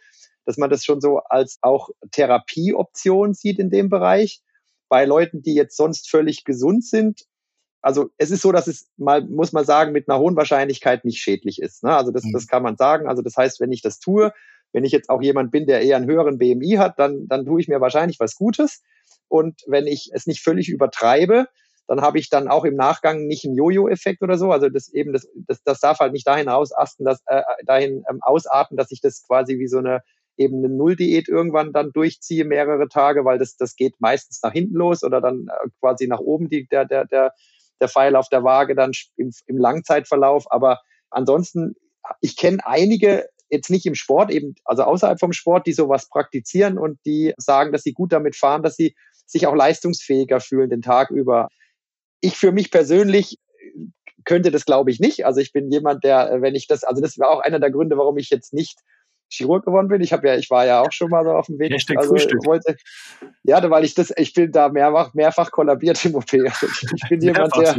dass 0.46 0.58
man 0.58 0.72
das 0.72 0.84
schon 0.84 1.00
so 1.00 1.20
als 1.20 1.60
auch 1.62 1.90
Therapieoption 2.12 3.36
sieht 3.36 3.60
in 3.60 3.70
dem 3.70 3.90
Bereich. 3.90 4.42
Bei 4.90 5.06
Leuten, 5.06 5.42
die 5.42 5.54
jetzt 5.54 5.78
sonst 5.78 6.10
völlig 6.10 6.44
gesund 6.44 6.86
sind, 6.86 7.26
also 7.82 8.10
es 8.18 8.32
ist 8.32 8.42
so, 8.42 8.52
dass 8.52 8.68
es 8.68 8.90
mal, 8.98 9.22
muss 9.22 9.54
man 9.54 9.66
sagen, 9.66 9.92
mit 9.92 10.10
einer 10.10 10.20
hohen 10.20 10.36
Wahrscheinlichkeit 10.36 11.06
nicht 11.06 11.20
schädlich 11.20 11.62
ist. 11.62 11.84
Ne? 11.84 11.96
Also 11.96 12.12
das, 12.12 12.24
mhm. 12.24 12.34
das 12.34 12.48
kann 12.48 12.64
man 12.64 12.76
sagen. 12.76 13.08
Also 13.08 13.22
das 13.22 13.38
heißt, 13.38 13.60
wenn 13.60 13.72
ich 13.72 13.82
das 13.82 14.00
tue, 14.00 14.34
wenn 14.74 14.84
ich 14.84 14.92
jetzt 14.92 15.10
auch 15.10 15.22
jemand 15.22 15.52
bin, 15.52 15.66
der 15.66 15.82
eher 15.82 15.96
einen 15.96 16.10
höheren 16.10 16.38
BMI 16.38 16.76
hat, 16.78 17.00
dann, 17.00 17.28
dann 17.28 17.46
tue 17.46 17.62
ich 17.62 17.68
mir 17.68 17.80
wahrscheinlich 17.80 18.20
was 18.20 18.36
Gutes. 18.36 18.84
Und 19.28 19.62
wenn 19.68 19.88
ich 19.88 20.10
es 20.14 20.28
nicht 20.28 20.42
völlig 20.42 20.70
übertreibe, 20.70 21.48
dann 21.88 22.02
habe 22.02 22.20
ich 22.20 22.30
dann 22.30 22.50
auch 22.50 22.66
im 22.66 22.76
Nachgang 22.76 23.28
nicht 23.28 23.46
einen 23.46 23.56
Jojo-Effekt 23.56 24.22
oder 24.22 24.38
so. 24.38 24.52
Also 24.52 24.70
das 24.70 24.90
eben, 24.90 25.14
das, 25.14 25.28
das, 25.36 25.64
das 25.64 25.80
darf 25.80 26.00
halt 26.00 26.12
nicht 26.12 26.28
dahin 26.28 26.50
ausasten, 26.50 27.06
dass, 27.06 27.22
äh, 27.28 27.42
dahin 27.66 28.04
ähm, 28.10 28.20
ausarten, 28.22 28.76
dass 28.76 28.92
ich 28.92 29.00
das 29.00 29.26
quasi 29.26 29.58
wie 29.58 29.68
so 29.68 29.78
eine 29.78 30.02
eben 30.38 30.64
eine 30.64 30.70
Nulldiät 30.70 31.28
irgendwann 31.28 31.74
dann 31.74 31.92
durchziehe, 31.92 32.46
mehrere 32.46 32.88
Tage, 32.90 33.26
weil 33.26 33.40
das, 33.40 33.58
das 33.58 33.76
geht 33.76 33.96
meistens 34.00 34.40
nach 34.44 34.54
hinten 34.54 34.76
los 34.76 35.04
oder 35.04 35.20
dann 35.20 35.48
äh, 35.48 35.70
quasi 35.80 36.08
nach 36.08 36.20
oben 36.20 36.50
die, 36.50 36.68
der, 36.68 36.86
der, 36.86 37.06
der, 37.06 37.34
der 37.82 37.90
Pfeil 37.90 38.16
auf 38.16 38.30
der 38.30 38.44
Waage 38.44 38.76
dann 38.76 38.92
im, 39.16 39.32
im 39.46 39.58
Langzeitverlauf. 39.58 40.52
Aber 40.52 40.82
ansonsten, 41.10 41.76
ich 42.22 42.38
kenne 42.38 42.60
einige, 42.66 43.28
jetzt 43.50 43.70
nicht 43.70 43.86
im 43.86 43.96
Sport, 43.96 44.32
eben, 44.32 44.56
also 44.66 44.84
außerhalb 44.84 45.20
vom 45.20 45.34
Sport, 45.34 45.68
die 45.68 45.74
sowas 45.74 46.10
praktizieren 46.10 46.78
und 46.78 47.00
die 47.06 47.34
sagen, 47.38 47.72
dass 47.72 47.84
sie 47.84 47.94
gut 47.94 48.12
damit 48.12 48.36
fahren, 48.36 48.64
dass 48.64 48.76
sie 48.76 48.96
sich 49.26 49.48
auch 49.48 49.56
leistungsfähiger 49.56 50.40
fühlen 50.40 50.70
den 50.70 50.82
Tag 50.82 51.12
über. 51.12 51.50
Ich 52.22 52.38
für 52.38 52.52
mich 52.52 52.72
persönlich 52.72 53.38
könnte 54.26 54.52
das, 54.52 54.66
glaube 54.66 54.92
ich, 54.92 55.00
nicht. 55.00 55.26
Also 55.26 55.40
ich 55.40 55.54
bin 55.54 55.72
jemand, 55.72 56.04
der, 56.04 56.42
wenn 56.42 56.56
ich 56.56 56.68
das, 56.68 56.84
also 56.84 57.02
das 57.02 57.18
war 57.18 57.30
auch 57.30 57.40
einer 57.40 57.60
der 57.60 57.72
Gründe, 57.72 57.98
warum 57.98 58.18
ich 58.18 58.30
jetzt 58.30 58.54
nicht 58.54 58.80
Chirurg 59.30 59.66
geworden 59.66 59.88
bin. 59.88 60.02
Ich 60.02 60.14
habe 60.14 60.28
ja, 60.28 60.36
ich 60.36 60.50
war 60.50 60.66
ja 60.66 60.82
auch 60.82 60.92
schon 60.92 61.10
mal 61.10 61.24
so 61.24 61.32
auf 61.32 61.48
dem 61.48 61.60
Weg. 61.60 61.74
Hashtag 61.74 61.98
also, 61.98 62.10
Frühstück. 62.10 62.46
Wollte, 62.46 62.76
ja, 63.44 63.68
weil 63.70 63.84
ich 63.84 63.94
das, 63.94 64.14
ich 64.16 64.34
bin 64.34 64.52
da 64.52 64.70
mehrfach, 64.70 65.14
mehrfach 65.14 65.52
kollabiert 65.52 66.04
im 66.06 66.16
OP. 66.16 66.34
Also 66.34 66.68
ich, 66.96 67.10
bin 67.10 67.22
jemand, 67.22 67.56
der, 67.58 67.76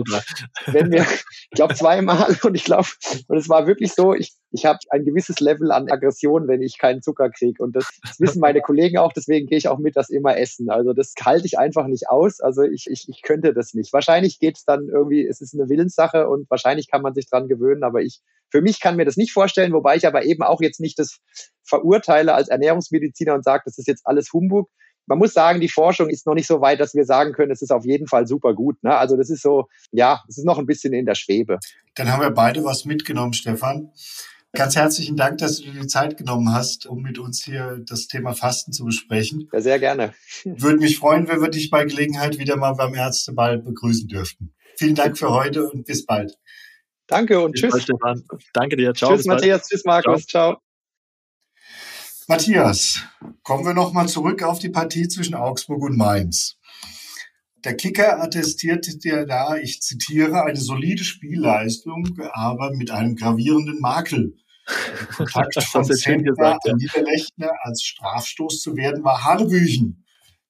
wenn 0.66 0.88
mir, 0.88 1.02
ich 1.02 1.50
glaube 1.50 1.74
zweimal 1.74 2.36
und 2.42 2.54
ich 2.54 2.64
glaube, 2.64 2.88
und 3.28 3.36
es 3.36 3.48
war 3.48 3.66
wirklich 3.66 3.92
so, 3.92 4.14
ich, 4.14 4.32
ich 4.50 4.64
habe 4.64 4.78
ein 4.90 5.04
gewisses 5.04 5.40
Level 5.40 5.70
an 5.72 5.90
Aggression, 5.90 6.48
wenn 6.48 6.62
ich 6.62 6.78
keinen 6.78 7.02
Zucker 7.02 7.30
kriege. 7.30 7.62
Und 7.62 7.76
das, 7.76 7.88
das 8.02 8.20
wissen 8.20 8.40
meine 8.40 8.60
Kollegen 8.60 8.98
auch, 8.98 9.12
deswegen 9.12 9.46
gehe 9.46 9.58
ich 9.58 9.68
auch 9.68 9.78
mit 9.78 9.96
das 9.96 10.10
immer 10.10 10.36
essen. 10.36 10.70
Also 10.70 10.92
das 10.92 11.14
halte 11.22 11.46
ich 11.46 11.58
einfach 11.58 11.86
nicht 11.86 12.08
aus. 12.08 12.40
Also 12.40 12.62
ich, 12.62 12.86
ich, 12.88 13.08
ich 13.08 13.22
könnte 13.22 13.52
das 13.52 13.74
nicht. 13.74 13.92
Wahrscheinlich 13.92 14.38
geht 14.38 14.56
es 14.56 14.64
dann 14.64 14.88
irgendwie, 14.88 15.26
es 15.26 15.40
ist 15.40 15.54
eine 15.54 15.68
Willenssache 15.68 16.28
und 16.28 16.48
wahrscheinlich 16.50 16.90
kann 16.90 17.02
man 17.02 17.14
sich 17.14 17.28
dran 17.28 17.48
gewöhnen, 17.48 17.82
aber 17.82 18.00
ich, 18.00 18.20
für 18.50 18.60
mich 18.60 18.80
kann 18.80 18.96
mir 18.96 19.04
das 19.04 19.16
nicht 19.16 19.32
vorstellen, 19.32 19.72
wobei 19.72 19.96
ich 19.96 20.06
aber 20.06 20.24
eben 20.24 20.42
auch 20.42 20.60
jetzt 20.60 20.80
nicht 20.80 20.98
das 20.98 21.18
verurteile 21.64 22.34
als 22.34 22.48
Ernährungsmediziner 22.48 23.34
und 23.34 23.44
sage, 23.44 23.62
das 23.66 23.78
ist 23.78 23.88
jetzt 23.88 24.06
alles 24.06 24.32
Humbug 24.32 24.68
man 25.08 25.18
muss 25.18 25.32
sagen, 25.32 25.60
die 25.60 25.68
Forschung 25.68 26.10
ist 26.10 26.26
noch 26.26 26.34
nicht 26.34 26.46
so 26.46 26.60
weit, 26.60 26.80
dass 26.80 26.94
wir 26.94 27.04
sagen 27.04 27.32
können, 27.32 27.50
es 27.50 27.62
ist 27.62 27.72
auf 27.72 27.84
jeden 27.84 28.06
Fall 28.06 28.26
super 28.26 28.54
gut. 28.54 28.82
Ne? 28.84 28.96
Also 28.96 29.16
das 29.16 29.30
ist 29.30 29.42
so, 29.42 29.64
ja, 29.90 30.22
es 30.28 30.38
ist 30.38 30.44
noch 30.44 30.58
ein 30.58 30.66
bisschen 30.66 30.92
in 30.92 31.06
der 31.06 31.14
Schwebe. 31.14 31.58
Dann 31.94 32.12
haben 32.12 32.20
wir 32.20 32.30
beide 32.30 32.62
was 32.62 32.84
mitgenommen, 32.84 33.32
Stefan. 33.32 33.90
Ganz 34.52 34.76
herzlichen 34.76 35.16
Dank, 35.16 35.38
dass 35.38 35.58
du 35.58 35.70
dir 35.70 35.80
die 35.80 35.86
Zeit 35.86 36.16
genommen 36.16 36.52
hast, 36.54 36.86
um 36.86 37.02
mit 37.02 37.18
uns 37.18 37.42
hier 37.42 37.82
das 37.86 38.06
Thema 38.06 38.34
Fasten 38.34 38.72
zu 38.72 38.84
besprechen. 38.84 39.48
Ja, 39.52 39.60
sehr 39.60 39.78
gerne. 39.78 40.14
Würde 40.44 40.78
mich 40.78 40.98
freuen, 40.98 41.26
wenn 41.28 41.40
wir 41.40 41.50
dich 41.50 41.70
bei 41.70 41.84
Gelegenheit 41.84 42.38
wieder 42.38 42.56
mal 42.56 42.72
beim 42.72 42.94
Ärzteball 42.94 43.58
begrüßen 43.58 44.08
dürften. 44.08 44.54
Vielen 44.76 44.94
Dank 44.94 45.18
für 45.18 45.30
heute 45.30 45.68
und 45.68 45.84
bis 45.84 46.06
bald. 46.06 46.38
Danke 47.08 47.40
und 47.40 47.52
bis 47.52 47.62
tschüss. 47.62 47.86
Bald, 48.00 48.22
Danke 48.52 48.76
dir. 48.76 48.94
Ciao. 48.94 49.16
Tschüss, 49.16 49.26
Matthias. 49.26 49.66
Tschüss, 49.66 49.84
Markus. 49.84 50.26
Ciao. 50.26 50.52
Ciao. 50.52 50.62
Matthias, 52.28 53.00
kommen 53.42 53.64
wir 53.64 53.72
nochmal 53.72 54.06
zurück 54.06 54.42
auf 54.42 54.58
die 54.58 54.68
Partie 54.68 55.08
zwischen 55.08 55.34
Augsburg 55.34 55.82
und 55.82 55.96
Mainz. 55.96 56.58
Der 57.64 57.74
Kicker 57.74 58.22
attestiert 58.22 59.02
dir 59.02 59.24
da, 59.24 59.56
ich 59.56 59.80
zitiere, 59.80 60.44
eine 60.44 60.60
solide 60.60 61.04
Spielleistung, 61.04 62.06
aber 62.32 62.74
mit 62.74 62.90
einem 62.90 63.16
gravierenden 63.16 63.80
Makel. 63.80 64.36
Der 64.92 65.06
Kontakt 65.06 65.62
von 65.64 65.84
Zentner 65.84 66.58
an 66.62 66.76
Niederlechner 66.76 67.50
als 67.62 67.82
Strafstoß 67.82 68.60
zu 68.60 68.76
werden 68.76 69.02
war 69.02 69.24
Hanebüchen. 69.24 70.04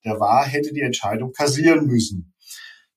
Der 0.05 0.19
Wahr 0.19 0.47
hätte 0.47 0.73
die 0.73 0.83
Entscheidung 0.83 1.33
kassieren 1.33 1.87
müssen. 1.87 2.28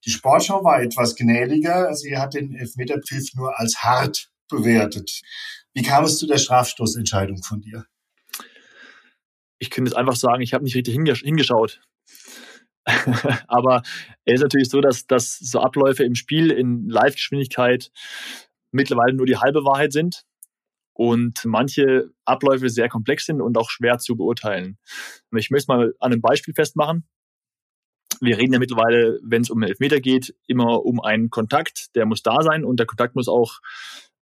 Die 0.06 0.12
Sportschau 0.12 0.64
war 0.64 0.82
etwas 0.82 1.16
gnädiger. 1.16 1.94
Sie 1.94 2.18
hat 2.18 2.34
den 2.34 2.56
Elfmeterpfiff 2.56 3.34
nur 3.36 3.60
als 3.60 3.78
hart 3.84 4.32
bewertet. 4.50 5.22
Wie 5.74 5.84
kam 5.84 6.04
es 6.04 6.18
zu 6.18 6.28
der 6.28 6.38
Strafstoßentscheidung 6.38 7.44
von 7.44 7.62
dir? 7.62 7.86
Ich 9.60 9.70
könnte 9.70 9.90
jetzt 9.90 9.98
einfach 9.98 10.16
sagen, 10.16 10.42
ich 10.42 10.54
habe 10.54 10.64
nicht 10.64 10.76
richtig 10.76 10.96
hingeschaut. 10.96 11.82
Aber 13.48 13.84
es 14.26 14.36
ist 14.36 14.42
natürlich 14.42 14.70
so, 14.70 14.82
dass, 14.82 15.06
dass 15.06 15.38
so 15.38 15.60
Abläufe 15.60 16.04
im 16.04 16.16
Spiel 16.16 16.52
in 16.52 16.90
Live-Geschwindigkeit 16.90 17.92
mittlerweile 18.72 19.14
nur 19.14 19.28
die 19.28 19.38
halbe 19.38 19.64
Wahrheit 19.64 19.94
sind 19.94 20.24
und 20.94 21.46
manche 21.46 22.12
Abläufe 22.26 22.70
sehr 22.70 22.90
komplex 22.90 23.26
sind 23.26 23.42
und 23.42 23.58
auch 23.58 23.70
schwer 23.70 24.00
zu 24.00 24.16
beurteilen. 24.16 24.78
Ich 25.36 25.52
möchte 25.52 25.72
mal 25.72 25.94
an 26.00 26.12
einem 26.12 26.22
Beispiel 26.22 26.54
festmachen. 26.54 27.08
Wir 28.20 28.38
reden 28.38 28.54
ja 28.54 28.60
mittlerweile, 28.60 29.20
wenn 29.24 29.42
es 29.42 29.50
um 29.50 29.64
Elfmeter 29.64 30.00
geht, 30.00 30.36
immer 30.48 30.86
um 30.86 31.02
einen 31.02 31.30
Kontakt, 31.30 31.96
der 31.96 32.06
muss 32.06 32.22
da 32.22 32.42
sein 32.42 32.64
und 32.64 32.78
der 32.80 32.86
Kontakt 32.86 33.16
muss 33.16 33.28
auch 33.28 33.60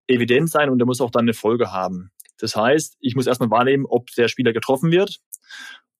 evident 0.07 0.49
sein 0.49 0.69
und 0.69 0.79
der 0.79 0.85
muss 0.85 1.01
auch 1.01 1.11
dann 1.11 1.23
eine 1.23 1.33
Folge 1.33 1.71
haben. 1.71 2.11
Das 2.37 2.55
heißt, 2.55 2.97
ich 3.01 3.15
muss 3.15 3.27
erstmal 3.27 3.51
wahrnehmen, 3.51 3.85
ob 3.85 4.07
der 4.11 4.27
Spieler 4.27 4.53
getroffen 4.53 4.91
wird 4.91 5.19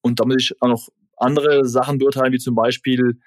und 0.01 0.19
da 0.19 0.25
muss 0.25 0.37
ich 0.39 0.61
auch 0.61 0.69
noch 0.69 0.87
andere 1.17 1.65
Sachen 1.65 1.97
beurteilen, 1.97 2.31
wie 2.31 2.39
zum 2.39 2.55
Beispiel, 2.55 3.19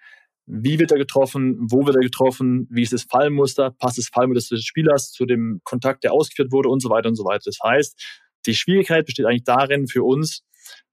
wie 0.47 0.79
wird 0.79 0.91
er 0.91 0.99
getroffen, 0.99 1.59
wo 1.71 1.87
wird 1.87 1.97
er 1.97 2.03
getroffen, 2.03 2.67
wie 2.71 2.83
ist 2.83 2.93
das 2.93 3.05
Fallmuster, 3.05 3.71
passt 3.71 3.99
das 3.99 4.09
Fallmuster 4.09 4.57
des 4.57 4.65
Spielers 4.65 5.13
zu 5.13 5.27
dem 5.27 5.61
Kontakt, 5.65 6.05
der 6.05 6.13
ausgeführt 6.13 6.53
wurde 6.53 6.69
und 6.69 6.81
so 6.81 6.89
weiter 6.89 7.09
und 7.09 7.17
so 7.17 7.25
weiter. 7.25 7.45
Das 7.45 7.59
heißt, 7.63 8.03
die 8.47 8.55
Schwierigkeit 8.55 9.07
besteht 9.07 9.27
eigentlich 9.27 9.45
darin 9.45 9.87
für 9.87 10.03
uns, 10.03 10.43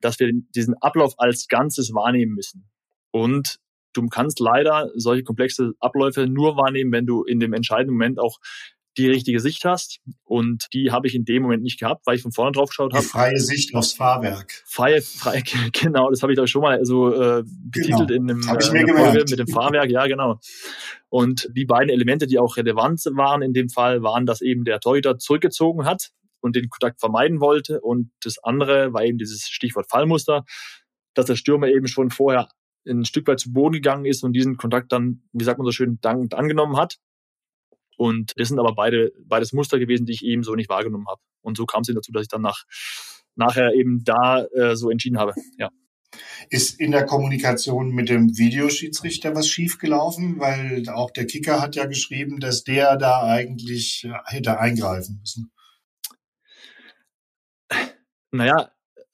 dass 0.01 0.19
wir 0.19 0.31
diesen 0.55 0.75
Ablauf 0.81 1.13
als 1.17 1.47
Ganzes 1.47 1.93
wahrnehmen 1.93 2.33
müssen. 2.33 2.69
Und 3.11 3.57
du 3.93 4.07
kannst 4.07 4.39
leider 4.39 4.89
solche 4.95 5.23
komplexe 5.23 5.73
Abläufe 5.79 6.27
nur 6.27 6.55
wahrnehmen, 6.55 6.91
wenn 6.91 7.05
du 7.05 7.23
in 7.23 7.39
dem 7.39 7.53
entscheidenden 7.53 7.93
Moment 7.93 8.19
auch 8.19 8.37
die 8.97 9.07
richtige 9.07 9.39
Sicht 9.39 9.65
hast. 9.65 9.99
Und 10.25 10.67
die 10.73 10.91
habe 10.91 11.07
ich 11.07 11.15
in 11.15 11.23
dem 11.23 11.43
Moment 11.43 11.63
nicht 11.63 11.79
gehabt, 11.79 12.05
weil 12.05 12.15
ich 12.15 12.21
von 12.21 12.31
vorne 12.31 12.51
drauf 12.51 12.69
geschaut 12.69 12.93
habe. 12.93 13.03
Freie 13.03 13.39
Sicht 13.39 13.73
aufs 13.73 13.93
Fahrwerk. 13.93 14.51
Freie, 14.65 15.01
freie 15.01 15.41
genau, 15.71 16.09
das 16.09 16.21
habe 16.21 16.33
ich 16.33 16.37
doch 16.37 16.47
schon 16.47 16.61
mal 16.61 16.83
so 16.85 17.13
äh, 17.13 17.43
betitelt 17.45 18.09
genau. 18.09 18.13
in 18.13 18.29
einem 18.29 18.39
äh, 18.41 18.61
Folge 18.61 19.25
mit 19.29 19.39
dem 19.39 19.47
Fahrwerk, 19.47 19.89
ja, 19.89 20.05
genau. 20.07 20.39
Und 21.07 21.49
die 21.53 21.65
beiden 21.65 21.89
Elemente, 21.89 22.27
die 22.27 22.39
auch 22.39 22.57
relevant 22.57 23.03
waren 23.13 23.41
in 23.41 23.53
dem 23.53 23.69
Fall, 23.69 24.03
waren, 24.03 24.25
dass 24.25 24.41
eben 24.41 24.65
der 24.65 24.79
Torhüter 24.79 25.17
zurückgezogen 25.17 25.85
hat 25.85 26.11
und 26.41 26.55
den 26.55 26.69
Kontakt 26.69 26.99
vermeiden 26.99 27.39
wollte. 27.39 27.81
Und 27.81 28.11
das 28.21 28.37
andere 28.43 28.93
war 28.93 29.03
eben 29.03 29.17
dieses 29.17 29.47
Stichwort 29.47 29.89
Fallmuster, 29.89 30.45
dass 31.13 31.25
der 31.25 31.35
Stürmer 31.35 31.67
eben 31.67 31.87
schon 31.87 32.11
vorher 32.11 32.49
ein 32.87 33.05
Stück 33.05 33.27
weit 33.27 33.39
zu 33.39 33.53
Boden 33.53 33.73
gegangen 33.73 34.05
ist 34.05 34.23
und 34.23 34.33
diesen 34.33 34.57
Kontakt 34.57 34.91
dann, 34.91 35.23
wie 35.33 35.43
sagt 35.43 35.57
man 35.57 35.65
so 35.65 35.71
schön, 35.71 35.99
dankend 36.01 36.33
angenommen 36.33 36.77
hat. 36.77 36.97
Und 37.97 38.31
das 38.37 38.47
sind 38.47 38.59
aber 38.59 38.73
beide, 38.73 39.11
beides 39.25 39.51
Muster 39.51 39.77
gewesen, 39.77 40.05
die 40.05 40.13
ich 40.13 40.23
eben 40.23 40.43
so 40.43 40.55
nicht 40.55 40.69
wahrgenommen 40.69 41.07
habe. 41.07 41.21
Und 41.41 41.57
so 41.57 41.65
kam 41.65 41.81
es 41.81 41.87
dazu, 41.87 42.11
dass 42.11 42.23
ich 42.23 42.29
dann 42.29 42.41
nach, 42.41 42.63
nachher 43.35 43.73
eben 43.73 44.03
da 44.03 44.45
äh, 44.45 44.75
so 44.75 44.89
entschieden 44.89 45.19
habe. 45.19 45.33
Ja. 45.57 45.69
Ist 46.49 46.79
in 46.79 46.91
der 46.91 47.05
Kommunikation 47.05 47.91
mit 47.91 48.09
dem 48.09 48.37
Videoschiedsrichter 48.37 49.35
was 49.35 49.47
schiefgelaufen? 49.47 50.39
Weil 50.39 50.87
auch 50.89 51.11
der 51.11 51.27
Kicker 51.27 51.61
hat 51.61 51.75
ja 51.75 51.85
geschrieben, 51.85 52.39
dass 52.39 52.63
der 52.63 52.97
da 52.97 53.23
eigentlich 53.23 54.07
hätte 54.25 54.59
eingreifen 54.59 55.19
müssen. 55.19 55.51
Naja, 58.31 58.71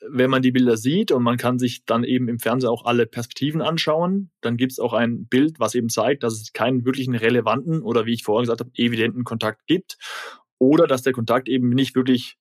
wenn 0.10 0.30
man 0.30 0.42
die 0.42 0.52
Bilder 0.52 0.78
sieht 0.78 1.12
und 1.12 1.24
man 1.24 1.38
kann 1.38 1.60
sich 1.60 1.86
dann 1.86 2.04
eben 2.04 2.28
im 2.28 2.40
Fernsehen 2.40 2.70
auch 2.70 2.86
alle 2.86 3.06
Perspektiven 3.06 3.62
anschauen, 3.62 4.32
dann 4.42 4.58
gibt 4.58 4.74
es 4.74 4.80
auch 4.80 4.94
ein 4.94 5.28
Bild, 5.28 5.60
was 5.60 5.76
eben 5.76 5.90
zeigt, 5.90 6.24
dass 6.24 6.34
es 6.34 6.54
keinen 6.54 6.86
wirklichen 6.86 7.16
relevanten 7.16 7.82
oder 7.82 8.06
wie 8.06 8.14
ich 8.14 8.24
vorher 8.24 8.44
gesagt 8.44 8.62
habe, 8.62 8.72
evidenten 8.76 9.24
Kontakt 9.24 9.66
gibt 9.68 9.98
oder 10.60 10.88
dass 10.88 11.04
der 11.04 11.14
Kontakt 11.14 11.48
eben 11.48 11.70
nicht 11.70 11.96
wirklich 11.96 12.38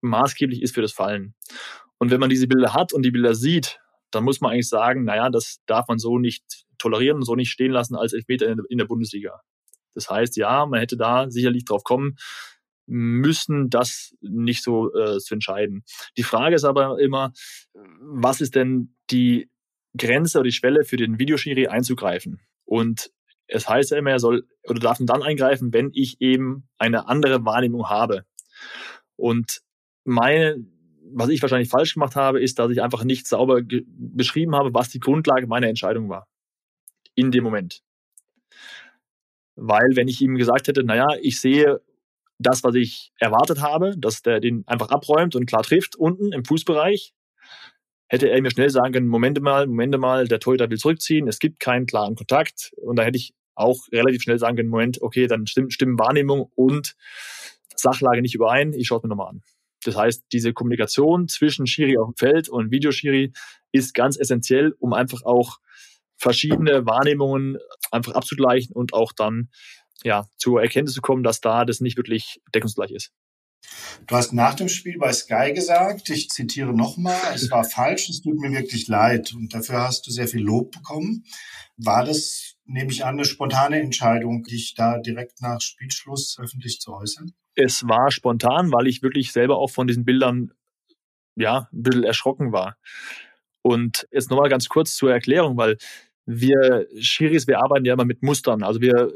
maßgeblich 0.00 0.62
ist 0.62 0.74
für 0.74 0.82
das 0.82 0.92
Fallen. 0.92 1.34
Und 1.98 2.10
wenn 2.10 2.20
man 2.20 2.30
diese 2.30 2.48
Bilder 2.48 2.74
hat 2.74 2.92
und 2.92 3.02
die 3.04 3.10
Bilder 3.10 3.34
sieht, 3.34 3.78
dann 4.10 4.24
muss 4.24 4.40
man 4.40 4.52
eigentlich 4.52 4.68
sagen, 4.68 5.04
naja, 5.04 5.30
das 5.30 5.60
darf 5.66 5.88
man 5.88 5.98
so 5.98 6.18
nicht 6.18 6.64
tolerieren 6.78 7.18
und 7.18 7.24
so 7.24 7.34
nicht 7.34 7.50
stehen 7.50 7.72
lassen 7.72 7.96
als 7.96 8.12
Elfmeter 8.12 8.54
in 8.68 8.78
der 8.78 8.86
Bundesliga. 8.86 9.40
Das 9.94 10.10
heißt, 10.10 10.36
ja, 10.36 10.66
man 10.66 10.80
hätte 10.80 10.96
da 10.96 11.30
sicherlich 11.30 11.64
drauf 11.64 11.84
kommen 11.84 12.16
müssen, 12.86 13.70
das 13.70 14.14
nicht 14.20 14.62
so 14.62 14.92
äh, 14.94 15.18
zu 15.18 15.34
entscheiden. 15.34 15.84
Die 16.16 16.22
Frage 16.22 16.54
ist 16.54 16.64
aber 16.64 16.98
immer, 17.00 17.32
was 18.00 18.40
ist 18.40 18.54
denn 18.54 18.94
die 19.10 19.50
Grenze 19.96 20.38
oder 20.38 20.48
die 20.48 20.52
Schwelle 20.52 20.84
für 20.84 20.96
den 20.96 21.18
Videoschiri 21.18 21.68
einzugreifen? 21.68 22.40
Und 22.64 23.10
es 23.46 23.68
heißt 23.68 23.90
ja 23.90 23.98
immer, 23.98 24.10
er 24.10 24.18
soll 24.18 24.46
oder 24.64 24.80
darf 24.80 24.98
dann 25.00 25.22
eingreifen, 25.22 25.72
wenn 25.72 25.90
ich 25.92 26.20
eben 26.20 26.68
eine 26.78 27.08
andere 27.08 27.44
Wahrnehmung 27.44 27.88
habe. 27.88 28.24
Und 29.16 29.62
meine, 30.04 30.64
was 31.14 31.28
ich 31.28 31.42
wahrscheinlich 31.42 31.68
falsch 31.68 31.94
gemacht 31.94 32.16
habe, 32.16 32.40
ist, 32.40 32.58
dass 32.58 32.70
ich 32.70 32.82
einfach 32.82 33.04
nicht 33.04 33.26
sauber 33.26 33.60
beschrieben 33.62 34.54
habe, 34.56 34.74
was 34.74 34.88
die 34.88 35.00
Grundlage 35.00 35.46
meiner 35.46 35.68
Entscheidung 35.68 36.08
war. 36.08 36.28
In 37.14 37.30
dem 37.30 37.44
Moment. 37.44 37.82
Weil 39.54 39.90
wenn 39.94 40.08
ich 40.08 40.20
ihm 40.22 40.36
gesagt 40.36 40.68
hätte, 40.68 40.82
naja, 40.82 41.06
ich 41.20 41.40
sehe 41.40 41.82
das, 42.38 42.64
was 42.64 42.74
ich 42.74 43.12
erwartet 43.18 43.60
habe, 43.60 43.94
dass 43.96 44.22
der 44.22 44.40
den 44.40 44.66
einfach 44.66 44.88
abräumt 44.88 45.36
und 45.36 45.46
klar 45.46 45.62
trifft 45.62 45.96
unten 45.96 46.32
im 46.32 46.44
Fußbereich, 46.44 47.14
hätte 48.08 48.28
er 48.28 48.42
mir 48.42 48.50
schnell 48.50 48.68
sagen 48.68 48.92
können, 48.92 49.08
Momente 49.08 49.40
mal, 49.40 49.66
Momente 49.66 49.98
mal, 49.98 50.28
der 50.28 50.40
Torhüter 50.40 50.68
will 50.68 50.78
zurückziehen, 50.78 51.28
es 51.28 51.38
gibt 51.38 51.60
keinen 51.60 51.86
klaren 51.86 52.14
Kontakt. 52.14 52.72
Und 52.76 52.96
da 52.96 53.04
hätte 53.04 53.16
ich 53.16 53.32
auch 53.54 53.78
relativ 53.90 54.22
schnell 54.22 54.38
sagen 54.38 54.56
können, 54.56 54.68
Moment, 54.68 55.00
okay, 55.00 55.26
dann 55.26 55.46
stimmt, 55.46 55.72
stimmen 55.72 55.98
Wahrnehmung 55.98 56.50
und 56.54 56.94
Sachlage 57.74 58.20
nicht 58.20 58.34
überein, 58.34 58.72
ich 58.74 58.86
schaue 58.86 58.98
es 58.98 59.02
mir 59.04 59.08
nochmal 59.08 59.30
an. 59.30 59.42
Das 59.84 59.96
heißt, 59.96 60.26
diese 60.30 60.52
Kommunikation 60.52 61.28
zwischen 61.28 61.66
Schiri 61.66 61.96
auf 61.98 62.10
dem 62.10 62.16
Feld 62.16 62.48
und 62.48 62.70
Videoschiri 62.70 63.32
ist 63.72 63.94
ganz 63.94 64.18
essentiell, 64.18 64.74
um 64.78 64.92
einfach 64.92 65.22
auch 65.24 65.58
verschiedene 66.16 66.86
Wahrnehmungen 66.86 67.58
einfach 67.90 68.12
abzugleichen 68.12 68.74
und 68.76 68.92
auch 68.92 69.12
dann 69.12 69.48
ja, 70.04 70.28
zur 70.36 70.62
Erkenntnis 70.62 70.94
zu 70.94 71.00
kommen, 71.00 71.22
dass 71.22 71.40
da 71.40 71.64
das 71.64 71.80
nicht 71.80 71.96
wirklich 71.96 72.40
deckungsgleich 72.54 72.90
ist. 72.90 73.12
Du 74.06 74.16
hast 74.16 74.32
nach 74.32 74.54
dem 74.54 74.68
Spiel 74.68 74.98
bei 74.98 75.12
Sky 75.12 75.52
gesagt, 75.54 76.10
ich 76.10 76.28
zitiere 76.28 76.74
nochmal, 76.74 77.20
es 77.34 77.50
war 77.50 77.64
falsch, 77.64 78.08
es 78.08 78.20
tut 78.20 78.38
mir 78.38 78.50
wirklich 78.50 78.88
leid 78.88 79.32
und 79.34 79.54
dafür 79.54 79.82
hast 79.82 80.06
du 80.06 80.10
sehr 80.10 80.26
viel 80.26 80.42
Lob 80.42 80.72
bekommen. 80.72 81.24
War 81.76 82.04
das, 82.04 82.56
nehme 82.64 82.90
ich 82.90 83.04
an, 83.04 83.14
eine 83.14 83.24
spontane 83.24 83.80
Entscheidung, 83.80 84.42
dich 84.42 84.74
da 84.74 84.98
direkt 84.98 85.40
nach 85.40 85.60
Spielschluss 85.60 86.38
öffentlich 86.40 86.80
zu 86.80 86.92
äußern? 86.92 87.32
Es 87.54 87.86
war 87.86 88.10
spontan, 88.10 88.72
weil 88.72 88.88
ich 88.88 89.02
wirklich 89.02 89.30
selber 89.30 89.58
auch 89.58 89.70
von 89.70 89.86
diesen 89.86 90.04
Bildern 90.04 90.52
ja, 91.36 91.68
ein 91.72 91.82
bisschen 91.82 92.04
erschrocken 92.04 92.52
war. 92.52 92.76
Und 93.62 94.08
jetzt 94.10 94.30
nochmal 94.30 94.50
ganz 94.50 94.68
kurz 94.68 94.96
zur 94.96 95.12
Erklärung, 95.12 95.56
weil 95.56 95.78
wir 96.26 96.86
Schiris, 96.98 97.46
wir 97.46 97.60
arbeiten 97.62 97.84
ja 97.84 97.94
immer 97.94 98.04
mit 98.04 98.22
Mustern. 98.22 98.62
Also 98.62 98.80
wir 98.80 99.12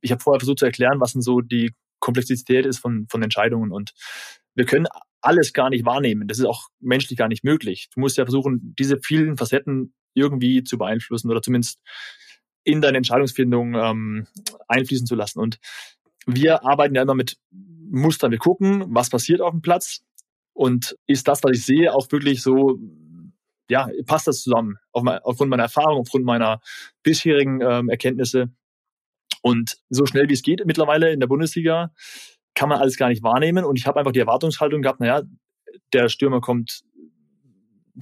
ich 0.00 0.10
habe 0.10 0.22
vorher 0.22 0.40
versucht 0.40 0.60
zu 0.60 0.66
erklären, 0.66 1.00
was 1.00 1.12
denn 1.12 1.22
so 1.22 1.40
die 1.40 1.72
Komplexität 2.00 2.66
ist 2.66 2.78
von, 2.78 3.06
von 3.08 3.22
Entscheidungen. 3.22 3.72
Und 3.72 3.92
wir 4.54 4.64
können 4.64 4.86
alles 5.20 5.52
gar 5.52 5.70
nicht 5.70 5.84
wahrnehmen. 5.84 6.28
Das 6.28 6.38
ist 6.38 6.44
auch 6.44 6.68
menschlich 6.80 7.18
gar 7.18 7.28
nicht 7.28 7.44
möglich. 7.44 7.88
Du 7.94 8.00
musst 8.00 8.16
ja 8.16 8.24
versuchen, 8.24 8.74
diese 8.78 8.98
vielen 9.00 9.36
Facetten 9.36 9.94
irgendwie 10.14 10.64
zu 10.64 10.78
beeinflussen 10.78 11.30
oder 11.30 11.42
zumindest 11.42 11.80
in 12.64 12.80
deine 12.80 12.98
Entscheidungsfindung 12.98 13.74
ähm, 13.74 14.26
einfließen 14.68 15.06
zu 15.06 15.14
lassen. 15.14 15.40
Und 15.40 15.58
wir 16.26 16.64
arbeiten 16.64 16.94
ja 16.94 17.02
immer 17.02 17.14
mit 17.14 17.36
Mustern. 17.50 18.30
Wir 18.30 18.38
gucken, 18.38 18.84
was 18.88 19.10
passiert 19.10 19.40
auf 19.40 19.52
dem 19.52 19.62
Platz 19.62 20.02
und 20.52 20.96
ist 21.06 21.28
das, 21.28 21.42
was 21.42 21.56
ich 21.56 21.64
sehe, 21.64 21.94
auch 21.94 22.10
wirklich 22.10 22.42
so, 22.42 22.78
ja, 23.70 23.88
passt 24.06 24.26
das 24.26 24.42
zusammen? 24.42 24.76
Auf, 24.92 25.04
aufgrund 25.22 25.50
meiner 25.50 25.64
Erfahrung, 25.64 26.00
aufgrund 26.00 26.24
meiner 26.24 26.60
bisherigen 27.02 27.60
ähm, 27.62 27.88
Erkenntnisse 27.88 28.50
und 29.48 29.76
so 29.88 30.06
schnell 30.06 30.28
wie 30.28 30.34
es 30.34 30.42
geht 30.42 30.64
mittlerweile 30.66 31.12
in 31.12 31.20
der 31.20 31.26
Bundesliga 31.26 31.92
kann 32.54 32.68
man 32.68 32.80
alles 32.80 32.96
gar 32.96 33.08
nicht 33.08 33.22
wahrnehmen. 33.22 33.64
Und 33.64 33.78
ich 33.78 33.86
habe 33.86 34.00
einfach 34.00 34.12
die 34.12 34.18
Erwartungshaltung 34.18 34.82
gehabt, 34.82 34.98
naja, 34.98 35.22
der 35.92 36.08
Stürmer 36.08 36.40
kommt, 36.40 36.82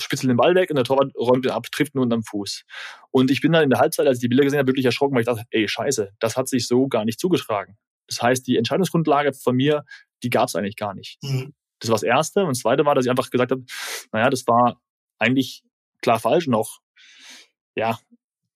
spitzelt 0.00 0.30
den 0.30 0.38
Ball 0.38 0.54
weg 0.54 0.70
und 0.70 0.76
der 0.76 0.84
Torwart 0.84 1.14
räumt 1.14 1.44
ihn 1.44 1.50
ab, 1.50 1.66
trifft 1.70 1.94
nur 1.94 2.04
unterm 2.04 2.22
Fuß. 2.22 2.64
Und 3.10 3.30
ich 3.30 3.42
bin 3.42 3.52
dann 3.52 3.64
in 3.64 3.70
der 3.70 3.80
Halbzeit, 3.80 4.06
als 4.06 4.16
ich 4.16 4.22
die 4.22 4.28
Bilder 4.28 4.44
gesehen 4.44 4.58
habe, 4.58 4.68
wirklich 4.68 4.86
erschrocken, 4.86 5.14
weil 5.14 5.20
ich 5.20 5.26
dachte, 5.26 5.44
ey, 5.50 5.68
scheiße, 5.68 6.12
das 6.20 6.38
hat 6.38 6.48
sich 6.48 6.66
so 6.66 6.88
gar 6.88 7.04
nicht 7.04 7.20
zugetragen. 7.20 7.76
Das 8.08 8.22
heißt, 8.22 8.46
die 8.46 8.56
Entscheidungsgrundlage 8.56 9.34
von 9.34 9.56
mir, 9.56 9.84
die 10.22 10.30
gab 10.30 10.48
es 10.48 10.56
eigentlich 10.56 10.76
gar 10.76 10.94
nicht. 10.94 11.18
Mhm. 11.22 11.52
Das 11.80 11.90
war 11.90 11.96
das 11.96 12.02
Erste. 12.02 12.40
Und 12.40 12.50
das 12.50 12.60
Zweite 12.60 12.86
war, 12.86 12.94
dass 12.94 13.04
ich 13.04 13.10
einfach 13.10 13.30
gesagt 13.30 13.50
habe, 13.50 13.64
naja, 14.12 14.30
das 14.30 14.46
war 14.46 14.80
eigentlich 15.18 15.64
klar 16.00 16.18
falsch 16.18 16.48
auch, 16.48 16.78
ja, 17.74 17.98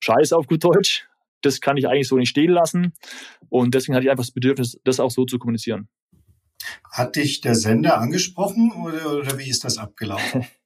scheiße 0.01 0.35
auf 0.35 0.47
gut 0.47 0.65
Deutsch. 0.65 1.10
Das 1.43 1.61
kann 1.61 1.77
ich 1.77 1.89
eigentlich 1.89 2.09
so 2.09 2.17
nicht 2.17 2.31
stehen 2.31 2.51
lassen. 2.51 2.93
Und 3.49 3.75
deswegen 3.75 3.95
hatte 3.95 4.05
ich 4.05 4.11
einfach 4.11 4.25
das 4.25 4.33
Bedürfnis, 4.33 4.79
das 4.85 5.01
auch 5.01 5.11
so 5.11 5.25
zu 5.25 5.39
kommunizieren. 5.39 5.89
Hat 6.91 7.17
dich 7.17 7.41
der 7.41 7.55
Sender 7.55 7.99
angesprochen 7.99 8.73
oder, 8.73 9.19
oder 9.19 9.39
wie 9.39 9.49
ist 9.49 9.65
das 9.65 9.79
abgelaufen? 9.79 10.47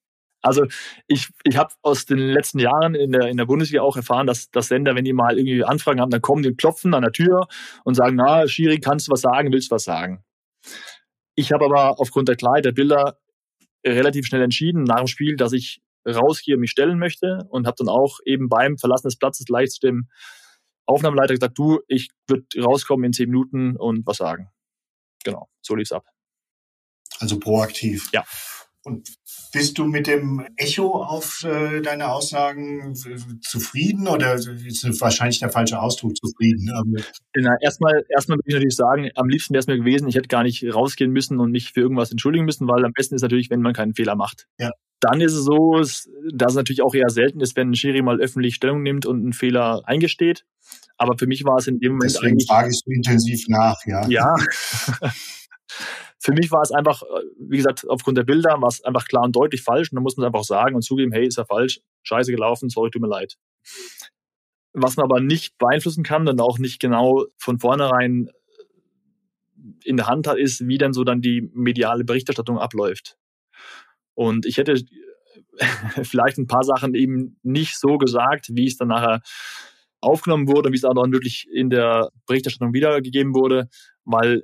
Also 0.47 0.67
ich, 1.07 1.31
ich 1.45 1.57
habe 1.57 1.73
aus 1.81 2.05
den 2.05 2.19
letzten 2.19 2.59
Jahren 2.59 2.95
in 2.95 3.13
der, 3.13 3.29
in 3.29 3.39
der 3.39 3.47
Bundesliga 3.47 3.81
auch 3.81 3.97
erfahren, 3.97 4.27
dass, 4.27 4.51
dass 4.51 4.69
Sender, 4.69 4.95
wenn 4.95 5.07
die 5.07 5.15
mal 5.15 5.39
irgendwie 5.39 5.65
Anfragen 5.65 6.03
haben, 6.03 6.11
dann 6.11 6.21
kommen 6.21 6.43
die 6.43 6.55
klopfen 6.55 6.93
an 6.93 7.01
der 7.01 7.13
Tür 7.13 7.49
und 7.85 7.95
sagen, 7.95 8.17
na, 8.17 8.47
Schiri, 8.47 8.79
kannst 8.79 9.09
du 9.09 9.13
was 9.13 9.23
sagen, 9.23 9.51
willst 9.53 9.71
du 9.71 9.77
was 9.77 9.85
sagen? 9.85 10.23
Ich 11.35 11.51
habe 11.51 11.65
aber 11.65 11.99
aufgrund 11.99 12.29
der 12.29 12.37
Klarheit 12.37 12.67
der 12.67 12.73
Bilder 12.73 13.17
relativ 13.87 14.27
schnell 14.27 14.43
entschieden 14.43 14.85
nach 14.85 14.99
dem 14.99 15.07
Spiel, 15.07 15.37
dass 15.37 15.55
ich 15.55 15.81
rausgehe 16.07 16.57
und 16.57 16.61
mich 16.61 16.73
stellen 16.73 16.99
möchte 16.99 17.47
und 17.49 17.67
habe 17.67 17.77
dann 17.79 17.89
auch 17.89 18.19
eben 18.27 18.51
beim 18.51 18.77
Verlassen 18.77 19.09
des 19.09 19.17
Platzes 19.17 19.47
gleich 19.47 19.71
zu 19.71 19.81
dem 19.81 20.09
Aufnahmeleiter 20.87 21.35
gesagt, 21.35 21.59
du, 21.59 21.81
ich 21.89 22.11
würde 22.27 22.45
rauskommen 22.63 23.05
in 23.05 23.13
zehn 23.13 23.31
Minuten 23.31 23.77
und 23.77 24.07
was 24.07 24.19
sagen. 24.19 24.51
Genau, 25.25 25.49
so 25.63 25.75
lief's 25.75 25.93
ab. 25.93 26.05
Also 27.21 27.39
proaktiv. 27.39 28.11
Ja. 28.13 28.25
Und 28.85 29.09
bist 29.51 29.79
du 29.79 29.85
mit 29.85 30.07
dem 30.07 30.47
Echo 30.57 31.03
auf 31.03 31.43
äh, 31.43 31.81
deine 31.81 32.13
Aussagen 32.13 32.93
äh, 32.93 33.41
zufrieden 33.41 34.07
oder 34.07 34.35
ist 34.35 35.01
wahrscheinlich 35.01 35.39
der 35.39 35.49
falsche 35.49 35.81
Ausdruck 35.81 36.15
zufrieden? 36.19 36.71
Na, 37.35 37.57
erstmal, 37.63 38.05
erstmal 38.11 38.37
würde 38.37 38.49
ich 38.49 38.55
natürlich 38.55 38.77
sagen, 38.77 39.11
am 39.15 39.29
liebsten 39.29 39.55
wäre 39.55 39.61
es 39.61 39.67
mir 39.67 39.79
gewesen, 39.79 40.07
ich 40.07 40.17
hätte 40.17 40.29
gar 40.29 40.43
nicht 40.43 40.63
rausgehen 40.75 41.11
müssen 41.11 41.41
und 41.41 41.51
mich 41.51 41.73
für 41.73 41.81
irgendwas 41.81 42.11
entschuldigen 42.11 42.45
müssen, 42.45 42.69
weil 42.69 42.85
am 42.85 42.93
besten 42.93 43.15
ist 43.15 43.23
natürlich, 43.23 43.49
wenn 43.49 43.63
man 43.63 43.73
keinen 43.73 43.95
Fehler 43.95 44.17
macht. 44.17 44.49
Ja. 44.59 44.71
Dann 45.01 45.23
ist 45.23 45.33
es 45.33 45.45
so, 45.45 45.81
dass 46.33 46.53
es 46.53 46.57
natürlich 46.57 46.83
auch 46.83 46.95
eher 46.95 47.09
selten 47.09 47.41
ist, 47.41 47.57
wenn 47.57 47.71
ein 47.71 47.75
Schiri 47.75 48.03
mal 48.03 48.21
öffentlich 48.21 48.55
Stellung 48.55 48.83
nimmt 48.83 49.07
und 49.07 49.23
einen 49.23 49.33
Fehler 49.33 49.83
eingesteht. 49.87 50.45
Aber 50.99 51.17
für 51.17 51.27
mich 51.27 51.45
war 51.45 51.57
es 51.57 51.67
in 51.67 51.81
dem 51.81 51.93
Moment 51.93 52.15
Deswegen 52.15 52.41
frage 52.41 52.69
ich 52.69 52.83
so 52.85 52.91
intensiv 52.91 53.49
nach, 53.49 53.77
ja. 53.87 54.07
Ja. 54.09 54.37
für 56.25 56.33
mich 56.33 56.51
war 56.51 56.63
es 56.63 56.73
einfach, 56.73 57.03
äh, 57.03 57.07
wie 57.39 57.59
gesagt, 57.59 57.87
aufgrund 57.87 58.17
der 58.17 58.25
Bilder 58.25 58.57
war 58.63 58.69
es 58.69 58.83
einfach 58.83 59.05
klar 59.05 59.25
und 59.25 59.37
deutlich 59.37 59.63
falsch. 59.63 59.93
Und 59.93 59.97
dann 59.97 60.03
muss 60.03 60.17
man 60.17 60.25
es 60.25 60.29
einfach 60.29 60.45
sagen 60.45 60.75
und 60.75 60.81
zugeben, 60.81 61.13
hey, 61.13 61.27
ist 61.27 61.37
ja 61.37 61.45
falsch, 61.45 61.81
scheiße 62.03 62.33
gelaufen, 62.33 62.71
sorry, 62.71 62.91
tut 62.91 63.03
mir 63.03 63.09
leid. 63.09 63.37
Was 64.73 64.97
man 64.97 65.05
aber 65.05 65.21
nicht 65.21 65.59
beeinflussen 65.59 66.03
kann 66.03 66.27
und 66.27 66.41
auch 66.41 66.59
nicht 66.59 66.81
genau 66.81 67.27
von 67.37 67.59
vornherein 67.59 68.31
in 69.85 69.99
der 69.99 70.07
Hand 70.07 70.27
hat, 70.27 70.39
ist, 70.39 70.67
wie 70.67 70.79
dann 70.79 70.95
so 70.95 71.05
dann 71.05 71.21
die 71.21 71.51
mediale 71.53 72.05
Berichterstattung 72.05 72.59
abläuft. 72.59 73.19
Und 74.15 74.47
ich 74.47 74.57
hätte 74.57 74.83
vielleicht 76.05 76.39
ein 76.39 76.47
paar 76.47 76.65
Sachen 76.65 76.95
eben 76.95 77.39
nicht 77.43 77.79
so 77.79 77.99
gesagt, 77.99 78.49
wie 78.51 78.67
es 78.67 78.79
dann 78.79 78.89
nachher 78.89 79.21
aufgenommen 80.01 80.49
wurde, 80.49 80.73
wie 80.73 80.77
es 80.77 80.85
auch 80.85 80.95
dann 80.95 81.13
wirklich 81.13 81.47
in 81.53 81.69
der 81.69 82.09
Berichterstattung 82.27 82.73
wiedergegeben 82.73 83.35
wurde, 83.35 83.69
weil 84.05 84.43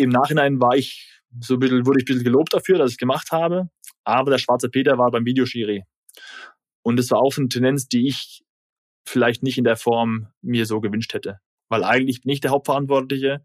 im 0.00 0.10
Nachhinein 0.10 0.60
war 0.60 0.76
ich 0.76 1.20
so 1.40 1.54
ein 1.54 1.60
bisschen, 1.60 1.86
wurde 1.86 1.98
ich 1.98 2.04
ein 2.04 2.06
bisschen 2.06 2.24
gelobt 2.24 2.54
dafür, 2.54 2.78
dass 2.78 2.90
ich 2.90 2.94
es 2.94 2.98
gemacht 2.98 3.30
habe. 3.32 3.70
Aber 4.04 4.30
der 4.30 4.38
schwarze 4.38 4.68
Peter 4.68 4.98
war 4.98 5.10
beim 5.10 5.26
Videoschiri. 5.26 5.84
Und 6.82 6.98
es 6.98 7.10
war 7.10 7.18
auch 7.18 7.36
eine 7.36 7.48
Tendenz, 7.48 7.86
die 7.88 8.08
ich 8.08 8.42
vielleicht 9.06 9.42
nicht 9.42 9.58
in 9.58 9.64
der 9.64 9.76
Form 9.76 10.28
mir 10.40 10.66
so 10.66 10.80
gewünscht 10.80 11.12
hätte. 11.14 11.40
Weil 11.68 11.84
eigentlich 11.84 12.22
bin 12.22 12.32
ich 12.32 12.40
der 12.40 12.50
Hauptverantwortliche. 12.50 13.44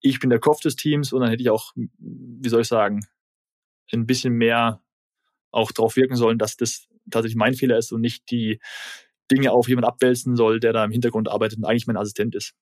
Ich 0.00 0.20
bin 0.20 0.30
der 0.30 0.38
Kopf 0.38 0.60
des 0.60 0.76
Teams 0.76 1.12
und 1.12 1.22
dann 1.22 1.30
hätte 1.30 1.42
ich 1.42 1.50
auch, 1.50 1.72
wie 1.74 2.48
soll 2.48 2.60
ich 2.60 2.68
sagen, 2.68 3.00
ein 3.92 4.06
bisschen 4.06 4.34
mehr 4.34 4.82
auch 5.50 5.72
darauf 5.72 5.96
wirken 5.96 6.16
sollen, 6.16 6.38
dass 6.38 6.56
das 6.56 6.88
tatsächlich 7.10 7.36
mein 7.36 7.54
Fehler 7.54 7.78
ist 7.78 7.90
und 7.92 8.02
nicht 8.02 8.30
die 8.30 8.60
Dinge 9.30 9.52
auf 9.52 9.68
jemand 9.68 9.86
abwälzen 9.86 10.36
soll, 10.36 10.60
der 10.60 10.72
da 10.72 10.84
im 10.84 10.92
Hintergrund 10.92 11.28
arbeitet 11.28 11.58
und 11.58 11.64
eigentlich 11.64 11.86
mein 11.86 11.96
Assistent 11.96 12.34
ist. 12.34 12.54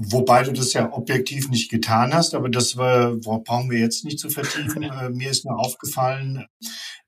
Wobei 0.00 0.44
du 0.44 0.52
das 0.52 0.72
ja 0.74 0.92
objektiv 0.92 1.50
nicht 1.50 1.70
getan 1.72 2.14
hast, 2.14 2.36
aber 2.36 2.48
das 2.48 2.76
war, 2.76 3.16
brauchen 3.16 3.68
wir 3.68 3.80
jetzt 3.80 4.04
nicht 4.04 4.20
zu 4.20 4.30
vertiefen. 4.30 4.82
Äh, 4.88 5.10
mir 5.10 5.30
ist 5.30 5.44
nur 5.44 5.58
aufgefallen, 5.58 6.46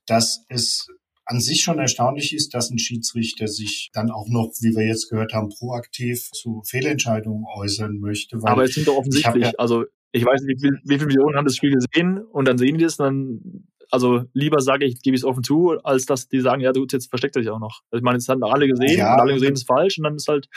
dass 0.07 0.45
es 0.49 0.88
an 1.24 1.41
sich 1.41 1.62
schon 1.62 1.78
erstaunlich 1.78 2.34
ist, 2.34 2.53
dass 2.53 2.70
ein 2.70 2.78
Schiedsrichter 2.78 3.47
sich 3.47 3.91
dann 3.93 4.11
auch 4.11 4.28
noch, 4.28 4.51
wie 4.61 4.74
wir 4.74 4.84
jetzt 4.84 5.09
gehört 5.09 5.32
haben, 5.32 5.51
proaktiv 5.51 6.30
zu 6.32 6.62
Fehlentscheidungen 6.66 7.45
äußern 7.55 8.01
möchte. 8.01 8.38
aber 8.43 8.64
es 8.64 8.74
sind 8.74 8.88
doch 8.88 8.97
offensichtlich, 8.97 9.45
ja, 9.45 9.53
also 9.57 9.84
ich 10.11 10.24
weiß 10.24 10.43
nicht, 10.43 10.61
wie, 10.61 10.68
viel, 10.68 10.80
wie 10.84 10.95
viele 10.95 11.07
Millionen 11.07 11.36
haben 11.36 11.45
das 11.45 11.57
Spiel 11.57 11.72
gesehen 11.72 12.18
und 12.18 12.49
dann 12.49 12.59
sehen 12.59 12.76
die 12.78 12.84
es, 12.84 12.97
dann 12.97 13.68
also 13.93 14.24
lieber 14.32 14.61
sage 14.61 14.84
ich, 14.84 15.01
gebe 15.01 15.14
ich 15.14 15.22
es 15.22 15.24
offen 15.24 15.45
zu, 15.45 15.78
als 15.84 16.07
dass 16.07 16.28
die 16.28 16.41
sagen, 16.41 16.61
ja, 16.61 16.72
du 16.72 16.86
jetzt 16.91 17.09
versteckt 17.09 17.36
er 17.36 17.43
sich 17.43 17.51
auch 17.51 17.61
noch. 17.61 17.82
Also 17.91 18.01
ich 18.01 18.05
meine, 18.05 18.18
es 18.18 18.28
haben 18.28 18.43
alle 18.43 18.66
gesehen 18.66 18.99
ja, 18.99 19.14
und 19.14 19.20
alle 19.20 19.34
gesehen, 19.34 19.53
es 19.53 19.61
ist 19.61 19.66
falsch 19.66 19.99
und 19.99 20.05
dann 20.05 20.16
ist 20.16 20.28
halt, 20.28 20.49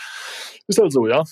ist 0.68 0.80
halt 0.80 0.92
so, 0.92 1.08
ja. 1.08 1.24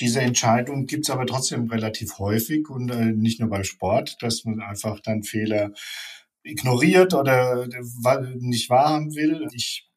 Diese 0.00 0.20
Entscheidung 0.20 0.86
gibt 0.86 1.04
es 1.04 1.10
aber 1.10 1.26
trotzdem 1.26 1.68
relativ 1.68 2.18
häufig 2.18 2.68
und 2.70 2.90
äh, 2.90 3.12
nicht 3.12 3.40
nur 3.40 3.50
beim 3.50 3.64
Sport, 3.64 4.16
dass 4.20 4.44
man 4.44 4.60
einfach 4.60 5.00
dann 5.00 5.22
Fehler 5.22 5.72
ignoriert 6.42 7.12
oder 7.12 7.64
äh, 7.64 8.36
nicht 8.38 8.70
wahrhaben 8.70 9.14
will. 9.14 9.46
Ich 9.52 9.90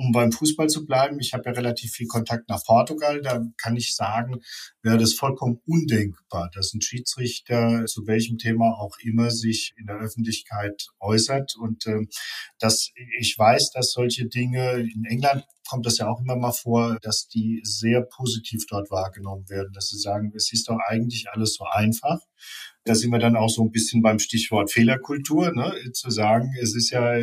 um 0.00 0.12
beim 0.12 0.32
Fußball 0.32 0.68
zu 0.68 0.86
bleiben, 0.86 1.20
ich 1.20 1.34
habe 1.34 1.44
ja 1.46 1.52
relativ 1.52 1.92
viel 1.92 2.06
Kontakt 2.06 2.48
nach 2.48 2.64
Portugal, 2.64 3.20
da 3.20 3.44
kann 3.58 3.76
ich 3.76 3.94
sagen, 3.94 4.40
wäre 4.82 4.96
das 4.96 5.12
vollkommen 5.12 5.60
undenkbar, 5.66 6.50
dass 6.54 6.72
ein 6.72 6.80
Schiedsrichter 6.80 7.84
zu 7.86 8.06
welchem 8.06 8.38
Thema 8.38 8.78
auch 8.78 8.96
immer 9.02 9.30
sich 9.30 9.74
in 9.76 9.86
der 9.86 9.96
Öffentlichkeit 9.96 10.86
äußert. 11.00 11.54
Und 11.58 11.86
äh, 11.86 12.06
dass 12.58 12.90
ich 13.18 13.36
weiß, 13.36 13.72
dass 13.72 13.92
solche 13.92 14.26
Dinge 14.26 14.80
in 14.80 15.04
England 15.04 15.44
kommt 15.70 15.86
das 15.86 15.98
ja 15.98 16.08
auch 16.08 16.20
immer 16.20 16.34
mal 16.34 16.50
vor, 16.50 16.98
dass 17.00 17.28
die 17.28 17.60
sehr 17.62 18.02
positiv 18.02 18.66
dort 18.68 18.90
wahrgenommen 18.90 19.48
werden, 19.48 19.72
dass 19.72 19.86
sie 19.86 19.98
sagen, 19.98 20.32
es 20.34 20.52
ist 20.52 20.68
doch 20.68 20.78
eigentlich 20.88 21.30
alles 21.30 21.54
so 21.54 21.64
einfach. 21.64 22.18
Da 22.84 22.96
sind 22.96 23.10
wir 23.10 23.20
dann 23.20 23.36
auch 23.36 23.50
so 23.50 23.62
ein 23.62 23.70
bisschen 23.70 24.02
beim 24.02 24.18
Stichwort 24.18 24.72
Fehlerkultur, 24.72 25.52
ne? 25.52 25.72
zu 25.92 26.10
sagen, 26.10 26.54
es 26.60 26.74
ist 26.74 26.90
ja, 26.90 27.20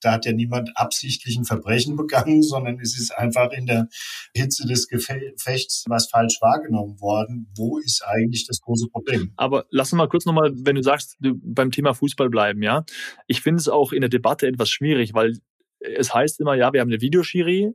da 0.00 0.12
hat 0.12 0.24
ja 0.24 0.32
niemand 0.32 0.70
absichtlich 0.76 1.36
ein 1.36 1.44
Verbrechen 1.44 1.94
begangen, 1.96 2.42
sondern 2.42 2.80
es 2.80 2.98
ist 2.98 3.10
einfach 3.10 3.50
in 3.50 3.66
der 3.66 3.88
Hitze 4.34 4.66
des 4.66 4.86
Gefechts 4.88 5.84
was 5.86 6.08
falsch 6.08 6.38
wahrgenommen 6.40 6.98
worden. 7.00 7.52
Wo 7.54 7.78
ist 7.78 8.02
eigentlich 8.06 8.46
das 8.46 8.60
große 8.62 8.86
Problem? 8.90 9.34
Aber 9.36 9.66
lass 9.70 9.92
uns 9.92 9.98
mal 9.98 10.08
kurz 10.08 10.24
nochmal, 10.24 10.52
wenn 10.54 10.76
du 10.76 10.82
sagst, 10.82 11.18
beim 11.20 11.70
Thema 11.70 11.92
Fußball 11.92 12.30
bleiben, 12.30 12.62
ja. 12.62 12.86
Ich 13.26 13.42
finde 13.42 13.60
es 13.60 13.68
auch 13.68 13.92
in 13.92 14.00
der 14.00 14.10
Debatte 14.10 14.46
etwas 14.46 14.70
schwierig, 14.70 15.12
weil 15.12 15.36
es 15.80 16.14
heißt 16.14 16.40
immer, 16.40 16.54
ja, 16.54 16.72
wir 16.72 16.80
haben 16.80 16.88
eine 16.88 17.00
Videoschiri 17.00 17.74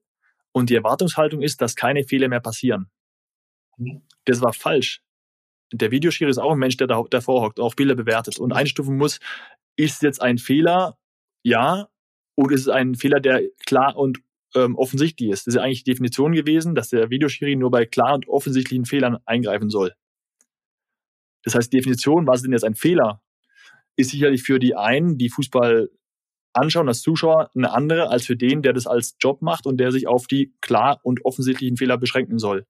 und 0.56 0.70
die 0.70 0.76
Erwartungshaltung 0.76 1.42
ist, 1.42 1.62
dass 1.62 1.76
keine 1.76 2.06
Fehler 2.06 2.30
mehr 2.30 2.40
passieren. 2.40 2.90
Mhm. 3.78 4.04
Das 4.24 4.42
war 4.42 4.54
falsch. 4.54 5.02
Der 5.74 5.92
Videoschiri 5.92 6.30
ist 6.30 6.38
auch 6.38 6.54
ein 6.54 6.60
Mensch, 6.60 6.78
der 6.78 6.88
da, 6.88 7.04
davor 7.10 7.42
hockt, 7.42 7.60
auch 7.60 7.76
Bilder 7.76 7.96
bewertet 7.96 8.40
und 8.40 8.54
einstufen 8.54 8.96
muss, 8.96 9.20
ist 9.76 10.02
jetzt 10.02 10.22
ein 10.22 10.38
Fehler, 10.38 10.98
ja, 11.44 11.90
oder 12.38 12.56
ist 12.56 12.62
es 12.62 12.70
ein 12.70 12.96
Fehler, 12.96 13.20
der 13.20 13.42
klar 13.66 13.98
und 13.98 14.20
ähm, 14.56 14.78
offensichtlich 14.78 15.30
ist. 15.30 15.46
Das 15.46 15.56
ist 15.56 15.60
eigentlich 15.60 15.84
die 15.84 15.92
Definition 15.92 16.32
gewesen, 16.32 16.74
dass 16.74 16.90
der 16.90 17.10
Videoschiri 17.10 17.58
nur 17.58 17.70
bei 17.70 17.86
klar 17.86 18.16
und 18.16 18.30
offensichtlichen 18.30 18.86
Fehlern 18.86 19.18
eingreifen 19.26 19.70
soll. 19.70 19.94
Das 21.44 21.56
heißt, 21.56 21.74
die 21.74 21.78
Definition, 21.78 22.28
was 22.28 22.38
ist 22.38 22.44
denn 22.44 22.54
jetzt 22.54 22.64
ein 22.64 22.76
Fehler, 22.76 23.22
ist 23.98 24.12
sicherlich 24.12 24.44
für 24.44 24.60
die 24.60 24.74
einen, 24.78 25.18
die 25.18 25.30
Fußball 25.30 25.90
anschauen 26.56 26.88
als 26.88 27.02
Zuschauer 27.02 27.50
eine 27.56 27.72
andere 27.72 28.10
als 28.10 28.26
für 28.26 28.36
den, 28.36 28.62
der 28.62 28.74
das 28.74 28.88
als 28.88 29.16
Job 29.20 29.42
macht 29.42 29.66
und 29.66 29.78
der 29.78 29.92
sich 29.92 30.08
auf 30.08 30.28
die 30.28 30.54
klar 30.62 31.00
und 31.04 31.24
offensichtlichen 31.26 31.78
Fehler 31.78 31.98
beschränken 31.98 32.40
soll. 32.40 32.66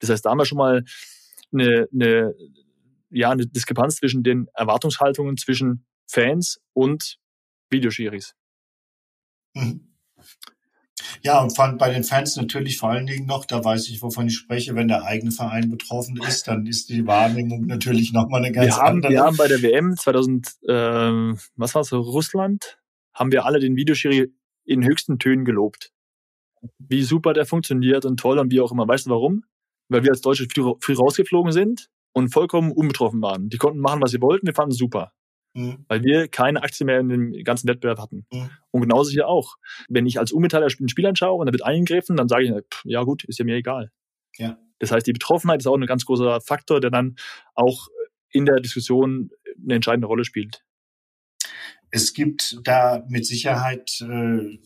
Das 0.00 0.10
heißt, 0.10 0.24
da 0.24 0.30
haben 0.30 0.38
wir 0.38 0.46
schon 0.46 0.58
mal 0.58 0.84
eine, 1.52 1.86
eine, 1.92 2.34
ja, 3.10 3.30
eine 3.30 3.46
Diskrepanz 3.46 3.96
zwischen 3.96 4.22
den 4.22 4.48
Erwartungshaltungen 4.54 5.36
zwischen 5.36 5.86
Fans 6.06 6.60
und 6.72 7.18
Videoschiris. 7.70 8.34
Mhm. 9.54 9.94
Ja, 11.22 11.40
und 11.40 11.56
bei 11.78 11.90
den 11.90 12.04
Fans 12.04 12.36
natürlich 12.36 12.78
vor 12.78 12.90
allen 12.90 13.06
Dingen 13.06 13.26
noch, 13.26 13.44
da 13.46 13.64
weiß 13.64 13.88
ich, 13.88 14.02
wovon 14.02 14.26
ich 14.28 14.36
spreche, 14.36 14.74
wenn 14.74 14.88
der 14.88 15.04
eigene 15.04 15.32
Verein 15.32 15.70
betroffen 15.70 16.18
ist, 16.28 16.46
dann 16.48 16.66
ist 16.66 16.88
die 16.88 17.06
Wahrnehmung 17.06 17.66
natürlich 17.66 18.12
nochmal 18.12 18.44
eine 18.44 18.52
ganz 18.52 18.66
wir 18.66 18.76
haben, 18.76 18.96
andere. 18.96 19.12
Wir 19.12 19.22
haben 19.22 19.36
bei 19.36 19.48
der 19.48 19.62
WM 19.62 19.96
2000, 19.96 20.46
äh, 20.68 21.34
was 21.56 21.74
war 21.74 21.82
es, 21.82 21.92
Russland, 21.92 22.78
haben 23.14 23.32
wir 23.32 23.44
alle 23.44 23.60
den 23.60 23.76
Videoschiri 23.76 24.32
in 24.64 24.84
höchsten 24.84 25.18
Tönen 25.18 25.44
gelobt. 25.44 25.92
Wie 26.78 27.02
super 27.02 27.34
der 27.34 27.46
funktioniert 27.46 28.04
und 28.04 28.18
toll 28.18 28.38
und 28.38 28.50
wie 28.50 28.60
auch 28.60 28.72
immer. 28.72 28.88
Weißt 28.88 29.06
du 29.06 29.10
warum? 29.10 29.44
Weil 29.88 30.02
wir 30.02 30.10
als 30.10 30.22
Deutsche 30.22 30.46
früh, 30.48 30.94
rausgeflogen 30.94 31.52
sind 31.52 31.90
und 32.12 32.30
vollkommen 32.30 32.72
unbetroffen 32.72 33.20
waren. 33.20 33.50
Die 33.50 33.58
konnten 33.58 33.80
machen, 33.80 34.00
was 34.02 34.12
sie 34.12 34.20
wollten, 34.20 34.46
wir 34.46 34.54
fanden 34.54 34.72
es 34.72 34.78
super. 34.78 35.12
Mhm. 35.54 35.84
Weil 35.88 36.02
wir 36.02 36.28
keine 36.28 36.62
Aktie 36.62 36.86
mehr 36.86 37.00
in 37.00 37.08
dem 37.08 37.44
ganzen 37.44 37.68
Wettbewerb 37.68 37.98
hatten. 37.98 38.26
Mhm. 38.32 38.50
Und 38.70 38.80
genauso 38.80 39.10
hier 39.10 39.28
auch. 39.28 39.56
Wenn 39.88 40.06
ich 40.06 40.18
als 40.18 40.32
Unbeteiligter 40.32 40.82
ein 40.82 40.88
Spiel 40.88 41.06
anschaue 41.06 41.38
und 41.38 41.46
da 41.46 41.52
wird 41.52 41.64
eingegriffen, 41.64 42.16
dann 42.16 42.28
sage 42.28 42.44
ich, 42.44 42.50
pff, 42.50 42.84
ja 42.84 43.02
gut, 43.02 43.24
ist 43.24 43.38
ja 43.38 43.44
mir 43.44 43.56
egal. 43.56 43.90
Ja. 44.36 44.58
Das 44.78 44.90
heißt, 44.90 45.06
die 45.06 45.12
Betroffenheit 45.12 45.60
ist 45.60 45.66
auch 45.66 45.76
ein 45.76 45.86
ganz 45.86 46.04
großer 46.04 46.40
Faktor, 46.40 46.80
der 46.80 46.90
dann 46.90 47.16
auch 47.54 47.88
in 48.30 48.46
der 48.46 48.56
Diskussion 48.56 49.30
eine 49.62 49.74
entscheidende 49.74 50.08
Rolle 50.08 50.24
spielt. 50.24 50.64
Es 51.94 52.12
gibt 52.12 52.58
da 52.64 53.04
mit 53.08 53.24
Sicherheit 53.24 54.00
äh, 54.00 54.58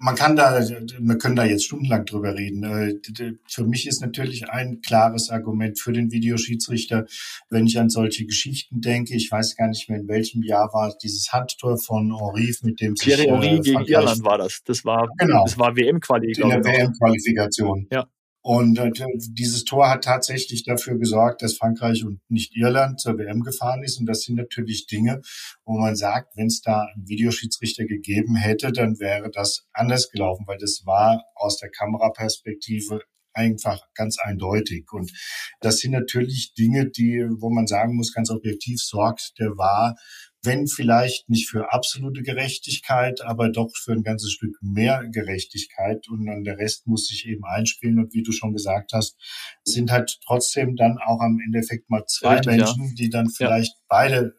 man 0.00 0.14
kann 0.14 0.34
da, 0.34 0.58
wir 0.58 1.18
können 1.18 1.36
da 1.36 1.44
jetzt 1.44 1.66
stundenlang 1.66 2.06
drüber 2.06 2.34
reden. 2.34 2.64
Äh, 2.64 3.34
für 3.46 3.64
mich 3.64 3.86
ist 3.86 4.00
natürlich 4.00 4.48
ein 4.48 4.80
klares 4.80 5.28
Argument 5.28 5.78
für 5.78 5.92
den 5.92 6.10
Videoschiedsrichter, 6.10 7.06
wenn 7.50 7.66
ich 7.66 7.78
an 7.78 7.90
solche 7.90 8.24
Geschichten 8.24 8.80
denke. 8.80 9.14
Ich 9.14 9.30
weiß 9.30 9.56
gar 9.56 9.68
nicht 9.68 9.90
mehr, 9.90 10.00
in 10.00 10.08
welchem 10.08 10.42
Jahr 10.42 10.72
war 10.72 10.96
dieses 11.02 11.32
Handtor 11.32 11.76
von 11.76 12.16
Henri, 12.18 12.54
mit 12.62 12.80
dem 12.80 12.94
Thierry 12.94 13.22
sich, 13.22 13.30
Henry 13.30 13.56
äh, 13.56 13.60
gegen 13.60 13.84
Irland 13.84 14.24
war 14.24 14.38
das. 14.38 14.62
Das 14.64 14.86
war, 14.86 15.06
genau. 15.18 15.44
das 15.44 15.58
war 15.58 15.76
WM-Qualifikation. 15.76 16.50
In 16.50 16.62
der 16.62 16.72
WM-Qualifikation. 16.72 17.86
Ja. 17.92 18.08
Und 18.42 18.78
äh, 18.78 18.90
dieses 19.28 19.64
Tor 19.64 19.90
hat 19.90 20.04
tatsächlich 20.04 20.64
dafür 20.64 20.98
gesorgt, 20.98 21.42
dass 21.42 21.56
Frankreich 21.56 22.04
und 22.04 22.20
nicht 22.28 22.56
Irland 22.56 23.00
zur 23.00 23.18
WM 23.18 23.42
gefahren 23.42 23.82
ist. 23.82 24.00
Und 24.00 24.06
das 24.06 24.22
sind 24.22 24.36
natürlich 24.36 24.86
Dinge, 24.86 25.20
wo 25.64 25.78
man 25.78 25.94
sagt, 25.94 26.36
wenn 26.36 26.46
es 26.46 26.62
da 26.62 26.86
einen 26.94 27.06
Videoschiedsrichter 27.06 27.84
gegeben 27.84 28.36
hätte, 28.36 28.72
dann 28.72 28.98
wäre 28.98 29.30
das 29.30 29.66
anders 29.72 30.10
gelaufen, 30.10 30.46
weil 30.46 30.58
das 30.58 30.82
war 30.86 31.22
aus 31.34 31.58
der 31.58 31.70
Kameraperspektive 31.70 33.00
einfach 33.32 33.80
ganz 33.94 34.18
eindeutig. 34.18 34.86
Und 34.92 35.12
das 35.60 35.78
sind 35.78 35.92
natürlich 35.92 36.54
Dinge, 36.54 36.88
die, 36.88 37.24
wo 37.38 37.50
man 37.50 37.66
sagen 37.66 37.94
muss, 37.94 38.12
ganz 38.12 38.30
objektiv 38.30 38.80
sorgt 38.80 39.34
der 39.38 39.56
war 39.56 39.96
wenn 40.42 40.66
vielleicht 40.66 41.28
nicht 41.28 41.48
für 41.48 41.72
absolute 41.72 42.22
Gerechtigkeit, 42.22 43.20
aber 43.22 43.50
doch 43.50 43.70
für 43.76 43.92
ein 43.92 44.02
ganzes 44.02 44.32
Stück 44.32 44.56
mehr 44.62 45.04
Gerechtigkeit 45.06 46.08
und 46.08 46.26
dann 46.26 46.44
der 46.44 46.58
Rest 46.58 46.86
muss 46.86 47.06
sich 47.06 47.26
eben 47.26 47.44
einspielen 47.44 47.98
und 47.98 48.14
wie 48.14 48.22
du 48.22 48.32
schon 48.32 48.52
gesagt 48.52 48.92
hast, 48.94 49.16
sind 49.64 49.90
halt 49.90 50.18
trotzdem 50.24 50.76
dann 50.76 50.98
auch 50.98 51.20
am 51.20 51.38
Endeffekt 51.44 51.90
mal 51.90 52.04
zwei 52.06 52.36
Richtig, 52.36 52.56
Menschen, 52.56 52.84
ja. 52.84 52.94
die 52.96 53.10
dann 53.10 53.28
vielleicht 53.28 53.74
ja. 53.74 53.84
beide 53.88 54.34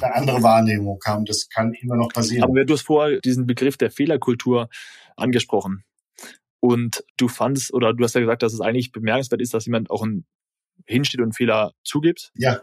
eine 0.00 0.14
andere 0.14 0.42
Wahrnehmung 0.42 1.00
haben. 1.04 1.24
Das 1.24 1.48
kann 1.48 1.74
immer 1.74 1.96
noch 1.96 2.12
passieren. 2.12 2.44
Aber 2.44 2.64
du 2.64 2.74
hast 2.74 2.82
vorher 2.82 3.20
diesen 3.20 3.46
Begriff 3.46 3.76
der 3.76 3.90
Fehlerkultur 3.90 4.68
angesprochen. 5.16 5.84
Und 6.60 7.04
du 7.16 7.28
fandest, 7.28 7.72
oder 7.72 7.94
du 7.94 8.04
hast 8.04 8.14
ja 8.14 8.20
gesagt, 8.20 8.42
dass 8.42 8.52
es 8.52 8.60
eigentlich 8.60 8.92
bemerkenswert 8.92 9.40
ist, 9.40 9.54
dass 9.54 9.66
jemand 9.66 9.90
auch 9.90 10.02
ein 10.02 10.26
hinsteht 10.86 11.20
und 11.20 11.26
einen 11.26 11.32
Fehler 11.32 11.72
zugibt. 11.84 12.32
Ja. 12.34 12.62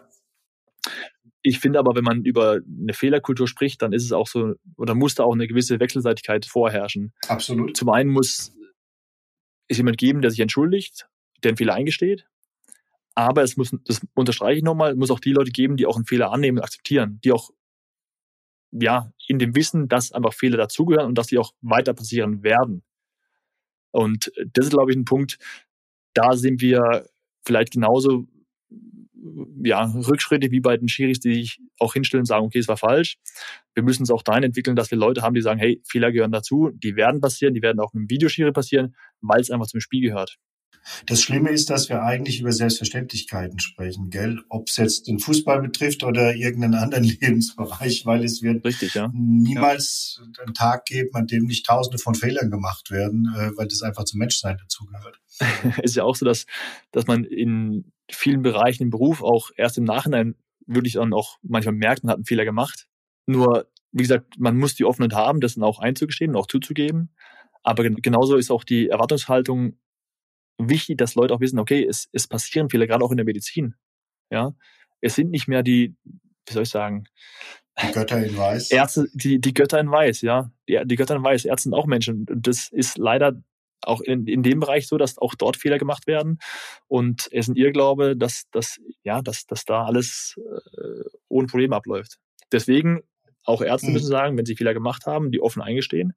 Ich 1.48 1.60
finde 1.60 1.80
aber, 1.80 1.96
wenn 1.96 2.04
man 2.04 2.26
über 2.26 2.60
eine 2.66 2.94
Fehlerkultur 2.94 3.48
spricht, 3.48 3.82
dann 3.82 3.94
ist 3.94 4.04
es 4.04 4.12
auch 4.12 4.28
so, 4.28 4.56
oder 4.76 4.96
muss 4.96 5.16
da 5.16 5.24
auch 5.24 5.34
eine 5.34 5.48
gewisse 5.48 5.80
Wechselseitigkeit 5.80 6.46
vorherrschen. 6.46 7.14
Absolut. 7.30 7.78
Zum 7.78 7.90
einen 7.90 8.10
muss 8.10 8.54
es 9.70 9.78
jemand 9.78 9.98
geben, 9.98 10.22
der 10.22 10.30
sich 10.30 10.42
entschuldigt, 10.42 11.08
der 11.42 11.52
einen 11.52 11.58
Fehler 11.58 11.76
eingesteht. 11.76 12.28
Aber 13.16 13.44
es 13.44 13.56
muss, 13.56 13.74
das 13.86 14.06
unterstreiche 14.14 14.58
ich 14.58 14.64
nochmal, 14.64 14.92
es 14.92 14.98
muss 14.98 15.10
auch 15.10 15.22
die 15.22 15.32
Leute 15.32 15.52
geben, 15.52 15.78
die 15.78 15.86
auch 15.86 15.96
einen 15.96 16.06
Fehler 16.06 16.34
annehmen 16.34 16.58
und 16.58 16.66
akzeptieren, 16.66 17.22
die 17.24 17.32
auch, 17.32 17.52
ja, 18.72 19.14
in 19.30 19.40
dem 19.40 19.56
Wissen, 19.56 19.88
dass 19.88 20.12
einfach 20.12 20.34
Fehler 20.34 20.58
dazugehören 20.58 21.08
und 21.08 21.18
dass 21.18 21.28
die 21.28 21.38
auch 21.38 21.54
weiter 21.62 21.94
passieren 21.94 22.44
werden. 22.44 22.84
Und 23.92 24.34
das 24.52 24.66
ist, 24.66 24.72
glaube 24.72 24.92
ich, 24.92 24.98
ein 24.98 25.06
Punkt, 25.06 25.40
da 26.14 26.36
sind 26.36 26.60
wir 26.60 27.08
vielleicht 27.46 27.72
genauso 27.72 28.28
ja, 29.64 29.84
Rückschritte 29.84 30.52
wie 30.52 30.60
bei 30.60 30.78
den 30.78 30.88
Schiris, 30.88 31.20
die 31.20 31.34
sich 31.34 31.60
auch 31.80 31.94
hinstellen 31.94 32.22
und 32.22 32.28
sagen, 32.28 32.46
okay, 32.46 32.60
es 32.60 32.68
war 32.68 32.78
falsch. 32.78 33.18
Wir 33.74 33.84
müssen 33.84 34.04
es 34.04 34.12
auch 34.12 34.24
dahin 34.24 34.44
entwickeln, 34.44 34.76
dass 34.76 34.92
wir 34.92 34.98
Leute 34.98 35.22
haben, 35.22 35.34
die 35.34 35.42
sagen, 35.42 35.60
hey, 35.60 35.82
Fehler 35.88 36.12
gehören 36.12 36.32
dazu, 36.32 36.72
die 36.74 36.96
werden 36.96 37.22
passieren, 37.22 37.54
die 37.54 37.62
werden 37.62 37.80
auch 37.80 37.94
mit 37.94 38.04
dem 38.04 38.10
Videoschiri 38.10 38.52
passieren, 38.52 38.96
weil 39.22 39.40
es 39.40 39.52
einfach 39.52 39.68
zum 39.68 39.80
Spiel 39.80 40.02
gehört. 40.02 40.38
Das 41.06 41.22
Schlimme 41.22 41.50
ist, 41.50 41.70
dass 41.70 41.90
wir 41.90 42.04
eigentlich 42.04 42.40
über 42.40 42.52
Selbstverständlichkeiten 42.52 43.60
sprechen, 43.60 44.10
gell? 44.10 44.42
Ob 44.50 44.68
es 44.70 44.78
jetzt 44.78 45.08
den 45.08 45.20
Fußball 45.20 45.62
betrifft 45.62 46.04
oder 46.04 46.36
irgendeinen 46.36 46.76
anderen 46.76 47.04
Lebensbereich, 47.22 48.06
weil 48.06 48.24
es 48.24 48.42
wird 48.42 48.66
Richtig, 48.66 48.94
ja. 48.94 49.12
niemals 49.14 50.20
ja. 50.20 50.44
einen 50.44 50.54
Tag 50.54 50.86
geben, 50.86 51.10
an 51.14 51.28
dem 51.28 51.46
nicht 51.46 51.66
Tausende 51.66 51.98
von 51.98 52.16
Fehlern 52.16 52.50
gemacht 52.50 52.92
werden, 52.92 53.34
äh, 53.38 53.52
weil 53.58 53.68
das 53.68 53.82
einfach 53.82 54.06
zum 54.06 54.20
Menschsein 54.20 54.58
dazugehört. 54.58 55.20
ist 55.84 55.96
ja 55.96 56.04
auch 56.04 56.16
so, 56.16 56.26
dass, 56.26 56.46
dass 56.92 57.08
man 57.08 57.24
in 57.24 57.92
vielen 58.10 58.42
Bereichen 58.42 58.84
im 58.84 58.90
Beruf 58.90 59.22
auch 59.22 59.50
erst 59.56 59.78
im 59.78 59.84
Nachhinein 59.84 60.36
wirklich 60.66 60.94
dann 60.94 61.14
auch 61.14 61.38
manchmal 61.42 61.76
merkt, 61.76 62.04
man 62.04 62.12
hat 62.12 62.18
einen 62.18 62.26
Fehler 62.26 62.46
gemacht. 62.46 62.88
Nur, 63.26 63.68
wie 63.92 64.04
gesagt, 64.04 64.38
man 64.38 64.58
muss 64.58 64.76
die 64.76 64.86
Offenheit 64.86 65.14
haben, 65.14 65.42
das 65.42 65.56
dann 65.56 65.64
auch 65.64 65.80
einzugestehen 65.80 66.32
und 66.32 66.38
auch 66.38 66.48
zuzugeben. 66.48 67.14
Aber 67.64 67.84
genauso 67.90 68.38
ist 68.38 68.52
auch 68.52 68.64
die 68.64 68.88
Erwartungshaltung 68.88 69.78
wichtig, 70.58 70.98
dass 70.98 71.16
Leute 71.16 71.34
auch 71.34 71.40
wissen, 71.40 71.60
okay, 71.60 71.86
es, 71.86 72.10
es 72.12 72.28
passieren 72.28 72.70
Fehler, 72.70 72.88
gerade 72.88 73.04
auch 73.04 73.12
in 73.12 73.18
der 73.18 73.26
Medizin. 73.26 73.76
Ja, 74.30 74.54
es 75.02 75.16
sind 75.16 75.32
nicht 75.32 75.48
mehr 75.48 75.64
die, 75.64 75.96
wie 76.04 76.54
soll 76.54 76.64
ich 76.64 76.70
sagen, 76.70 77.06
die 77.82 77.92
Götter 77.92 78.26
in 78.26 78.36
Weiß. 78.36 78.72
Ärzte, 78.72 79.08
die, 79.14 79.40
die 79.40 79.54
Götter 79.54 79.80
in 79.80 79.92
Weiß, 79.92 80.22
ja. 80.22 80.52
Die, 80.68 80.82
die 80.86 80.96
Götter 80.96 81.16
in 81.16 81.24
Weiß, 81.24 81.46
Ärzte 81.46 81.70
sind 81.70 81.74
auch 81.76 81.86
Menschen. 81.86 82.26
Und 82.28 82.48
das 82.48 82.70
ist 82.72 82.98
leider 82.98 83.42
auch 83.84 84.02
in, 84.02 84.26
in 84.26 84.42
dem 84.42 84.60
Bereich 84.60 84.88
so, 84.88 84.98
dass 84.98 85.20
auch 85.20 85.36
dort 85.36 85.58
Fehler 85.58 85.78
gemacht 85.78 86.08
werden. 86.08 86.40
Und 86.88 87.28
es 87.32 87.48
ist 87.48 87.50
ein 87.50 87.56
Irrglaube, 87.56 88.18
dass, 88.18 88.46
dass, 88.52 88.80
ja, 89.04 89.22
dass, 89.22 89.46
dass 89.46 89.64
da 89.66 89.86
alles 89.86 90.36
äh, 90.76 91.04
ohne 91.28 91.48
Probleme 91.48 91.76
abläuft. 91.76 92.18
Deswegen, 92.52 93.02
auch 93.44 93.62
Ärzte 93.62 93.88
mhm. 93.88 93.94
müssen 93.94 94.08
sagen, 94.08 94.38
wenn 94.38 94.46
sie 94.46 94.56
Fehler 94.56 94.74
gemacht 94.74 95.06
haben, 95.06 95.32
die 95.32 95.40
offen 95.40 95.62
eingestehen. 95.62 96.14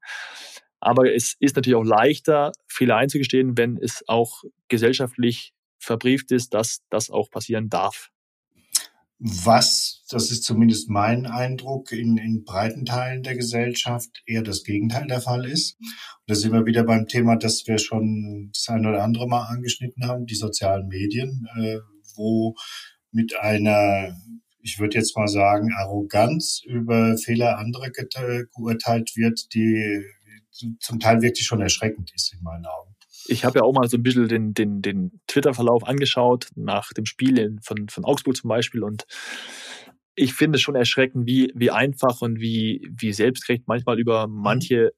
Aber 0.81 1.12
es 1.12 1.37
ist 1.39 1.57
natürlich 1.57 1.76
auch 1.76 1.85
leichter, 1.85 2.53
Fehler 2.66 2.97
einzugestehen, 2.97 3.57
wenn 3.57 3.76
es 3.76 4.03
auch 4.09 4.43
gesellschaftlich 4.68 5.53
verbrieft 5.78 6.33
ist, 6.33 6.55
dass 6.55 6.83
das 6.91 7.11
auch 7.11 7.31
passieren 7.31 7.68
darf. 7.68 8.11
Was, 9.22 10.03
das 10.09 10.31
ist 10.31 10.45
zumindest 10.45 10.89
mein 10.89 11.26
Eindruck, 11.26 11.93
in, 11.93 12.16
in 12.16 12.43
breiten 12.43 12.87
Teilen 12.87 13.22
der 13.22 13.37
Gesellschaft 13.37 14.22
eher 14.24 14.43
das 14.43 14.64
Gegenteil 14.64 15.07
der 15.09 15.20
Fall 15.20 15.45
ist. 15.45 15.78
Und 15.78 15.89
da 16.26 16.35
sind 16.35 16.53
wir 16.53 16.64
wieder 16.64 16.85
beim 16.85 17.07
Thema, 17.07 17.37
das 17.37 17.66
wir 17.66 17.78
schon 17.78 18.51
das 18.55 18.66
eine 18.70 18.89
oder 18.89 19.03
andere 19.03 19.28
Mal 19.28 19.45
angeschnitten 19.45 20.07
haben, 20.07 20.24
die 20.24 20.37
sozialen 20.37 20.89
Medien, 20.89 21.47
äh, 21.59 21.81
wo 22.16 22.55
mit 23.12 23.37
einer 23.39 24.16
ich 24.62 24.78
würde 24.78 24.99
jetzt 24.99 25.16
mal 25.16 25.28
sagen, 25.28 25.70
Arroganz 25.74 26.61
über 26.66 27.16
Fehler 27.16 27.59
anderer 27.59 27.91
geurteilt 27.91 29.16
wird, 29.16 29.55
die 29.55 30.05
zum 30.51 31.01
Teil 31.01 31.22
wirklich 31.22 31.46
schon 31.46 31.61
erschreckend 31.61 32.12
ist 32.14 32.32
in 32.32 32.42
meinen 32.42 32.66
Augen. 32.66 32.94
Ich 33.26 33.44
habe 33.44 33.59
ja 33.59 33.64
auch 33.64 33.72
mal 33.72 33.88
so 33.88 33.96
ein 33.96 34.03
bisschen 34.03 34.28
den, 34.28 34.55
den, 34.55 34.82
den 34.82 35.20
Twitter-Verlauf 35.26 35.84
angeschaut, 35.84 36.48
nach 36.55 36.92
dem 36.92 37.07
Spiel 37.07 37.38
in, 37.38 37.61
von, 37.61 37.88
von 37.88 38.05
Augsburg 38.05 38.36
zum 38.36 38.48
Beispiel. 38.48 38.82
Und 38.82 39.07
ich 40.14 40.34
finde 40.34 40.57
es 40.57 40.62
schon 40.62 40.74
erschreckend, 40.74 41.26
wie, 41.26 41.53
wie 41.55 41.70
einfach 41.70 42.20
und 42.22 42.40
wie, 42.40 42.88
wie 42.90 43.12
selbstgerecht 43.12 43.64
manchmal 43.66 43.98
über 43.98 44.26
mhm. 44.26 44.36
manche 44.42 44.92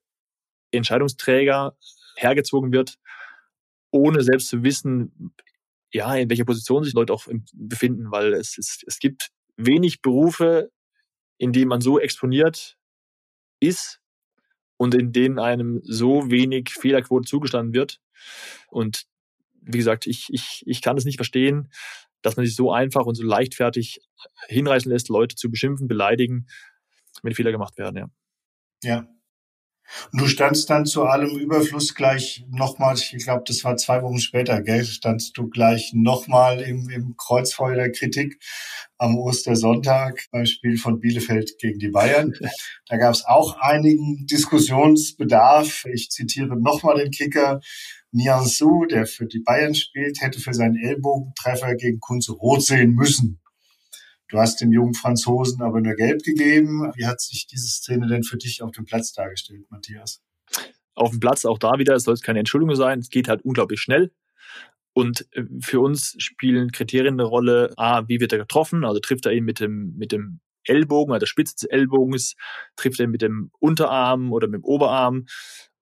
Entscheidungsträger 0.70 1.76
hergezogen 2.16 2.72
wird, 2.72 2.98
ohne 3.90 4.22
selbst 4.22 4.48
zu 4.48 4.62
wissen, 4.62 5.34
ja, 5.92 6.14
in 6.14 6.30
welcher 6.30 6.44
Position 6.44 6.84
sich 6.84 6.94
Leute 6.94 7.12
auch 7.12 7.26
befinden, 7.53 8.11
weil 8.11 8.32
es, 8.32 8.57
es, 8.57 8.82
es 8.86 8.98
gibt 8.98 9.30
wenig 9.57 10.00
Berufe, 10.00 10.70
in 11.38 11.53
denen 11.53 11.68
man 11.68 11.82
so 11.82 11.98
exponiert 11.98 12.78
ist 13.61 14.01
und 14.77 14.95
in 14.95 15.12
denen 15.12 15.39
einem 15.39 15.81
so 15.85 16.31
wenig 16.31 16.70
Fehlerquote 16.70 17.29
zugestanden 17.29 17.73
wird. 17.73 18.01
Und 18.68 19.07
wie 19.61 19.79
gesagt, 19.79 20.07
ich, 20.07 20.29
ich, 20.31 20.64
ich 20.66 20.83
kann 20.83 20.97
es 20.97 21.05
nicht 21.05 21.16
verstehen, 21.16 21.70
dass 22.20 22.37
man 22.37 22.47
sich 22.47 22.55
so 22.55 22.73
einfach 22.73 23.07
und 23.07 23.14
so 23.14 23.25
leichtfertig 23.25 24.01
hinreißen 24.49 24.91
lässt, 24.91 25.09
Leute 25.09 25.37
zu 25.37 25.51
beschimpfen, 25.51 25.89
beleidigen, 25.89 26.47
wenn 27.23 27.35
Fehler 27.35 27.53
gemacht 27.53 27.79
werden, 27.79 27.97
ja. 27.97 28.11
Ja, 28.85 29.09
und 30.12 30.20
du 30.20 30.26
standst 30.26 30.70
dann 30.70 30.86
zu 30.86 31.05
allem 31.05 31.36
Überfluss 31.36 31.95
gleich 31.95 32.45
nochmal, 32.51 32.97
ich 32.97 33.24
glaube, 33.24 33.45
das 33.47 33.64
war 33.64 33.76
zwei 33.76 34.03
Wochen 34.03 34.18
später, 34.18 34.62
gell, 34.62 34.84
standst 34.84 35.36
du 35.36 35.49
gleich 35.49 35.93
nochmal 35.95 36.61
im, 36.61 36.88
im 36.90 37.14
Kreuzfeuer 37.16 37.76
der 37.76 37.93
Kritik 37.93 38.38
am 38.99 39.18
Ostersonntag 39.18 40.26
beim 40.30 40.47
Spiel 40.47 40.76
von 40.78 41.01
Bielefeld 41.01 41.59
gegen 41.59 41.78
die 41.78 41.88
Bayern. 41.88 42.34
Da 42.88 42.97
gab 42.97 43.14
es 43.14 43.24
auch 43.24 43.59
einigen 43.59 44.26
Diskussionsbedarf. 44.26 45.86
Ich 45.93 46.11
zitiere 46.11 46.57
nochmal 46.61 46.99
den 46.99 47.11
Kicker. 47.11 47.61
Nian 48.12 48.47
Su, 48.47 48.84
der 48.84 49.07
für 49.07 49.26
die 49.26 49.40
Bayern 49.40 49.74
spielt, 49.74 50.20
hätte 50.20 50.38
für 50.38 50.55
seinen 50.55 50.76
Ellbogentreffer 50.76 51.74
gegen 51.74 51.99
Kunze 51.99 52.32
rot 52.32 52.62
sehen 52.62 52.95
müssen. 52.95 53.41
Du 54.33 54.39
hast 54.39 54.62
dem 54.62 54.72
jungen 54.72 54.95
Franzosen 54.95 55.61
aber 55.61 55.83
nur 55.83 55.95
Gelb 55.95 56.22
gegeben. 56.22 56.91
Wie 56.95 57.07
hat 57.07 57.20
sich 57.20 57.47
diese 57.47 57.68
Szene 57.68 58.07
denn 58.07 58.22
für 58.22 58.39
dich 58.39 58.62
auf 58.62 58.70
dem 58.70 58.87
Platz 58.87 59.12
dargestellt, 59.12 59.70
Matthias? 59.70 60.22
Auf 60.95 61.11
dem 61.11 61.20
Platz 61.20 61.45
auch 61.45 61.59
da 61.59 61.78
wieder, 61.78 61.95
es 61.95 62.05
soll 62.05 62.16
keine 62.16 62.39
Entschuldigung 62.39 62.74
sein, 62.74 63.01
es 63.01 63.11
geht 63.11 63.28
halt 63.28 63.43
unglaublich 63.45 63.80
schnell. 63.80 64.11
Und 64.95 65.26
äh, 65.33 65.43
für 65.61 65.80
uns 65.80 66.14
spielen 66.16 66.72
Kriterien 66.72 67.20
eine 67.20 67.24
Rolle. 67.24 67.74
A, 67.76 68.09
wie 68.09 68.20
wird 68.20 68.33
er 68.33 68.39
getroffen? 68.39 68.87
Also 68.87 69.01
trifft 69.01 69.26
er 69.26 69.33
ihn 69.33 69.45
mit 69.45 69.61
dem, 69.61 69.95
mit 69.99 70.12
dem 70.12 70.41
Ellbogen, 70.64 71.12
also 71.12 71.20
der 71.20 71.26
Spitze 71.26 71.55
des 71.55 71.64
Ellbogens, 71.64 72.35
trifft 72.76 73.01
er 73.01 73.09
mit 73.09 73.20
dem 73.20 73.51
Unterarm 73.59 74.33
oder 74.33 74.49
mit 74.49 74.62
dem 74.62 74.64
Oberarm. 74.64 75.26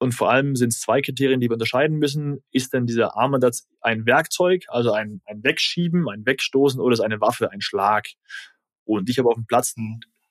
Und 0.01 0.12
vor 0.12 0.30
allem 0.30 0.57
sind 0.57 0.72
es 0.72 0.80
zwei 0.80 1.03
Kriterien, 1.03 1.40
die 1.40 1.51
wir 1.51 1.55
unterscheiden 1.55 1.98
müssen. 1.98 2.42
Ist 2.51 2.72
denn 2.72 2.86
dieser 2.86 3.18
Armansatz 3.18 3.68
ein 3.82 4.07
Werkzeug, 4.07 4.64
also 4.68 4.92
ein, 4.92 5.20
ein 5.26 5.44
Wegschieben, 5.44 6.09
ein 6.09 6.24
Wegstoßen 6.24 6.80
oder 6.80 6.94
ist 6.94 7.01
eine 7.01 7.20
Waffe, 7.20 7.53
ein 7.53 7.61
Schlag? 7.61 8.07
Und 8.84 9.11
ich 9.11 9.18
habe 9.18 9.28
auf 9.28 9.34
dem 9.34 9.46
Platz 9.46 9.74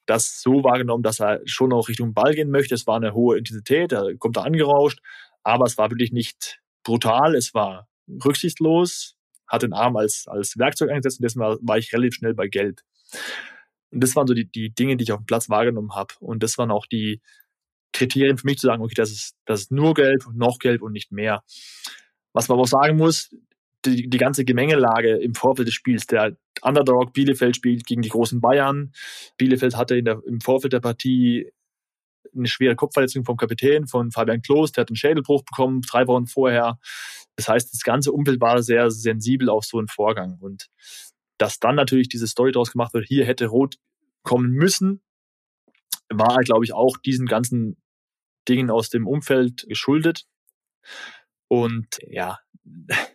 das 0.07 0.41
so 0.41 0.63
wahrgenommen, 0.63 1.03
dass 1.03 1.19
er 1.19 1.41
schon 1.45 1.71
auch 1.71 1.87
Richtung 1.87 2.15
Ball 2.15 2.33
gehen 2.33 2.49
möchte. 2.49 2.73
Es 2.73 2.87
war 2.87 2.95
eine 2.95 3.13
hohe 3.13 3.37
Intensität, 3.37 3.91
er 3.91 4.17
kommt 4.17 4.37
da 4.37 4.41
angerauscht, 4.41 5.01
aber 5.43 5.65
es 5.65 5.77
war 5.77 5.91
wirklich 5.91 6.11
nicht 6.11 6.59
brutal, 6.83 7.35
es 7.35 7.53
war 7.53 7.87
rücksichtslos, 8.25 9.15
hat 9.45 9.61
den 9.61 9.73
Arm 9.73 9.95
als, 9.97 10.25
als 10.27 10.57
Werkzeug 10.57 10.89
eingesetzt 10.89 11.19
und 11.19 11.25
deswegen 11.25 11.45
war, 11.45 11.57
war 11.61 11.77
ich 11.77 11.93
relativ 11.93 12.15
schnell 12.15 12.33
bei 12.33 12.47
Gelb. 12.47 12.81
Und 13.91 14.01
das 14.03 14.15
waren 14.15 14.25
so 14.25 14.33
die, 14.33 14.49
die 14.49 14.73
Dinge, 14.73 14.97
die 14.97 15.03
ich 15.03 15.11
auf 15.11 15.19
dem 15.19 15.25
Platz 15.27 15.47
wahrgenommen 15.47 15.93
habe. 15.95 16.13
Und 16.19 16.41
das 16.41 16.57
waren 16.57 16.71
auch 16.71 16.87
die 16.87 17.21
Kriterien 17.93 18.37
für 18.37 18.47
mich 18.47 18.59
zu 18.59 18.67
sagen, 18.67 18.83
okay, 18.83 18.93
das 18.95 19.11
ist, 19.11 19.35
das 19.45 19.61
ist 19.61 19.71
nur 19.71 19.93
gelb, 19.93 20.25
noch 20.33 20.59
gelb 20.59 20.81
und 20.81 20.91
nicht 20.91 21.11
mehr. 21.11 21.43
Was 22.33 22.47
man 22.47 22.55
aber 22.55 22.63
auch 22.63 22.67
sagen 22.67 22.97
muss, 22.97 23.29
die, 23.85 24.09
die 24.09 24.17
ganze 24.17 24.45
Gemengelage 24.45 25.17
im 25.17 25.35
Vorfeld 25.35 25.67
des 25.67 25.75
Spiels, 25.75 26.05
der 26.05 26.35
Underdog 26.61 27.13
Bielefeld 27.13 27.55
spielt 27.55 27.85
gegen 27.85 28.01
die 28.01 28.09
großen 28.09 28.41
Bayern. 28.41 28.91
Bielefeld 29.37 29.75
hatte 29.75 29.95
in 29.97 30.05
der, 30.05 30.21
im 30.25 30.41
Vorfeld 30.41 30.73
der 30.73 30.81
Partie 30.81 31.51
eine 32.35 32.47
schwere 32.47 32.75
Kopfverletzung 32.75 33.25
vom 33.25 33.37
Kapitän, 33.37 33.87
von 33.87 34.11
Fabian 34.11 34.41
Klos, 34.41 34.71
der 34.71 34.81
hat 34.81 34.89
einen 34.89 34.97
Schädelbruch 34.97 35.43
bekommen, 35.43 35.81
drei 35.81 36.05
Wochen 36.07 36.27
vorher. 36.27 36.77
Das 37.35 37.47
heißt, 37.47 37.73
das 37.73 37.81
ganze 37.81 38.11
Umfeld 38.11 38.41
war 38.41 38.61
sehr 38.61 38.91
sensibel 38.91 39.49
auf 39.49 39.65
so 39.65 39.77
einen 39.77 39.87
Vorgang. 39.87 40.37
Und 40.39 40.67
dass 41.37 41.59
dann 41.59 41.75
natürlich 41.75 42.09
diese 42.09 42.27
Story 42.27 42.51
daraus 42.51 42.71
gemacht 42.71 42.93
wird, 42.93 43.07
hier 43.07 43.25
hätte 43.25 43.47
Rot 43.47 43.77
kommen 44.23 44.51
müssen, 44.51 45.01
war, 46.09 46.39
glaube 46.39 46.65
ich, 46.65 46.73
auch 46.73 46.97
diesen 46.97 47.25
ganzen 47.25 47.77
Dingen 48.47 48.69
aus 48.71 48.89
dem 48.89 49.07
Umfeld 49.07 49.65
geschuldet. 49.67 50.25
Und 51.47 51.99
ja, 52.07 52.39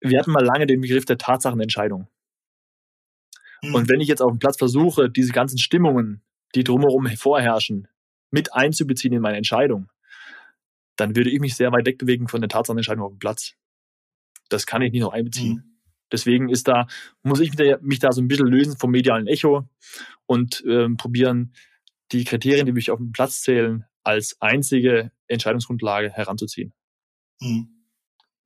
wir 0.00 0.18
hatten 0.18 0.32
mal 0.32 0.44
lange 0.44 0.66
den 0.66 0.80
Begriff 0.80 1.04
der 1.04 1.18
Tatsachenentscheidung. 1.18 2.08
Mhm. 3.62 3.74
Und 3.74 3.88
wenn 3.88 4.00
ich 4.00 4.08
jetzt 4.08 4.22
auf 4.22 4.30
dem 4.30 4.38
Platz 4.38 4.56
versuche, 4.58 5.10
diese 5.10 5.32
ganzen 5.32 5.58
Stimmungen, 5.58 6.22
die 6.54 6.64
drumherum 6.64 7.06
vorherrschen, 7.16 7.88
mit 8.30 8.54
einzubeziehen 8.54 9.14
in 9.14 9.22
meine 9.22 9.36
Entscheidung, 9.36 9.90
dann 10.96 11.16
würde 11.16 11.30
ich 11.30 11.40
mich 11.40 11.56
sehr 11.56 11.72
weit 11.72 11.86
wegbewegen 11.86 12.28
von 12.28 12.40
der 12.40 12.48
Tatsachenentscheidung 12.48 13.04
auf 13.04 13.12
dem 13.12 13.18
Platz. 13.18 13.54
Das 14.48 14.66
kann 14.66 14.82
ich 14.82 14.92
nicht 14.92 15.00
noch 15.00 15.12
einbeziehen. 15.12 15.64
Mhm. 15.64 15.69
Deswegen 16.12 16.48
ist 16.48 16.68
da, 16.68 16.86
muss 17.22 17.40
ich 17.40 17.52
mich 17.82 17.98
da 17.98 18.12
so 18.12 18.20
ein 18.20 18.28
bisschen 18.28 18.46
lösen 18.46 18.76
vom 18.78 18.90
medialen 18.90 19.26
Echo 19.26 19.68
und 20.26 20.64
ähm, 20.66 20.96
probieren, 20.96 21.54
die 22.12 22.24
Kriterien, 22.24 22.66
die 22.66 22.72
mich 22.72 22.90
auf 22.90 22.98
dem 22.98 23.12
Platz 23.12 23.42
zählen, 23.42 23.84
als 24.02 24.36
einzige 24.40 25.12
Entscheidungsgrundlage 25.28 26.10
heranzuziehen. 26.10 26.72
Mhm. 27.40 27.68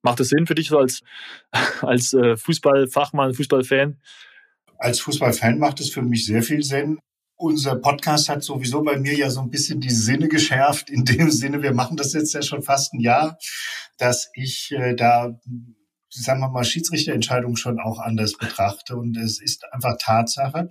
Macht 0.02 0.20
das 0.20 0.28
Sinn 0.28 0.46
für 0.46 0.54
dich 0.54 0.68
so 0.68 0.78
als, 0.78 1.02
als 1.80 2.12
äh, 2.12 2.36
Fußballfachmann, 2.36 3.34
Fußballfan? 3.34 4.00
Als 4.78 5.00
Fußballfan 5.00 5.58
macht 5.58 5.80
es 5.80 5.90
für 5.90 6.02
mich 6.02 6.26
sehr 6.26 6.42
viel 6.42 6.62
Sinn. 6.62 6.98
Unser 7.36 7.76
Podcast 7.76 8.28
hat 8.28 8.44
sowieso 8.44 8.82
bei 8.82 8.96
mir 8.96 9.14
ja 9.14 9.30
so 9.30 9.40
ein 9.40 9.50
bisschen 9.50 9.80
die 9.80 9.90
Sinne 9.90 10.28
geschärft. 10.28 10.90
In 10.90 11.04
dem 11.04 11.30
Sinne, 11.30 11.62
wir 11.62 11.72
machen 11.72 11.96
das 11.96 12.12
jetzt 12.12 12.32
ja 12.32 12.42
schon 12.42 12.62
fast 12.62 12.92
ein 12.92 13.00
Jahr, 13.00 13.38
dass 13.98 14.30
ich 14.34 14.72
äh, 14.72 14.94
da 14.94 15.40
sagen 16.14 16.40
wir 16.40 16.48
mal, 16.48 16.64
Schiedsrichterentscheidungen 16.64 17.56
schon 17.56 17.80
auch 17.80 17.98
anders 17.98 18.34
betrachte. 18.34 18.96
Und 18.96 19.16
es 19.16 19.40
ist 19.40 19.64
einfach 19.72 19.96
Tatsache, 20.00 20.68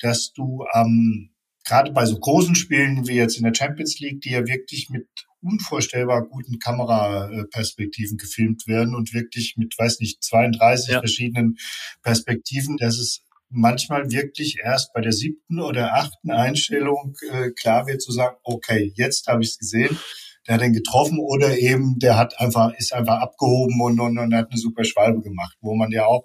dass 0.00 0.32
du 0.32 0.64
ähm, 0.74 1.30
gerade 1.64 1.92
bei 1.92 2.06
so 2.06 2.18
großen 2.18 2.54
Spielen 2.54 3.06
wie 3.08 3.14
jetzt 3.14 3.36
in 3.36 3.44
der 3.44 3.54
Champions 3.54 3.98
League, 4.00 4.20
die 4.20 4.30
ja 4.30 4.46
wirklich 4.46 4.88
mit 4.90 5.06
unvorstellbar 5.40 6.28
guten 6.28 6.58
Kameraperspektiven 6.58 8.16
gefilmt 8.16 8.66
werden 8.66 8.94
und 8.94 9.12
wirklich 9.12 9.54
mit, 9.56 9.74
weiß 9.76 10.00
nicht, 10.00 10.22
32 10.22 10.92
ja. 10.92 10.98
verschiedenen 11.00 11.56
Perspektiven, 12.02 12.76
dass 12.76 12.98
es 12.98 13.22
manchmal 13.48 14.10
wirklich 14.10 14.58
erst 14.62 14.92
bei 14.92 15.00
der 15.00 15.12
siebten 15.12 15.60
oder 15.60 15.94
achten 15.94 16.30
Einstellung 16.30 17.16
äh, 17.30 17.50
klar 17.50 17.86
wird 17.86 18.00
zu 18.00 18.12
sagen, 18.12 18.36
okay, 18.44 18.92
jetzt 18.94 19.26
habe 19.26 19.42
ich 19.42 19.50
es 19.50 19.58
gesehen 19.58 19.98
der 20.46 20.54
hat 20.54 20.62
den 20.62 20.72
getroffen 20.72 21.18
oder 21.18 21.56
eben 21.56 21.98
der 21.98 22.16
hat 22.16 22.38
einfach, 22.40 22.72
ist 22.74 22.92
einfach 22.92 23.20
abgehoben 23.20 23.80
und, 23.80 24.00
und, 24.00 24.18
und 24.18 24.34
hat 24.34 24.50
eine 24.50 24.58
super 24.58 24.84
Schwalbe 24.84 25.20
gemacht, 25.20 25.56
wo 25.60 25.74
man 25.74 25.90
ja 25.92 26.06
auch 26.06 26.24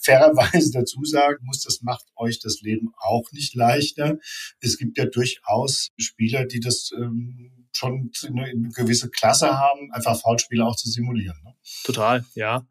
fairerweise 0.00 0.70
dazu 0.72 1.04
sagen 1.04 1.44
muss, 1.44 1.62
das 1.62 1.80
macht 1.82 2.04
euch 2.16 2.40
das 2.40 2.60
Leben 2.60 2.92
auch 2.96 3.30
nicht 3.32 3.54
leichter. 3.54 4.18
Es 4.60 4.76
gibt 4.76 4.98
ja 4.98 5.06
durchaus 5.06 5.92
Spieler, 5.96 6.44
die 6.46 6.60
das 6.60 6.90
ähm, 6.96 7.66
schon 7.72 8.10
eine, 8.26 8.44
eine 8.44 8.68
gewisse 8.68 9.10
Klasse 9.10 9.56
haben, 9.58 9.90
einfach 9.92 10.20
Foulspiele 10.20 10.64
auch 10.64 10.76
zu 10.76 10.88
simulieren. 10.88 11.36
Ne? 11.44 11.54
Total, 11.84 12.24
ja. 12.34 12.66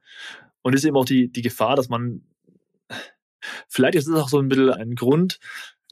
Und 0.61 0.73
ist 0.73 0.85
eben 0.85 0.95
auch 0.95 1.05
die, 1.05 1.31
die 1.31 1.41
Gefahr, 1.41 1.75
dass 1.75 1.89
man 1.89 2.21
Vielleicht 3.67 3.95
ist 3.95 4.07
es 4.07 4.15
auch 4.15 4.29
so 4.29 4.39
ein 4.39 4.47
bisschen 4.47 4.69
ein 4.69 4.95
Grund, 4.95 5.39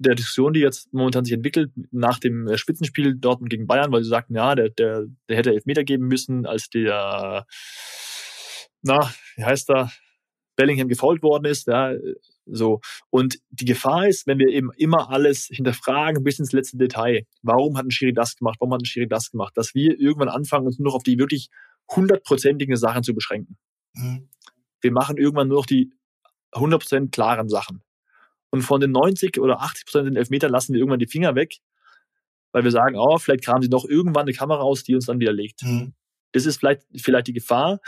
der 0.02 0.16
Diskussion, 0.16 0.54
die 0.54 0.60
jetzt 0.60 0.94
momentan 0.94 1.26
sich 1.26 1.34
entwickelt, 1.34 1.72
nach 1.92 2.20
dem 2.20 2.48
äh, 2.48 2.58
Spitzenspiel 2.58 3.16
Dortmund 3.16 3.50
gegen 3.50 3.68
Bayern, 3.68 3.92
weil 3.92 4.04
sie 4.04 4.10
sagten, 4.10 4.36
ja, 4.36 4.56
der, 4.56 4.70
der, 4.70 5.06
der 5.30 5.38
hätte 5.38 5.52
Elfmeter 5.52 5.84
geben 5.84 6.08
müssen, 6.08 6.46
als 6.46 6.70
der, 6.70 7.46
na, 8.82 9.12
wie 9.36 9.44
heißt 9.44 9.70
er, 9.70 9.92
Bellingham 10.56 10.90
gefault 10.90 11.24
worden 11.24 11.46
ist, 11.46 11.68
ja, 11.68 11.94
so. 12.46 12.82
Und 13.10 13.40
die 13.50 13.66
Gefahr 13.66 14.08
ist, 14.08 14.28
wenn 14.28 14.40
wir 14.40 14.50
eben 14.50 14.72
immer 14.76 15.10
alles 15.10 15.46
hinterfragen 15.46 16.24
bis 16.24 16.40
ins 16.40 16.52
letzte 16.52 16.78
Detail. 16.78 17.26
Warum 17.42 17.78
hat 17.78 17.86
ein 17.86 17.92
Schiri 17.92 18.14
das 18.14 18.36
gemacht? 18.36 18.58
Warum 18.60 18.74
hat 18.74 18.82
ein 18.82 18.86
Schiri 18.86 19.08
das 19.08 19.32
gemacht? 19.32 19.54
Dass 19.56 19.74
wir 19.74 20.00
irgendwann 20.00 20.30
anfangen, 20.30 20.66
uns 20.66 20.78
nur 20.78 20.88
noch 20.88 20.96
auf 20.96 21.04
die 21.04 21.18
wirklich 21.18 21.50
hundertprozentigen 21.90 22.76
Sachen 22.76 23.04
zu 23.04 23.14
beschränken. 23.14 23.58
Mhm. 23.94 24.30
Wir 24.82 24.92
machen 24.92 25.18
irgendwann 25.18 25.48
nur 25.48 25.60
noch 25.60 25.66
die 25.66 25.94
hundertprozentig 26.56 27.12
klaren 27.12 27.50
Sachen. 27.50 27.82
Und 28.52 28.62
von 28.62 28.82
den 28.82 28.92
90 28.92 29.40
oder 29.40 29.62
80 29.62 29.86
Prozent 29.86 30.08
den 30.08 30.16
Elfmeter 30.16 30.50
lassen 30.50 30.74
wir 30.74 30.80
irgendwann 30.80 31.00
die 31.00 31.08
Finger 31.08 31.36
weg, 31.36 31.58
weil 32.52 32.64
wir 32.64 32.72
sagen, 32.72 32.96
oh, 32.98 33.18
vielleicht 33.18 33.44
kramen 33.44 33.64
sie 33.64 33.70
doch 33.70 33.86
irgendwann 33.86 34.24
eine 34.24 34.34
Kamera 34.34 34.62
aus, 34.62 34.84
die 34.84 34.94
uns 34.94 35.06
dann 35.06 35.20
widerlegt. 35.20 35.64
Mhm. 35.64 35.94
Das 36.34 36.46
ist 36.46 36.58
vielleicht, 36.58 36.84
vielleicht 36.98 37.28
die 37.28 37.34
Gefahr, 37.34 37.80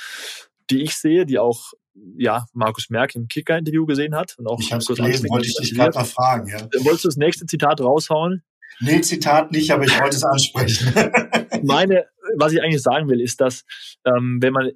die 0.70 0.82
ich 0.82 0.96
sehe, 0.96 1.26
die 1.26 1.38
auch 1.38 1.74
ja, 2.18 2.46
Markus 2.54 2.90
Merck 2.90 3.16
im 3.16 3.28
Kicker-Interview 3.28 3.86
gesehen 3.86 4.16
hat. 4.16 4.36
Und 4.38 4.48
auch 4.48 4.60
ich 4.60 4.72
habe 4.72 4.82
es 4.82 4.88
gelesen, 4.88 5.30
wollte 5.30 5.48
ich 5.48 5.56
dich 5.56 5.76
gerade 5.76 5.98
mal 5.98 6.06
fragen. 6.06 6.48
Ja. 6.48 6.68
Wolltest 6.84 7.04
du 7.04 7.08
das 7.10 7.18
nächste 7.18 7.46
Zitat 7.46 7.82
raushauen? 7.82 8.44
Nee, 8.80 9.02
Zitat 9.02 9.52
nicht, 9.52 9.72
aber 9.72 9.84
ich 9.84 10.00
wollte 10.00 10.16
es 10.16 10.24
ansprechen. 10.24 10.94
Meine, 11.64 12.06
was 12.38 12.54
ich 12.54 12.62
eigentlich 12.62 12.82
sagen 12.82 13.08
will, 13.08 13.22
ist, 13.22 13.40
dass 13.40 13.64
ähm, 14.06 14.40
wenn 14.42 14.54
man 14.54 14.72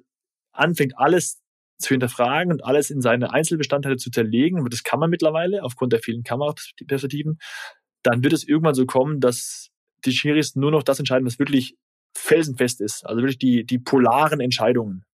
anfängt, 0.52 0.92
alles 0.96 1.40
zu 1.78 1.90
hinterfragen 1.90 2.52
und 2.52 2.64
alles 2.64 2.90
in 2.90 3.00
seine 3.00 3.32
Einzelbestandteile 3.32 3.96
zu 3.96 4.10
zerlegen, 4.10 4.60
und 4.60 4.72
das 4.72 4.82
kann 4.82 5.00
man 5.00 5.10
mittlerweile 5.10 5.62
aufgrund 5.62 5.92
der 5.92 6.00
vielen 6.00 6.24
Kameraperspektiven, 6.24 7.38
dann 8.02 8.22
wird 8.22 8.32
es 8.32 8.46
irgendwann 8.46 8.74
so 8.74 8.86
kommen, 8.86 9.20
dass 9.20 9.70
die 10.04 10.12
Schiris 10.12 10.56
nur 10.56 10.70
noch 10.70 10.82
das 10.82 10.98
entscheiden, 10.98 11.26
was 11.26 11.38
wirklich 11.38 11.76
felsenfest 12.16 12.80
ist. 12.80 13.06
Also 13.06 13.22
wirklich 13.22 13.38
die, 13.38 13.64
die 13.64 13.78
polaren 13.78 14.40
Entscheidungen. 14.40 15.04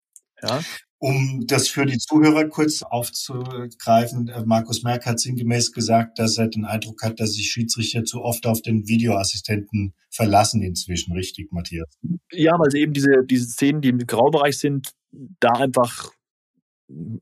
Ja? 0.43 0.61
Um 0.99 1.47
das 1.47 1.69
für 1.69 1.85
die 1.85 1.99
Zuhörer 1.99 2.49
kurz 2.49 2.83
aufzugreifen, 2.83 4.29
äh, 4.29 4.43
Markus 4.47 4.83
Merck 4.83 5.05
hat 5.05 5.21
sinngemäß 5.21 5.73
gesagt, 5.73 6.19
dass 6.19 6.39
er 6.39 6.49
den 6.49 6.65
Eindruck 6.65 7.03
hat, 7.03 7.21
dass 7.21 7.35
sich 7.35 7.51
Schiedsrichter 7.51 8.05
zu 8.05 8.23
oft 8.23 8.47
auf 8.47 8.63
den 8.63 8.87
Videoassistenten 8.89 9.95
verlassen 10.11 10.63
inzwischen, 10.63 11.13
richtig, 11.13 11.53
Matthias? 11.53 11.89
Ja, 12.33 12.59
weil 12.59 12.71
sie 12.71 12.81
eben 12.81 12.95
diese, 12.95 13.23
diese 13.25 13.47
Szenen, 13.47 13.83
die 13.83 13.91
im 13.91 13.99
Graubereich 13.99 14.59
sind, 14.59 14.93
da 15.41 15.51
einfach 15.51 16.11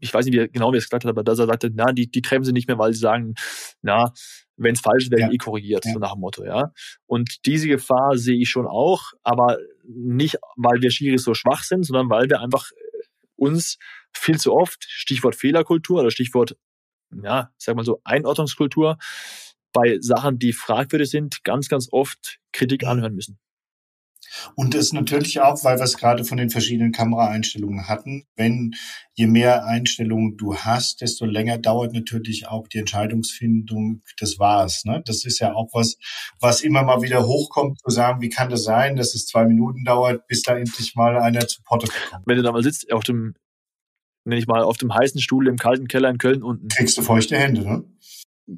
ich 0.01 0.13
weiß 0.13 0.27
nicht 0.27 0.35
wie, 0.35 0.49
genau, 0.49 0.73
wie 0.73 0.77
er 0.77 0.79
es 0.79 0.85
gesagt 0.85 1.05
hat, 1.05 1.11
aber 1.11 1.23
dass 1.23 1.39
er 1.39 1.47
sagte, 1.47 1.71
na, 1.73 1.93
die, 1.93 2.11
die 2.11 2.23
treffen 2.23 2.45
sie 2.45 2.53
nicht 2.53 2.69
mehr, 2.69 2.79
weil 2.79 2.93
sie 2.93 3.01
sagen, 3.01 3.35
na, 3.81 4.13
wenn 4.57 4.75
es 4.75 4.81
falsch 4.81 5.05
ist, 5.05 5.11
werden 5.11 5.29
ja. 5.29 5.33
eh 5.33 5.39
korrigiert, 5.39 5.85
ja. 5.85 5.93
so 5.93 5.99
nach 5.99 6.13
dem 6.13 6.21
Motto, 6.21 6.45
ja. 6.45 6.73
Und 7.07 7.47
diese 7.47 7.69
Gefahr 7.69 8.17
sehe 8.17 8.41
ich 8.41 8.51
schon 8.51 8.67
auch, 8.67 9.13
aber 9.23 9.59
nicht, 9.85 10.39
weil 10.57 10.81
wir 10.81 10.91
Schiris 10.91 11.25
so 11.25 11.35
schwach 11.35 11.63
sind, 11.63 11.85
sondern 11.85 12.11
weil 12.11 12.29
wir 12.29 12.41
einfach 12.41 12.71
äh, 12.71 13.03
uns 13.37 13.79
viel 14.13 14.39
zu 14.39 14.53
oft, 14.53 14.85
Stichwort 14.89 15.37
Fehlerkultur 15.37 16.01
oder 16.01 16.11
Stichwort, 16.11 16.57
ja, 17.23 17.51
sag 17.57 17.77
mal 17.77 17.85
so, 17.85 18.01
Einordnungskultur, 18.05 18.99
bei 19.73 19.99
Sachen, 20.01 20.39
die 20.39 20.53
fragwürdig 20.53 21.11
sind, 21.11 21.45
ganz, 21.45 21.69
ganz 21.69 21.89
oft 21.91 22.39
Kritik 22.53 22.85
anhören 22.85 23.15
müssen. 23.15 23.39
Und 24.55 24.75
es 24.75 24.93
natürlich 24.93 25.41
auch, 25.41 25.63
weil 25.65 25.79
wir 25.79 25.85
es 25.85 25.97
gerade 25.97 26.25
von 26.25 26.39
den 26.39 26.51
verschiedenen 26.51 26.93
Kameraeinstellungen 26.93 27.89
hatten, 27.89 28.25
wenn 28.37 28.75
je 29.15 29.27
mehr 29.27 29.67
Einstellungen 29.67 30.37
du 30.37 30.57
hast, 30.57 31.01
desto 31.01 31.25
länger 31.25 31.59
dauert 31.59 31.93
natürlich 31.93 32.49
auch 32.49 32.69
die 32.69 32.79
Entscheidungsfindung 32.79 34.03
des 34.21 34.39
Wahrs. 34.39 34.85
Ne? 34.85 35.03
Das 35.05 35.25
ist 35.25 35.39
ja 35.39 35.55
auch 35.55 35.69
was, 35.73 35.97
was 36.41 36.63
immer 36.63 36.83
mal 36.83 37.03
wieder 37.03 37.27
hochkommt, 37.27 37.81
zu 37.81 37.91
sagen, 37.91 38.21
wie 38.21 38.31
kann 38.31 38.51
das 38.51 38.65
sein, 38.65 38.97
dass 38.97 39.15
es 39.15 39.27
zwei 39.27 39.45
Minuten 39.45 39.85
dauert, 39.85 40.27
bis 40.29 40.43
da 40.43 40.57
endlich 40.57 40.95
mal 40.95 41.19
einer 41.19 41.47
zu 41.47 41.63
Potte 41.63 41.89
kommt. 41.89 42.27
Wenn 42.27 42.37
du 42.37 42.43
da 42.43 42.53
mal 42.53 42.63
sitzt 42.63 42.91
auf 42.93 43.05
dem, 43.05 43.35
nenne 44.25 44.41
ich 44.41 44.47
mal, 44.47 44.63
auf 44.63 44.77
dem 44.77 44.95
heißen 44.95 45.21
Stuhl 45.21 45.49
im 45.49 45.57
kalten 45.57 45.89
Keller 45.89 46.09
in 46.09 46.19
Köln 46.19 46.43
unten. 46.43 46.69
Kriegst 46.69 46.97
du 46.97 47.03
feuchte 47.03 47.37
Hände, 47.37 47.63
ne? 47.63 47.85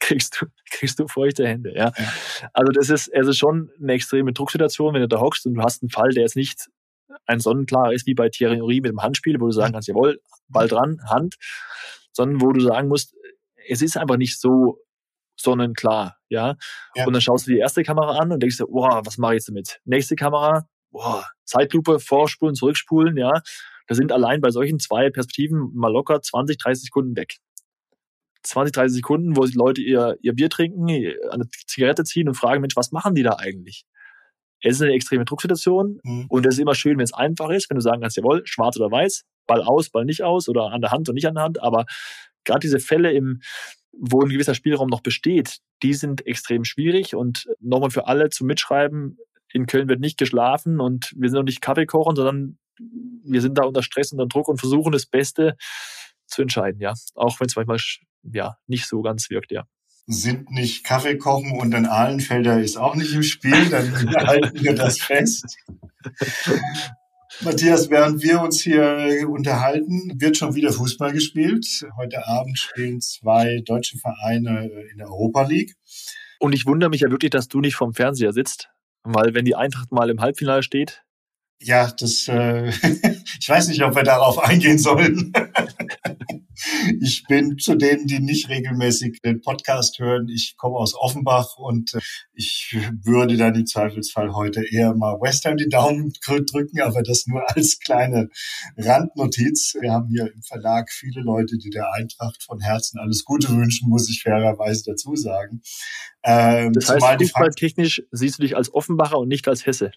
kriegst 0.00 0.40
du, 0.40 0.46
kriegst 0.70 0.98
du 0.98 1.08
feuchte 1.08 1.46
Hände, 1.46 1.72
ja. 1.74 1.92
ja. 1.96 2.12
Also 2.52 2.72
das 2.72 2.90
ist, 2.90 3.14
also 3.14 3.32
schon 3.32 3.70
eine 3.80 3.94
extreme 3.94 4.32
Drucksituation, 4.32 4.94
wenn 4.94 5.02
du 5.02 5.08
da 5.08 5.20
hockst 5.20 5.46
und 5.46 5.54
du 5.54 5.62
hast 5.62 5.82
einen 5.82 5.90
Fall, 5.90 6.10
der 6.10 6.22
jetzt 6.22 6.36
nicht 6.36 6.68
ein 7.24 7.40
sonnenklarer 7.40 7.92
ist 7.92 8.06
wie 8.06 8.14
bei 8.14 8.28
Thierry 8.28 8.56
Henry 8.56 8.80
mit 8.80 8.90
dem 8.90 9.02
Handspiel, 9.02 9.40
wo 9.40 9.46
du 9.46 9.52
sagen 9.52 9.72
kannst, 9.72 9.88
jawohl, 9.88 10.20
Ball 10.48 10.68
dran, 10.68 11.00
Hand, 11.08 11.36
sondern 12.12 12.40
wo 12.40 12.52
du 12.52 12.60
sagen 12.60 12.88
musst, 12.88 13.14
es 13.68 13.82
ist 13.82 13.96
einfach 13.96 14.16
nicht 14.16 14.38
so 14.38 14.78
sonnenklar, 15.36 16.16
ja? 16.28 16.56
ja. 16.94 17.06
Und 17.06 17.12
dann 17.12 17.22
schaust 17.22 17.46
du 17.46 17.52
die 17.52 17.58
erste 17.58 17.82
Kamera 17.82 18.18
an 18.18 18.32
und 18.32 18.40
denkst 18.40 18.58
dir, 18.58 18.66
wow, 18.68 19.02
was 19.04 19.18
mache 19.18 19.34
ich 19.34 19.38
jetzt 19.38 19.48
damit? 19.48 19.80
Nächste 19.84 20.16
Kamera, 20.16 20.68
wow, 20.90 21.24
Zeitlupe, 21.44 22.00
vorspulen, 22.00 22.54
zurückspulen, 22.54 23.16
ja? 23.16 23.32
Da 23.88 23.94
sind 23.94 24.12
allein 24.12 24.40
bei 24.40 24.50
solchen 24.50 24.80
zwei 24.80 25.10
Perspektiven 25.10 25.70
mal 25.74 25.92
locker 25.92 26.20
20, 26.20 26.58
30 26.58 26.84
Sekunden 26.86 27.16
weg. 27.16 27.36
20, 28.48 28.72
30 28.72 28.96
Sekunden, 28.96 29.36
wo 29.36 29.44
die 29.44 29.56
Leute 29.56 29.80
ihr, 29.80 30.16
ihr 30.20 30.34
Bier 30.34 30.50
trinken, 30.50 30.88
eine 30.88 31.48
Zigarette 31.66 32.04
ziehen 32.04 32.28
und 32.28 32.34
fragen, 32.34 32.60
Mensch, 32.60 32.76
was 32.76 32.92
machen 32.92 33.14
die 33.14 33.22
da 33.22 33.36
eigentlich? 33.38 33.84
Es 34.62 34.76
ist 34.76 34.82
eine 34.82 34.94
extreme 34.94 35.24
Drucksituation 35.24 36.00
mhm. 36.02 36.26
und 36.28 36.46
es 36.46 36.54
ist 36.54 36.60
immer 36.60 36.74
schön, 36.74 36.96
wenn 36.96 37.04
es 37.04 37.12
einfach 37.12 37.50
ist, 37.50 37.68
wenn 37.70 37.76
du 37.76 37.82
sagen 37.82 38.00
kannst, 38.00 38.16
jawohl, 38.16 38.42
schwarz 38.46 38.76
oder 38.78 38.90
weiß, 38.90 39.24
Ball 39.46 39.62
aus, 39.62 39.90
Ball 39.90 40.04
nicht 40.04 40.22
aus 40.22 40.48
oder 40.48 40.72
an 40.72 40.80
der 40.80 40.90
Hand 40.90 41.08
und 41.08 41.14
nicht 41.14 41.26
an 41.26 41.34
der 41.34 41.44
Hand, 41.44 41.62
aber 41.62 41.86
gerade 42.44 42.60
diese 42.60 42.80
Fälle 42.80 43.12
im, 43.12 43.40
wo 43.92 44.22
ein 44.22 44.28
gewisser 44.28 44.54
Spielraum 44.54 44.88
noch 44.88 45.02
besteht, 45.02 45.58
die 45.82 45.94
sind 45.94 46.26
extrem 46.26 46.64
schwierig 46.64 47.14
und 47.14 47.48
nochmal 47.60 47.90
für 47.90 48.06
alle 48.06 48.30
zum 48.30 48.46
Mitschreiben, 48.46 49.18
in 49.52 49.66
Köln 49.66 49.88
wird 49.88 50.00
nicht 50.00 50.18
geschlafen 50.18 50.80
und 50.80 51.12
wir 51.16 51.28
sind 51.28 51.38
noch 51.38 51.44
nicht 51.44 51.60
Kaffee 51.60 51.86
kochen, 51.86 52.16
sondern 52.16 52.58
wir 52.78 53.40
sind 53.40 53.58
da 53.58 53.64
unter 53.64 53.82
Stress, 53.82 54.12
unter 54.12 54.26
Druck 54.26 54.48
und 54.48 54.58
versuchen 54.58 54.92
das 54.92 55.06
Beste 55.06 55.56
zu 56.26 56.42
entscheiden, 56.42 56.80
ja. 56.80 56.94
Auch 57.14 57.40
wenn 57.40 57.46
es 57.46 57.56
manchmal 57.56 57.78
ja 58.32 58.56
nicht 58.66 58.86
so 58.86 59.02
ganz 59.02 59.30
wirkt, 59.30 59.52
ja. 59.52 59.64
Sind 60.06 60.50
nicht 60.50 60.84
Kaffee 60.84 61.18
kochen 61.18 61.58
und 61.58 61.74
ein 61.74 61.86
Ahlenfelder 61.86 62.60
ist 62.60 62.76
auch 62.76 62.94
nicht 62.94 63.12
im 63.12 63.22
Spiel, 63.22 63.68
dann 63.70 64.14
halten 64.26 64.62
wir 64.62 64.74
das 64.74 65.00
fest. 65.00 65.56
Matthias, 67.40 67.90
während 67.90 68.22
wir 68.22 68.40
uns 68.40 68.62
hier 68.62 69.26
unterhalten, 69.28 70.12
wird 70.18 70.36
schon 70.36 70.54
wieder 70.54 70.72
Fußball 70.72 71.12
gespielt. 71.12 71.66
Heute 71.96 72.26
Abend 72.26 72.58
spielen 72.58 73.00
zwei 73.00 73.62
deutsche 73.64 73.98
Vereine 73.98 74.70
in 74.92 74.98
der 74.98 75.08
Europa 75.08 75.42
League. 75.42 75.74
Und 76.38 76.54
ich 76.54 76.66
wundere 76.66 76.90
mich 76.90 77.00
ja 77.00 77.10
wirklich, 77.10 77.30
dass 77.30 77.48
du 77.48 77.60
nicht 77.60 77.74
vorm 77.74 77.94
Fernseher 77.94 78.32
sitzt, 78.32 78.70
weil 79.02 79.34
wenn 79.34 79.44
die 79.44 79.56
Eintracht 79.56 79.92
mal 79.92 80.08
im 80.08 80.20
Halbfinale 80.20 80.62
steht, 80.62 81.02
ja, 81.60 81.90
das, 81.98 82.28
äh, 82.28 82.68
ich 83.40 83.48
weiß 83.48 83.68
nicht, 83.68 83.82
ob 83.82 83.94
wir 83.94 84.02
darauf 84.02 84.38
eingehen 84.38 84.78
sollen. 84.78 85.32
Ich 87.00 87.24
bin 87.28 87.58
zu 87.58 87.74
denen, 87.74 88.06
die 88.06 88.20
nicht 88.20 88.48
regelmäßig 88.48 89.20
den 89.22 89.40
Podcast 89.40 89.98
hören. 89.98 90.28
Ich 90.28 90.56
komme 90.56 90.76
aus 90.76 90.94
Offenbach 90.94 91.56
und 91.56 91.94
äh, 91.94 92.00
ich 92.32 92.76
würde 93.02 93.36
dann 93.36 93.54
im 93.54 93.66
Zweifelsfall 93.66 94.34
heute 94.34 94.64
eher 94.64 94.94
mal 94.94 95.20
West 95.20 95.44
Ham 95.44 95.56
die 95.56 95.68
Daumen 95.68 96.12
drücken, 96.24 96.80
aber 96.80 97.02
das 97.02 97.26
nur 97.26 97.42
als 97.54 97.78
kleine 97.78 98.28
Randnotiz. 98.76 99.76
Wir 99.80 99.92
haben 99.92 100.08
hier 100.08 100.32
im 100.32 100.42
Verlag 100.42 100.90
viele 100.90 101.22
Leute, 101.22 101.58
die 101.58 101.70
der 101.70 101.92
Eintracht 101.94 102.42
von 102.42 102.60
Herzen 102.60 102.98
alles 102.98 103.24
Gute 103.24 103.48
wünschen, 103.48 103.88
muss 103.88 104.08
ich 104.08 104.22
fairerweise 104.22 104.84
dazu 104.86 105.16
sagen. 105.16 105.62
Ähm, 106.22 106.72
das 106.72 106.88
heißt, 106.88 107.22
fußballtechnisch 107.22 108.02
siehst 108.10 108.38
du 108.38 108.42
dich 108.42 108.56
als 108.56 108.72
Offenbacher 108.72 109.18
und 109.18 109.28
nicht 109.28 109.48
als 109.48 109.66
Hesse? 109.66 109.92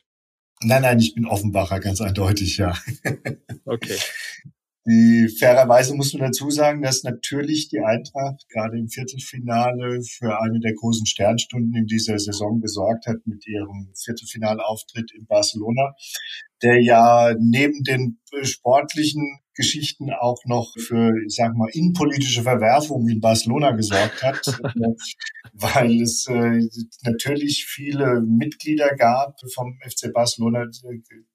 Nein, 0.61 0.81
nein, 0.81 0.99
ich 0.99 1.15
bin 1.15 1.25
Offenbacher, 1.25 1.79
ganz 1.79 2.01
eindeutig, 2.01 2.57
ja. 2.57 2.77
Okay. 3.65 3.97
Die 4.89 5.29
fairerweise 5.37 5.93
muss 5.93 6.13
man 6.13 6.23
dazu 6.23 6.49
sagen, 6.49 6.81
dass 6.81 7.03
natürlich 7.03 7.69
die 7.69 7.79
Eintracht 7.79 8.49
gerade 8.49 8.79
im 8.79 8.89
Viertelfinale 8.89 10.01
für 10.01 10.41
eine 10.41 10.59
der 10.59 10.73
großen 10.73 11.05
Sternstunden 11.05 11.75
in 11.75 11.85
dieser 11.85 12.17
Saison 12.17 12.59
gesorgt 12.59 13.05
hat 13.05 13.17
mit 13.25 13.45
ihrem 13.45 13.93
Viertelfinalauftritt 13.95 15.11
in 15.11 15.27
Barcelona, 15.27 15.93
der 16.63 16.81
ja 16.81 17.35
neben 17.39 17.83
den 17.83 18.17
sportlichen 18.41 19.41
Geschichten 19.53 20.09
auch 20.11 20.39
noch 20.45 20.73
für, 20.79 21.11
ich 21.23 21.35
sag 21.35 21.53
mal, 21.55 21.69
innenpolitische 21.71 22.41
Verwerfungen 22.41 23.09
in 23.09 23.19
Barcelona 23.19 23.71
gesorgt 23.73 24.23
hat, 24.23 24.41
weil 25.53 26.01
es 26.01 26.27
äh, 26.27 26.61
natürlich 27.03 27.65
viele 27.65 28.21
Mitglieder 28.21 28.95
gab 28.95 29.39
vom 29.53 29.79
FC 29.81 30.11
Barcelona, 30.13 30.65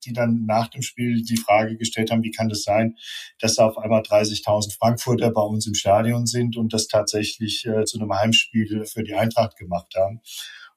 die 0.04 0.12
dann 0.12 0.44
nach 0.46 0.68
dem 0.68 0.82
Spiel 0.82 1.22
die 1.22 1.36
Frage 1.36 1.76
gestellt 1.76 2.10
haben, 2.10 2.22
wie 2.22 2.30
kann 2.30 2.48
das 2.48 2.62
sein, 2.62 2.96
dass 3.40 3.56
da 3.56 3.66
auf 3.66 3.78
einmal 3.78 4.02
30.000 4.02 4.76
Frankfurter 4.76 5.30
bei 5.30 5.42
uns 5.42 5.66
im 5.66 5.74
Stadion 5.74 6.26
sind 6.26 6.56
und 6.56 6.72
das 6.72 6.88
tatsächlich 6.88 7.66
äh, 7.66 7.84
zu 7.84 7.98
einem 7.98 8.12
Heimspiel 8.12 8.84
für 8.86 9.02
die 9.02 9.14
Eintracht 9.14 9.56
gemacht 9.56 9.94
haben. 9.96 10.20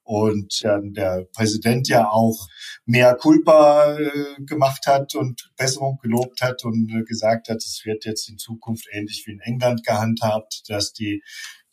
Und 0.08 0.64
dann 0.64 0.94
der 0.94 1.28
Präsident 1.34 1.90
ja 1.90 2.10
auch 2.10 2.48
mehr 2.86 3.14
Culpa 3.16 3.98
äh, 3.98 4.42
gemacht 4.46 4.88
hat 4.88 5.16
und 5.16 5.52
Besserung 5.58 6.00
gelobt 6.02 6.42
hat 6.42 6.64
und 6.64 6.90
äh, 6.90 7.04
gesagt 7.04 7.50
hat, 7.50 7.58
es 7.58 7.82
wird 7.84 8.06
jetzt 8.06 8.30
in 8.30 8.38
Zukunft 8.38 8.88
ähnlich 8.94 9.24
wie 9.26 9.34
in 9.34 9.42
England 9.42 9.86
gehandhabt, 9.86 10.64
dass 10.70 10.94
die 10.94 11.22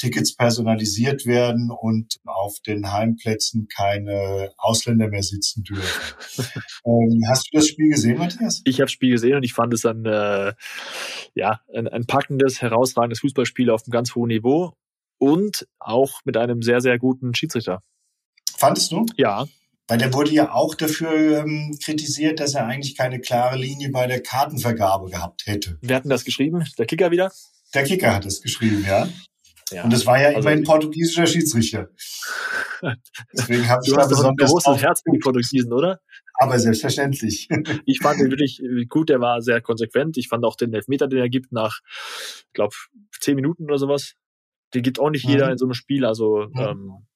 Tickets 0.04 0.36
personalisiert 0.36 1.24
werden 1.24 1.70
und 1.70 2.20
auf 2.26 2.60
den 2.60 2.92
Heimplätzen 2.92 3.68
keine 3.68 4.50
Ausländer 4.58 5.08
mehr 5.08 5.22
sitzen 5.22 5.64
dürfen. 5.64 6.14
ähm, 6.84 7.22
hast 7.26 7.48
du 7.50 7.56
das 7.56 7.68
Spiel 7.68 7.88
gesehen, 7.88 8.18
Matthias? 8.18 8.60
Ich 8.66 8.76
habe 8.76 8.84
das 8.84 8.92
Spiel 8.92 9.12
gesehen 9.12 9.36
und 9.36 9.44
ich 9.44 9.54
fand 9.54 9.72
es 9.72 9.86
ein, 9.86 10.04
äh, 10.04 10.52
ja, 11.34 11.60
ein, 11.74 11.88
ein 11.88 12.04
packendes, 12.04 12.60
herausragendes 12.60 13.20
Fußballspiel 13.20 13.70
auf 13.70 13.84
einem 13.84 13.92
ganz 13.92 14.14
hohen 14.14 14.28
Niveau 14.28 14.74
und 15.16 15.66
auch 15.78 16.20
mit 16.26 16.36
einem 16.36 16.60
sehr, 16.60 16.82
sehr 16.82 16.98
guten 16.98 17.34
Schiedsrichter. 17.34 17.80
Fandest 18.58 18.92
du? 18.92 19.06
Ja. 19.16 19.46
Weil 19.88 19.98
der 19.98 20.12
wurde 20.12 20.32
ja 20.32 20.52
auch 20.52 20.74
dafür 20.74 21.38
ähm, 21.38 21.78
kritisiert, 21.82 22.40
dass 22.40 22.54
er 22.54 22.66
eigentlich 22.66 22.94
keine 22.94 23.20
klare 23.20 23.56
Linie 23.56 23.90
bei 23.90 24.06
der 24.06 24.22
Kartenvergabe 24.22 25.08
gehabt 25.08 25.46
hätte. 25.46 25.78
Wer 25.80 25.96
hat 25.96 26.04
denn 26.04 26.10
das 26.10 26.26
geschrieben? 26.26 26.62
Der 26.76 26.84
Kicker 26.84 27.10
wieder? 27.10 27.32
Der 27.72 27.84
Kicker 27.84 28.14
hat 28.14 28.26
es 28.26 28.42
geschrieben, 28.42 28.84
ja. 28.86 29.08
Ja. 29.70 29.84
Und 29.84 29.92
es 29.92 30.06
war 30.06 30.20
ja 30.20 30.28
also 30.28 30.40
immerhin 30.40 30.64
portugiesischer 30.64 31.26
Schiedsrichter. 31.26 31.88
Deswegen 33.32 33.68
habe 33.68 33.82
ich 33.84 33.92
da 33.92 34.06
besonders 34.06 34.24
ein 34.24 34.36
großes 34.36 34.82
Herz 34.82 35.02
für 35.02 35.12
die 35.12 35.18
Portugiesen, 35.18 35.72
oder? 35.72 36.00
Aber 36.34 36.58
selbstverständlich. 36.58 37.48
ich 37.86 37.98
fand 38.00 38.20
ihn 38.20 38.30
wirklich 38.30 38.62
gut, 38.88 39.08
der 39.08 39.20
war 39.20 39.40
sehr 39.40 39.60
konsequent. 39.60 40.16
Ich 40.16 40.28
fand 40.28 40.44
auch 40.44 40.56
den 40.56 40.74
Elfmeter, 40.74 41.08
den 41.08 41.20
er 41.20 41.28
gibt, 41.28 41.52
nach, 41.52 41.80
ich 42.46 42.52
glaube, 42.52 42.74
zehn 43.20 43.36
Minuten 43.36 43.64
oder 43.64 43.78
sowas. 43.78 44.14
Den 44.74 44.82
gibt 44.82 44.98
auch 44.98 45.10
nicht 45.10 45.24
jeder 45.24 45.46
mhm. 45.46 45.52
in 45.52 45.58
so 45.58 45.66
einem 45.66 45.74
Spiel. 45.74 46.04
Also 46.04 46.48
mhm. 46.52 46.60
ähm, 46.60 47.06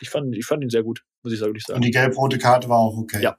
ich 0.00 0.10
fand, 0.10 0.36
ich 0.36 0.46
fand 0.46 0.62
ihn 0.62 0.70
sehr 0.70 0.82
gut, 0.82 1.02
muss 1.22 1.32
ich 1.32 1.38
sagen. 1.38 1.52
Und 1.52 1.84
die 1.84 1.90
gelb-rote 1.90 2.38
Karte 2.38 2.68
war 2.68 2.78
auch 2.78 2.96
okay. 2.96 3.22
Ja. 3.22 3.36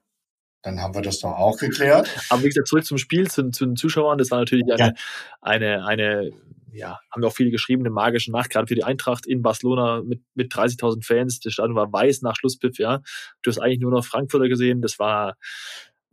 Dann 0.64 0.80
haben 0.80 0.93
wir 0.93 1.02
das 1.02 1.20
doch 1.20 1.32
auch 1.32 1.58
geklärt. 1.58 2.10
Aber 2.30 2.43
wie 2.43 2.47
gesagt, 2.47 2.68
zurück 2.68 2.86
zum 2.86 2.99
Spiel, 2.99 3.30
zu, 3.30 3.49
zu 3.49 3.66
den 3.66 3.76
Zuschauern. 3.76 4.20
Das 4.20 4.30
war 4.30 4.39
natürlich 4.39 4.66
eine, 4.72 4.89
ja. 4.89 4.93
eine, 5.41 5.86
eine, 5.86 6.32
ja, 6.74 6.99
haben 7.11 7.22
wir 7.22 7.28
auch 7.28 7.36
viele 7.36 7.51
geschrieben, 7.51 7.84
eine 7.84 7.89
magische 7.89 8.32
Nacht, 8.32 8.49
gerade 8.49 8.67
für 8.67 8.76
die 8.76 8.84
Eintracht 8.84 9.26
in 9.26 9.41
Barcelona 9.41 10.01
mit, 10.03 10.22
mit 10.36 10.51
30.000 10.53 11.05
Fans. 11.05 11.39
Das 11.39 11.53
Stadion 11.53 11.76
war 11.76 11.91
weiß 11.91 12.22
nach 12.22 12.36
Schlusspfiff, 12.36 12.78
ja. 12.80 13.01
Du 13.41 13.51
hast 13.51 13.59
eigentlich 13.59 13.80
nur 13.80 13.91
noch 13.91 14.05
Frankfurter 14.05 14.47
gesehen. 14.47 14.82
Das 14.82 14.99
war, 14.99 15.36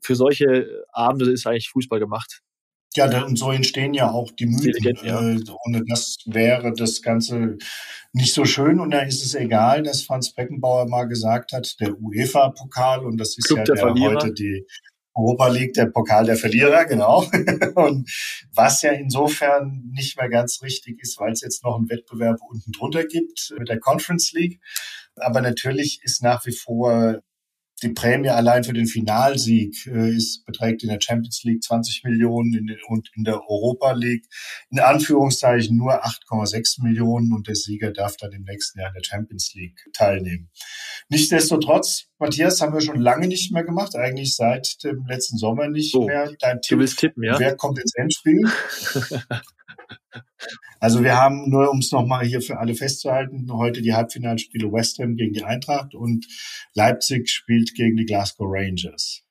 für 0.00 0.14
solche 0.14 0.84
Abende 0.92 1.30
ist 1.30 1.46
eigentlich 1.46 1.68
Fußball 1.70 2.00
gemacht. 2.00 2.42
Ja, 2.94 3.24
und 3.24 3.38
so 3.38 3.52
entstehen 3.52 3.94
ja 3.94 4.11
auch 4.11 4.30
die 4.30 4.46
Mythen. 4.46 4.96
Ja. 5.04 5.20
Äh, 5.20 5.40
ohne 5.66 5.84
das 5.88 6.16
wäre 6.24 6.72
das 6.72 7.02
Ganze 7.02 7.59
nicht 8.12 8.32
so 8.32 8.44
schön. 8.44 8.80
Und 8.80 8.90
da 8.90 9.00
ist 9.00 9.24
es 9.24 9.34
egal, 9.34 9.82
dass 9.82 10.02
Franz 10.02 10.32
Beckenbauer 10.32 10.88
mal 10.88 11.04
gesagt 11.04 11.52
hat, 11.52 11.78
der 11.80 11.96
UEFA-Pokal, 12.00 13.04
und 13.04 13.18
das 13.18 13.36
ist 13.36 13.46
Club 13.46 13.59
ja 13.59 13.64
der, 13.64 13.74
der 13.74 13.94
heute 13.94 14.32
die 14.32 14.66
Europa 15.18 15.48
League, 15.48 15.74
der 15.74 15.86
Pokal 15.86 16.26
der 16.26 16.36
Verlierer, 16.36 16.84
genau. 16.84 17.24
und 17.74 18.10
was 18.54 18.82
ja 18.82 18.92
insofern 18.92 19.90
nicht 19.92 20.16
mehr 20.16 20.28
ganz 20.28 20.62
richtig 20.62 21.00
ist, 21.02 21.18
weil 21.18 21.32
es 21.32 21.40
jetzt 21.40 21.64
noch 21.64 21.76
einen 21.76 21.90
Wettbewerb 21.90 22.38
unten 22.48 22.72
drunter 22.72 23.04
gibt 23.04 23.52
mit 23.58 23.68
der 23.68 23.80
Conference 23.80 24.32
League. 24.32 24.60
Aber 25.16 25.40
natürlich 25.40 26.00
ist 26.04 26.22
nach 26.22 26.46
wie 26.46 26.52
vor 26.52 27.20
die 27.82 27.90
Prämie 27.90 28.28
allein 28.28 28.64
für 28.64 28.72
den 28.72 28.86
Finalsieg 28.86 29.86
äh, 29.86 30.16
ist, 30.16 30.44
beträgt 30.44 30.82
in 30.82 30.88
der 30.88 31.00
Champions 31.00 31.42
League 31.44 31.62
20 31.62 32.04
Millionen 32.04 32.54
in 32.54 32.66
den, 32.66 32.78
und 32.88 33.10
in 33.14 33.24
der 33.24 33.40
Europa 33.48 33.92
League 33.92 34.26
in 34.70 34.80
Anführungszeichen 34.80 35.76
nur 35.76 36.04
8,6 36.04 36.82
Millionen 36.82 37.32
und 37.32 37.46
der 37.46 37.54
Sieger 37.54 37.92
darf 37.92 38.16
dann 38.16 38.32
im 38.32 38.42
nächsten 38.42 38.80
Jahr 38.80 38.88
in 38.88 38.94
der 38.94 39.04
Champions 39.04 39.52
League 39.54 39.78
teilnehmen. 39.92 40.50
Nichtsdestotrotz, 41.08 42.06
Matthias, 42.18 42.60
haben 42.60 42.74
wir 42.74 42.80
schon 42.80 43.00
lange 43.00 43.28
nicht 43.28 43.52
mehr 43.52 43.64
gemacht, 43.64 43.94
eigentlich 43.96 44.34
seit 44.34 44.82
dem 44.84 45.06
letzten 45.06 45.38
Sommer 45.38 45.68
nicht 45.68 45.94
oh, 45.94 46.06
mehr. 46.06 46.32
Dein 46.40 46.60
Tipp, 46.60 46.76
du 46.76 46.80
willst 46.80 46.98
tippen, 46.98 47.22
ja? 47.22 47.38
Wer 47.38 47.56
kommt 47.56 47.78
ins 47.78 47.94
Endspiel? 47.94 48.42
Also 50.80 51.03
wir 51.03 51.16
haben 51.16 51.51
nur, 51.51 51.70
um 51.70 51.78
es 51.80 51.91
nochmal 51.91 52.24
hier 52.24 52.41
für 52.41 52.59
alle 52.59 52.74
festzuhalten, 52.74 53.53
heute 53.53 53.82
die 53.82 53.95
Halbfinalspiele 53.95 54.72
West 54.72 54.99
Ham 54.99 55.16
gegen 55.16 55.32
die 55.32 55.43
Eintracht 55.43 55.95
und 55.95 56.26
Leipzig 56.74 57.30
spielt 57.30 57.74
gegen 57.74 57.97
die 57.97 58.07
Glasgow 58.07 58.47
Rangers. 58.49 59.24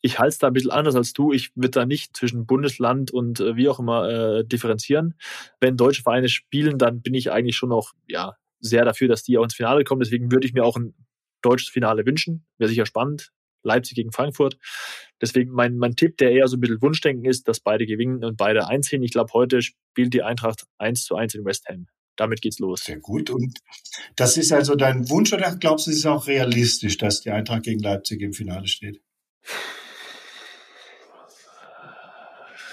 Ich 0.00 0.18
halte 0.18 0.30
es 0.30 0.38
da 0.38 0.48
ein 0.48 0.52
bisschen 0.52 0.70
anders 0.70 0.94
als 0.94 1.12
du. 1.12 1.32
Ich 1.32 1.54
würde 1.56 1.70
da 1.70 1.86
nicht 1.86 2.16
zwischen 2.16 2.46
Bundesland 2.46 3.10
und 3.10 3.40
äh, 3.40 3.56
wie 3.56 3.68
auch 3.68 3.78
immer 3.78 4.08
äh, 4.08 4.44
differenzieren. 4.44 5.14
Wenn 5.60 5.76
deutsche 5.76 6.02
Vereine 6.02 6.28
spielen, 6.28 6.78
dann 6.78 7.02
bin 7.02 7.14
ich 7.14 7.32
eigentlich 7.32 7.56
schon 7.56 7.70
noch 7.70 7.92
ja, 8.06 8.34
sehr 8.60 8.84
dafür, 8.84 9.08
dass 9.08 9.22
die 9.22 9.38
auch 9.38 9.44
ins 9.44 9.54
Finale 9.54 9.84
kommen. 9.84 10.00
Deswegen 10.00 10.30
würde 10.30 10.46
ich 10.46 10.52
mir 10.52 10.64
auch 10.64 10.76
ein 10.76 10.94
deutsches 11.42 11.70
Finale 11.70 12.06
wünschen. 12.06 12.46
Wäre 12.58 12.68
sicher 12.68 12.86
spannend. 12.86 13.32
Leipzig 13.68 13.94
gegen 13.96 14.12
Frankfurt. 14.12 14.58
Deswegen 15.20 15.50
mein, 15.52 15.76
mein 15.76 15.96
Tipp, 15.96 16.16
der 16.16 16.32
eher 16.32 16.48
so 16.48 16.56
ein 16.56 16.60
bisschen 16.60 16.80
Wunschdenken 16.82 17.24
ist, 17.24 17.48
dass 17.48 17.60
beide 17.60 17.86
gewinnen 17.86 18.24
und 18.24 18.36
beide 18.36 18.68
einziehen. 18.68 19.02
Ich 19.02 19.12
glaube, 19.12 19.32
heute 19.32 19.62
spielt 19.62 20.14
die 20.14 20.22
Eintracht 20.22 20.64
1 20.78 21.04
zu 21.04 21.16
1 21.16 21.34
in 21.34 21.44
West 21.44 21.68
Ham. 21.68 21.86
damit 22.16 22.40
geht's 22.40 22.58
los. 22.58 22.84
Sehr 22.84 22.98
gut. 22.98 23.30
Und 23.30 23.58
das 24.16 24.36
ist 24.36 24.52
also 24.52 24.74
dein 24.74 25.08
Wunsch 25.08 25.32
oder 25.32 25.54
glaubst 25.56 25.86
du, 25.86 25.90
es 25.90 25.98
ist 25.98 26.06
auch 26.06 26.26
realistisch, 26.26 26.98
dass 26.98 27.20
die 27.20 27.30
Eintracht 27.30 27.62
gegen 27.62 27.80
Leipzig 27.80 28.20
im 28.22 28.32
Finale 28.32 28.66
steht? 28.66 29.00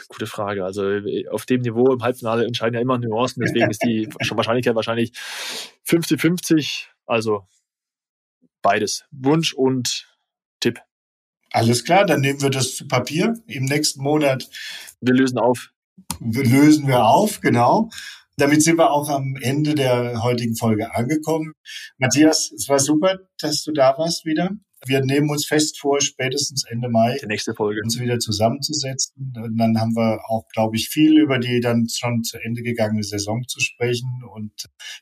Gute 0.08 0.28
Frage. 0.28 0.64
Also 0.64 0.84
auf 1.30 1.46
dem 1.46 1.62
Niveau 1.62 1.92
im 1.92 2.02
Halbfinale 2.02 2.46
entscheiden 2.46 2.76
ja 2.76 2.82
immer 2.82 2.98
Nuancen, 2.98 3.44
deswegen 3.44 3.70
ist 3.70 3.84
die 3.84 4.08
Wahrscheinlichkeit 4.30 4.76
wahrscheinlich 4.76 5.12
50-50. 5.88 6.88
Also 7.06 7.46
beides. 8.62 9.06
Wunsch 9.12 9.54
und 9.54 10.08
Tipp. 10.66 10.80
Alles 11.52 11.84
klar, 11.84 12.06
dann 12.08 12.22
nehmen 12.22 12.42
wir 12.42 12.50
das 12.50 12.76
zu 12.76 12.88
Papier. 12.88 13.36
Im 13.46 13.66
nächsten 13.66 14.02
Monat. 14.02 14.50
Wir 15.00 15.14
lösen 15.14 15.38
auf. 15.38 15.70
Wir 16.20 16.44
lösen 16.44 16.88
wir 16.88 17.06
auf, 17.06 17.40
genau. 17.40 17.90
Damit 18.38 18.64
sind 18.64 18.80
wir 18.80 18.90
auch 18.90 19.10
am 19.10 19.38
Ende 19.40 19.76
der 19.76 20.24
heutigen 20.24 20.56
Folge 20.56 20.94
angekommen. 20.96 21.54
Matthias, 22.00 22.52
es 22.52 22.68
war 22.68 22.80
super, 22.80 23.20
dass 23.40 23.64
du 23.64 23.74
da 23.74 23.96
warst 23.98 24.26
wieder. 24.26 24.50
Wir 24.86 25.04
nehmen 25.04 25.30
uns 25.30 25.46
fest 25.46 25.80
vor, 25.80 26.00
spätestens 26.02 26.64
Ende 26.70 26.90
Mai 26.90 27.18
die 27.22 27.28
nächste 27.28 27.54
Folge. 27.54 27.82
uns 27.84 28.00
wieder 28.00 28.20
zusammenzusetzen. 28.20 29.34
Und 29.36 29.58
dann 29.58 29.80
haben 29.80 29.96
wir 29.96 30.20
auch, 30.28 30.48
glaube 30.50 30.76
ich, 30.76 30.90
viel 30.90 31.18
über 31.18 31.40
die 31.40 31.60
dann 31.60 31.88
schon 31.90 32.24
zu 32.24 32.38
Ende 32.38 32.62
gegangene 32.62 33.04
Saison 33.04 33.44
zu 33.48 33.60
sprechen. 33.60 34.22
Und 34.34 34.52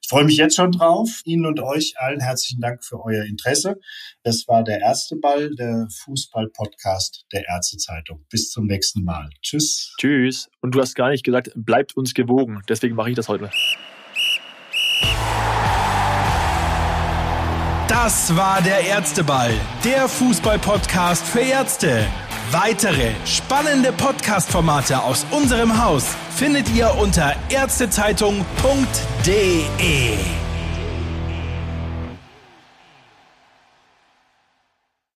ich 0.01 0.09
freue 0.09 0.25
mich 0.25 0.37
jetzt 0.37 0.55
schon 0.55 0.71
drauf. 0.71 1.21
Ihnen 1.25 1.45
und 1.45 1.59
euch 1.59 1.93
allen 1.97 2.21
herzlichen 2.21 2.61
Dank 2.61 2.83
für 2.83 3.03
euer 3.03 3.25
Interesse. 3.25 3.79
Das 4.23 4.47
war 4.47 4.63
der 4.63 4.79
erste 4.79 5.17
Ball, 5.17 5.53
der 5.55 5.87
Fußball-Podcast 6.03 7.25
der 7.31 7.47
Ärztezeitung. 7.47 8.25
Bis 8.29 8.49
zum 8.49 8.65
nächsten 8.65 9.03
Mal. 9.03 9.29
Tschüss. 9.41 9.93
Tschüss. 9.99 10.49
Und 10.61 10.75
du 10.75 10.81
hast 10.81 10.95
gar 10.95 11.09
nicht 11.09 11.23
gesagt, 11.23 11.51
bleibt 11.55 11.95
uns 11.97 12.13
gewogen. 12.13 12.61
Deswegen 12.69 12.95
mache 12.95 13.09
ich 13.09 13.15
das 13.15 13.27
heute. 13.27 13.49
Das 18.03 18.35
war 18.35 18.61
der 18.61 18.81
Ärzteball, 18.81 19.53
der 19.85 20.09
Fußball-Podcast 20.09 21.25
für 21.25 21.39
Ärzte. 21.39 22.05
Weitere 22.51 23.11
spannende 23.23 23.93
Podcast-Formate 23.93 25.01
aus 25.01 25.25
unserem 25.31 25.81
Haus 25.81 26.07
findet 26.35 26.69
ihr 26.75 26.93
unter 26.99 27.33
ärztezeitung.de. 27.47 30.42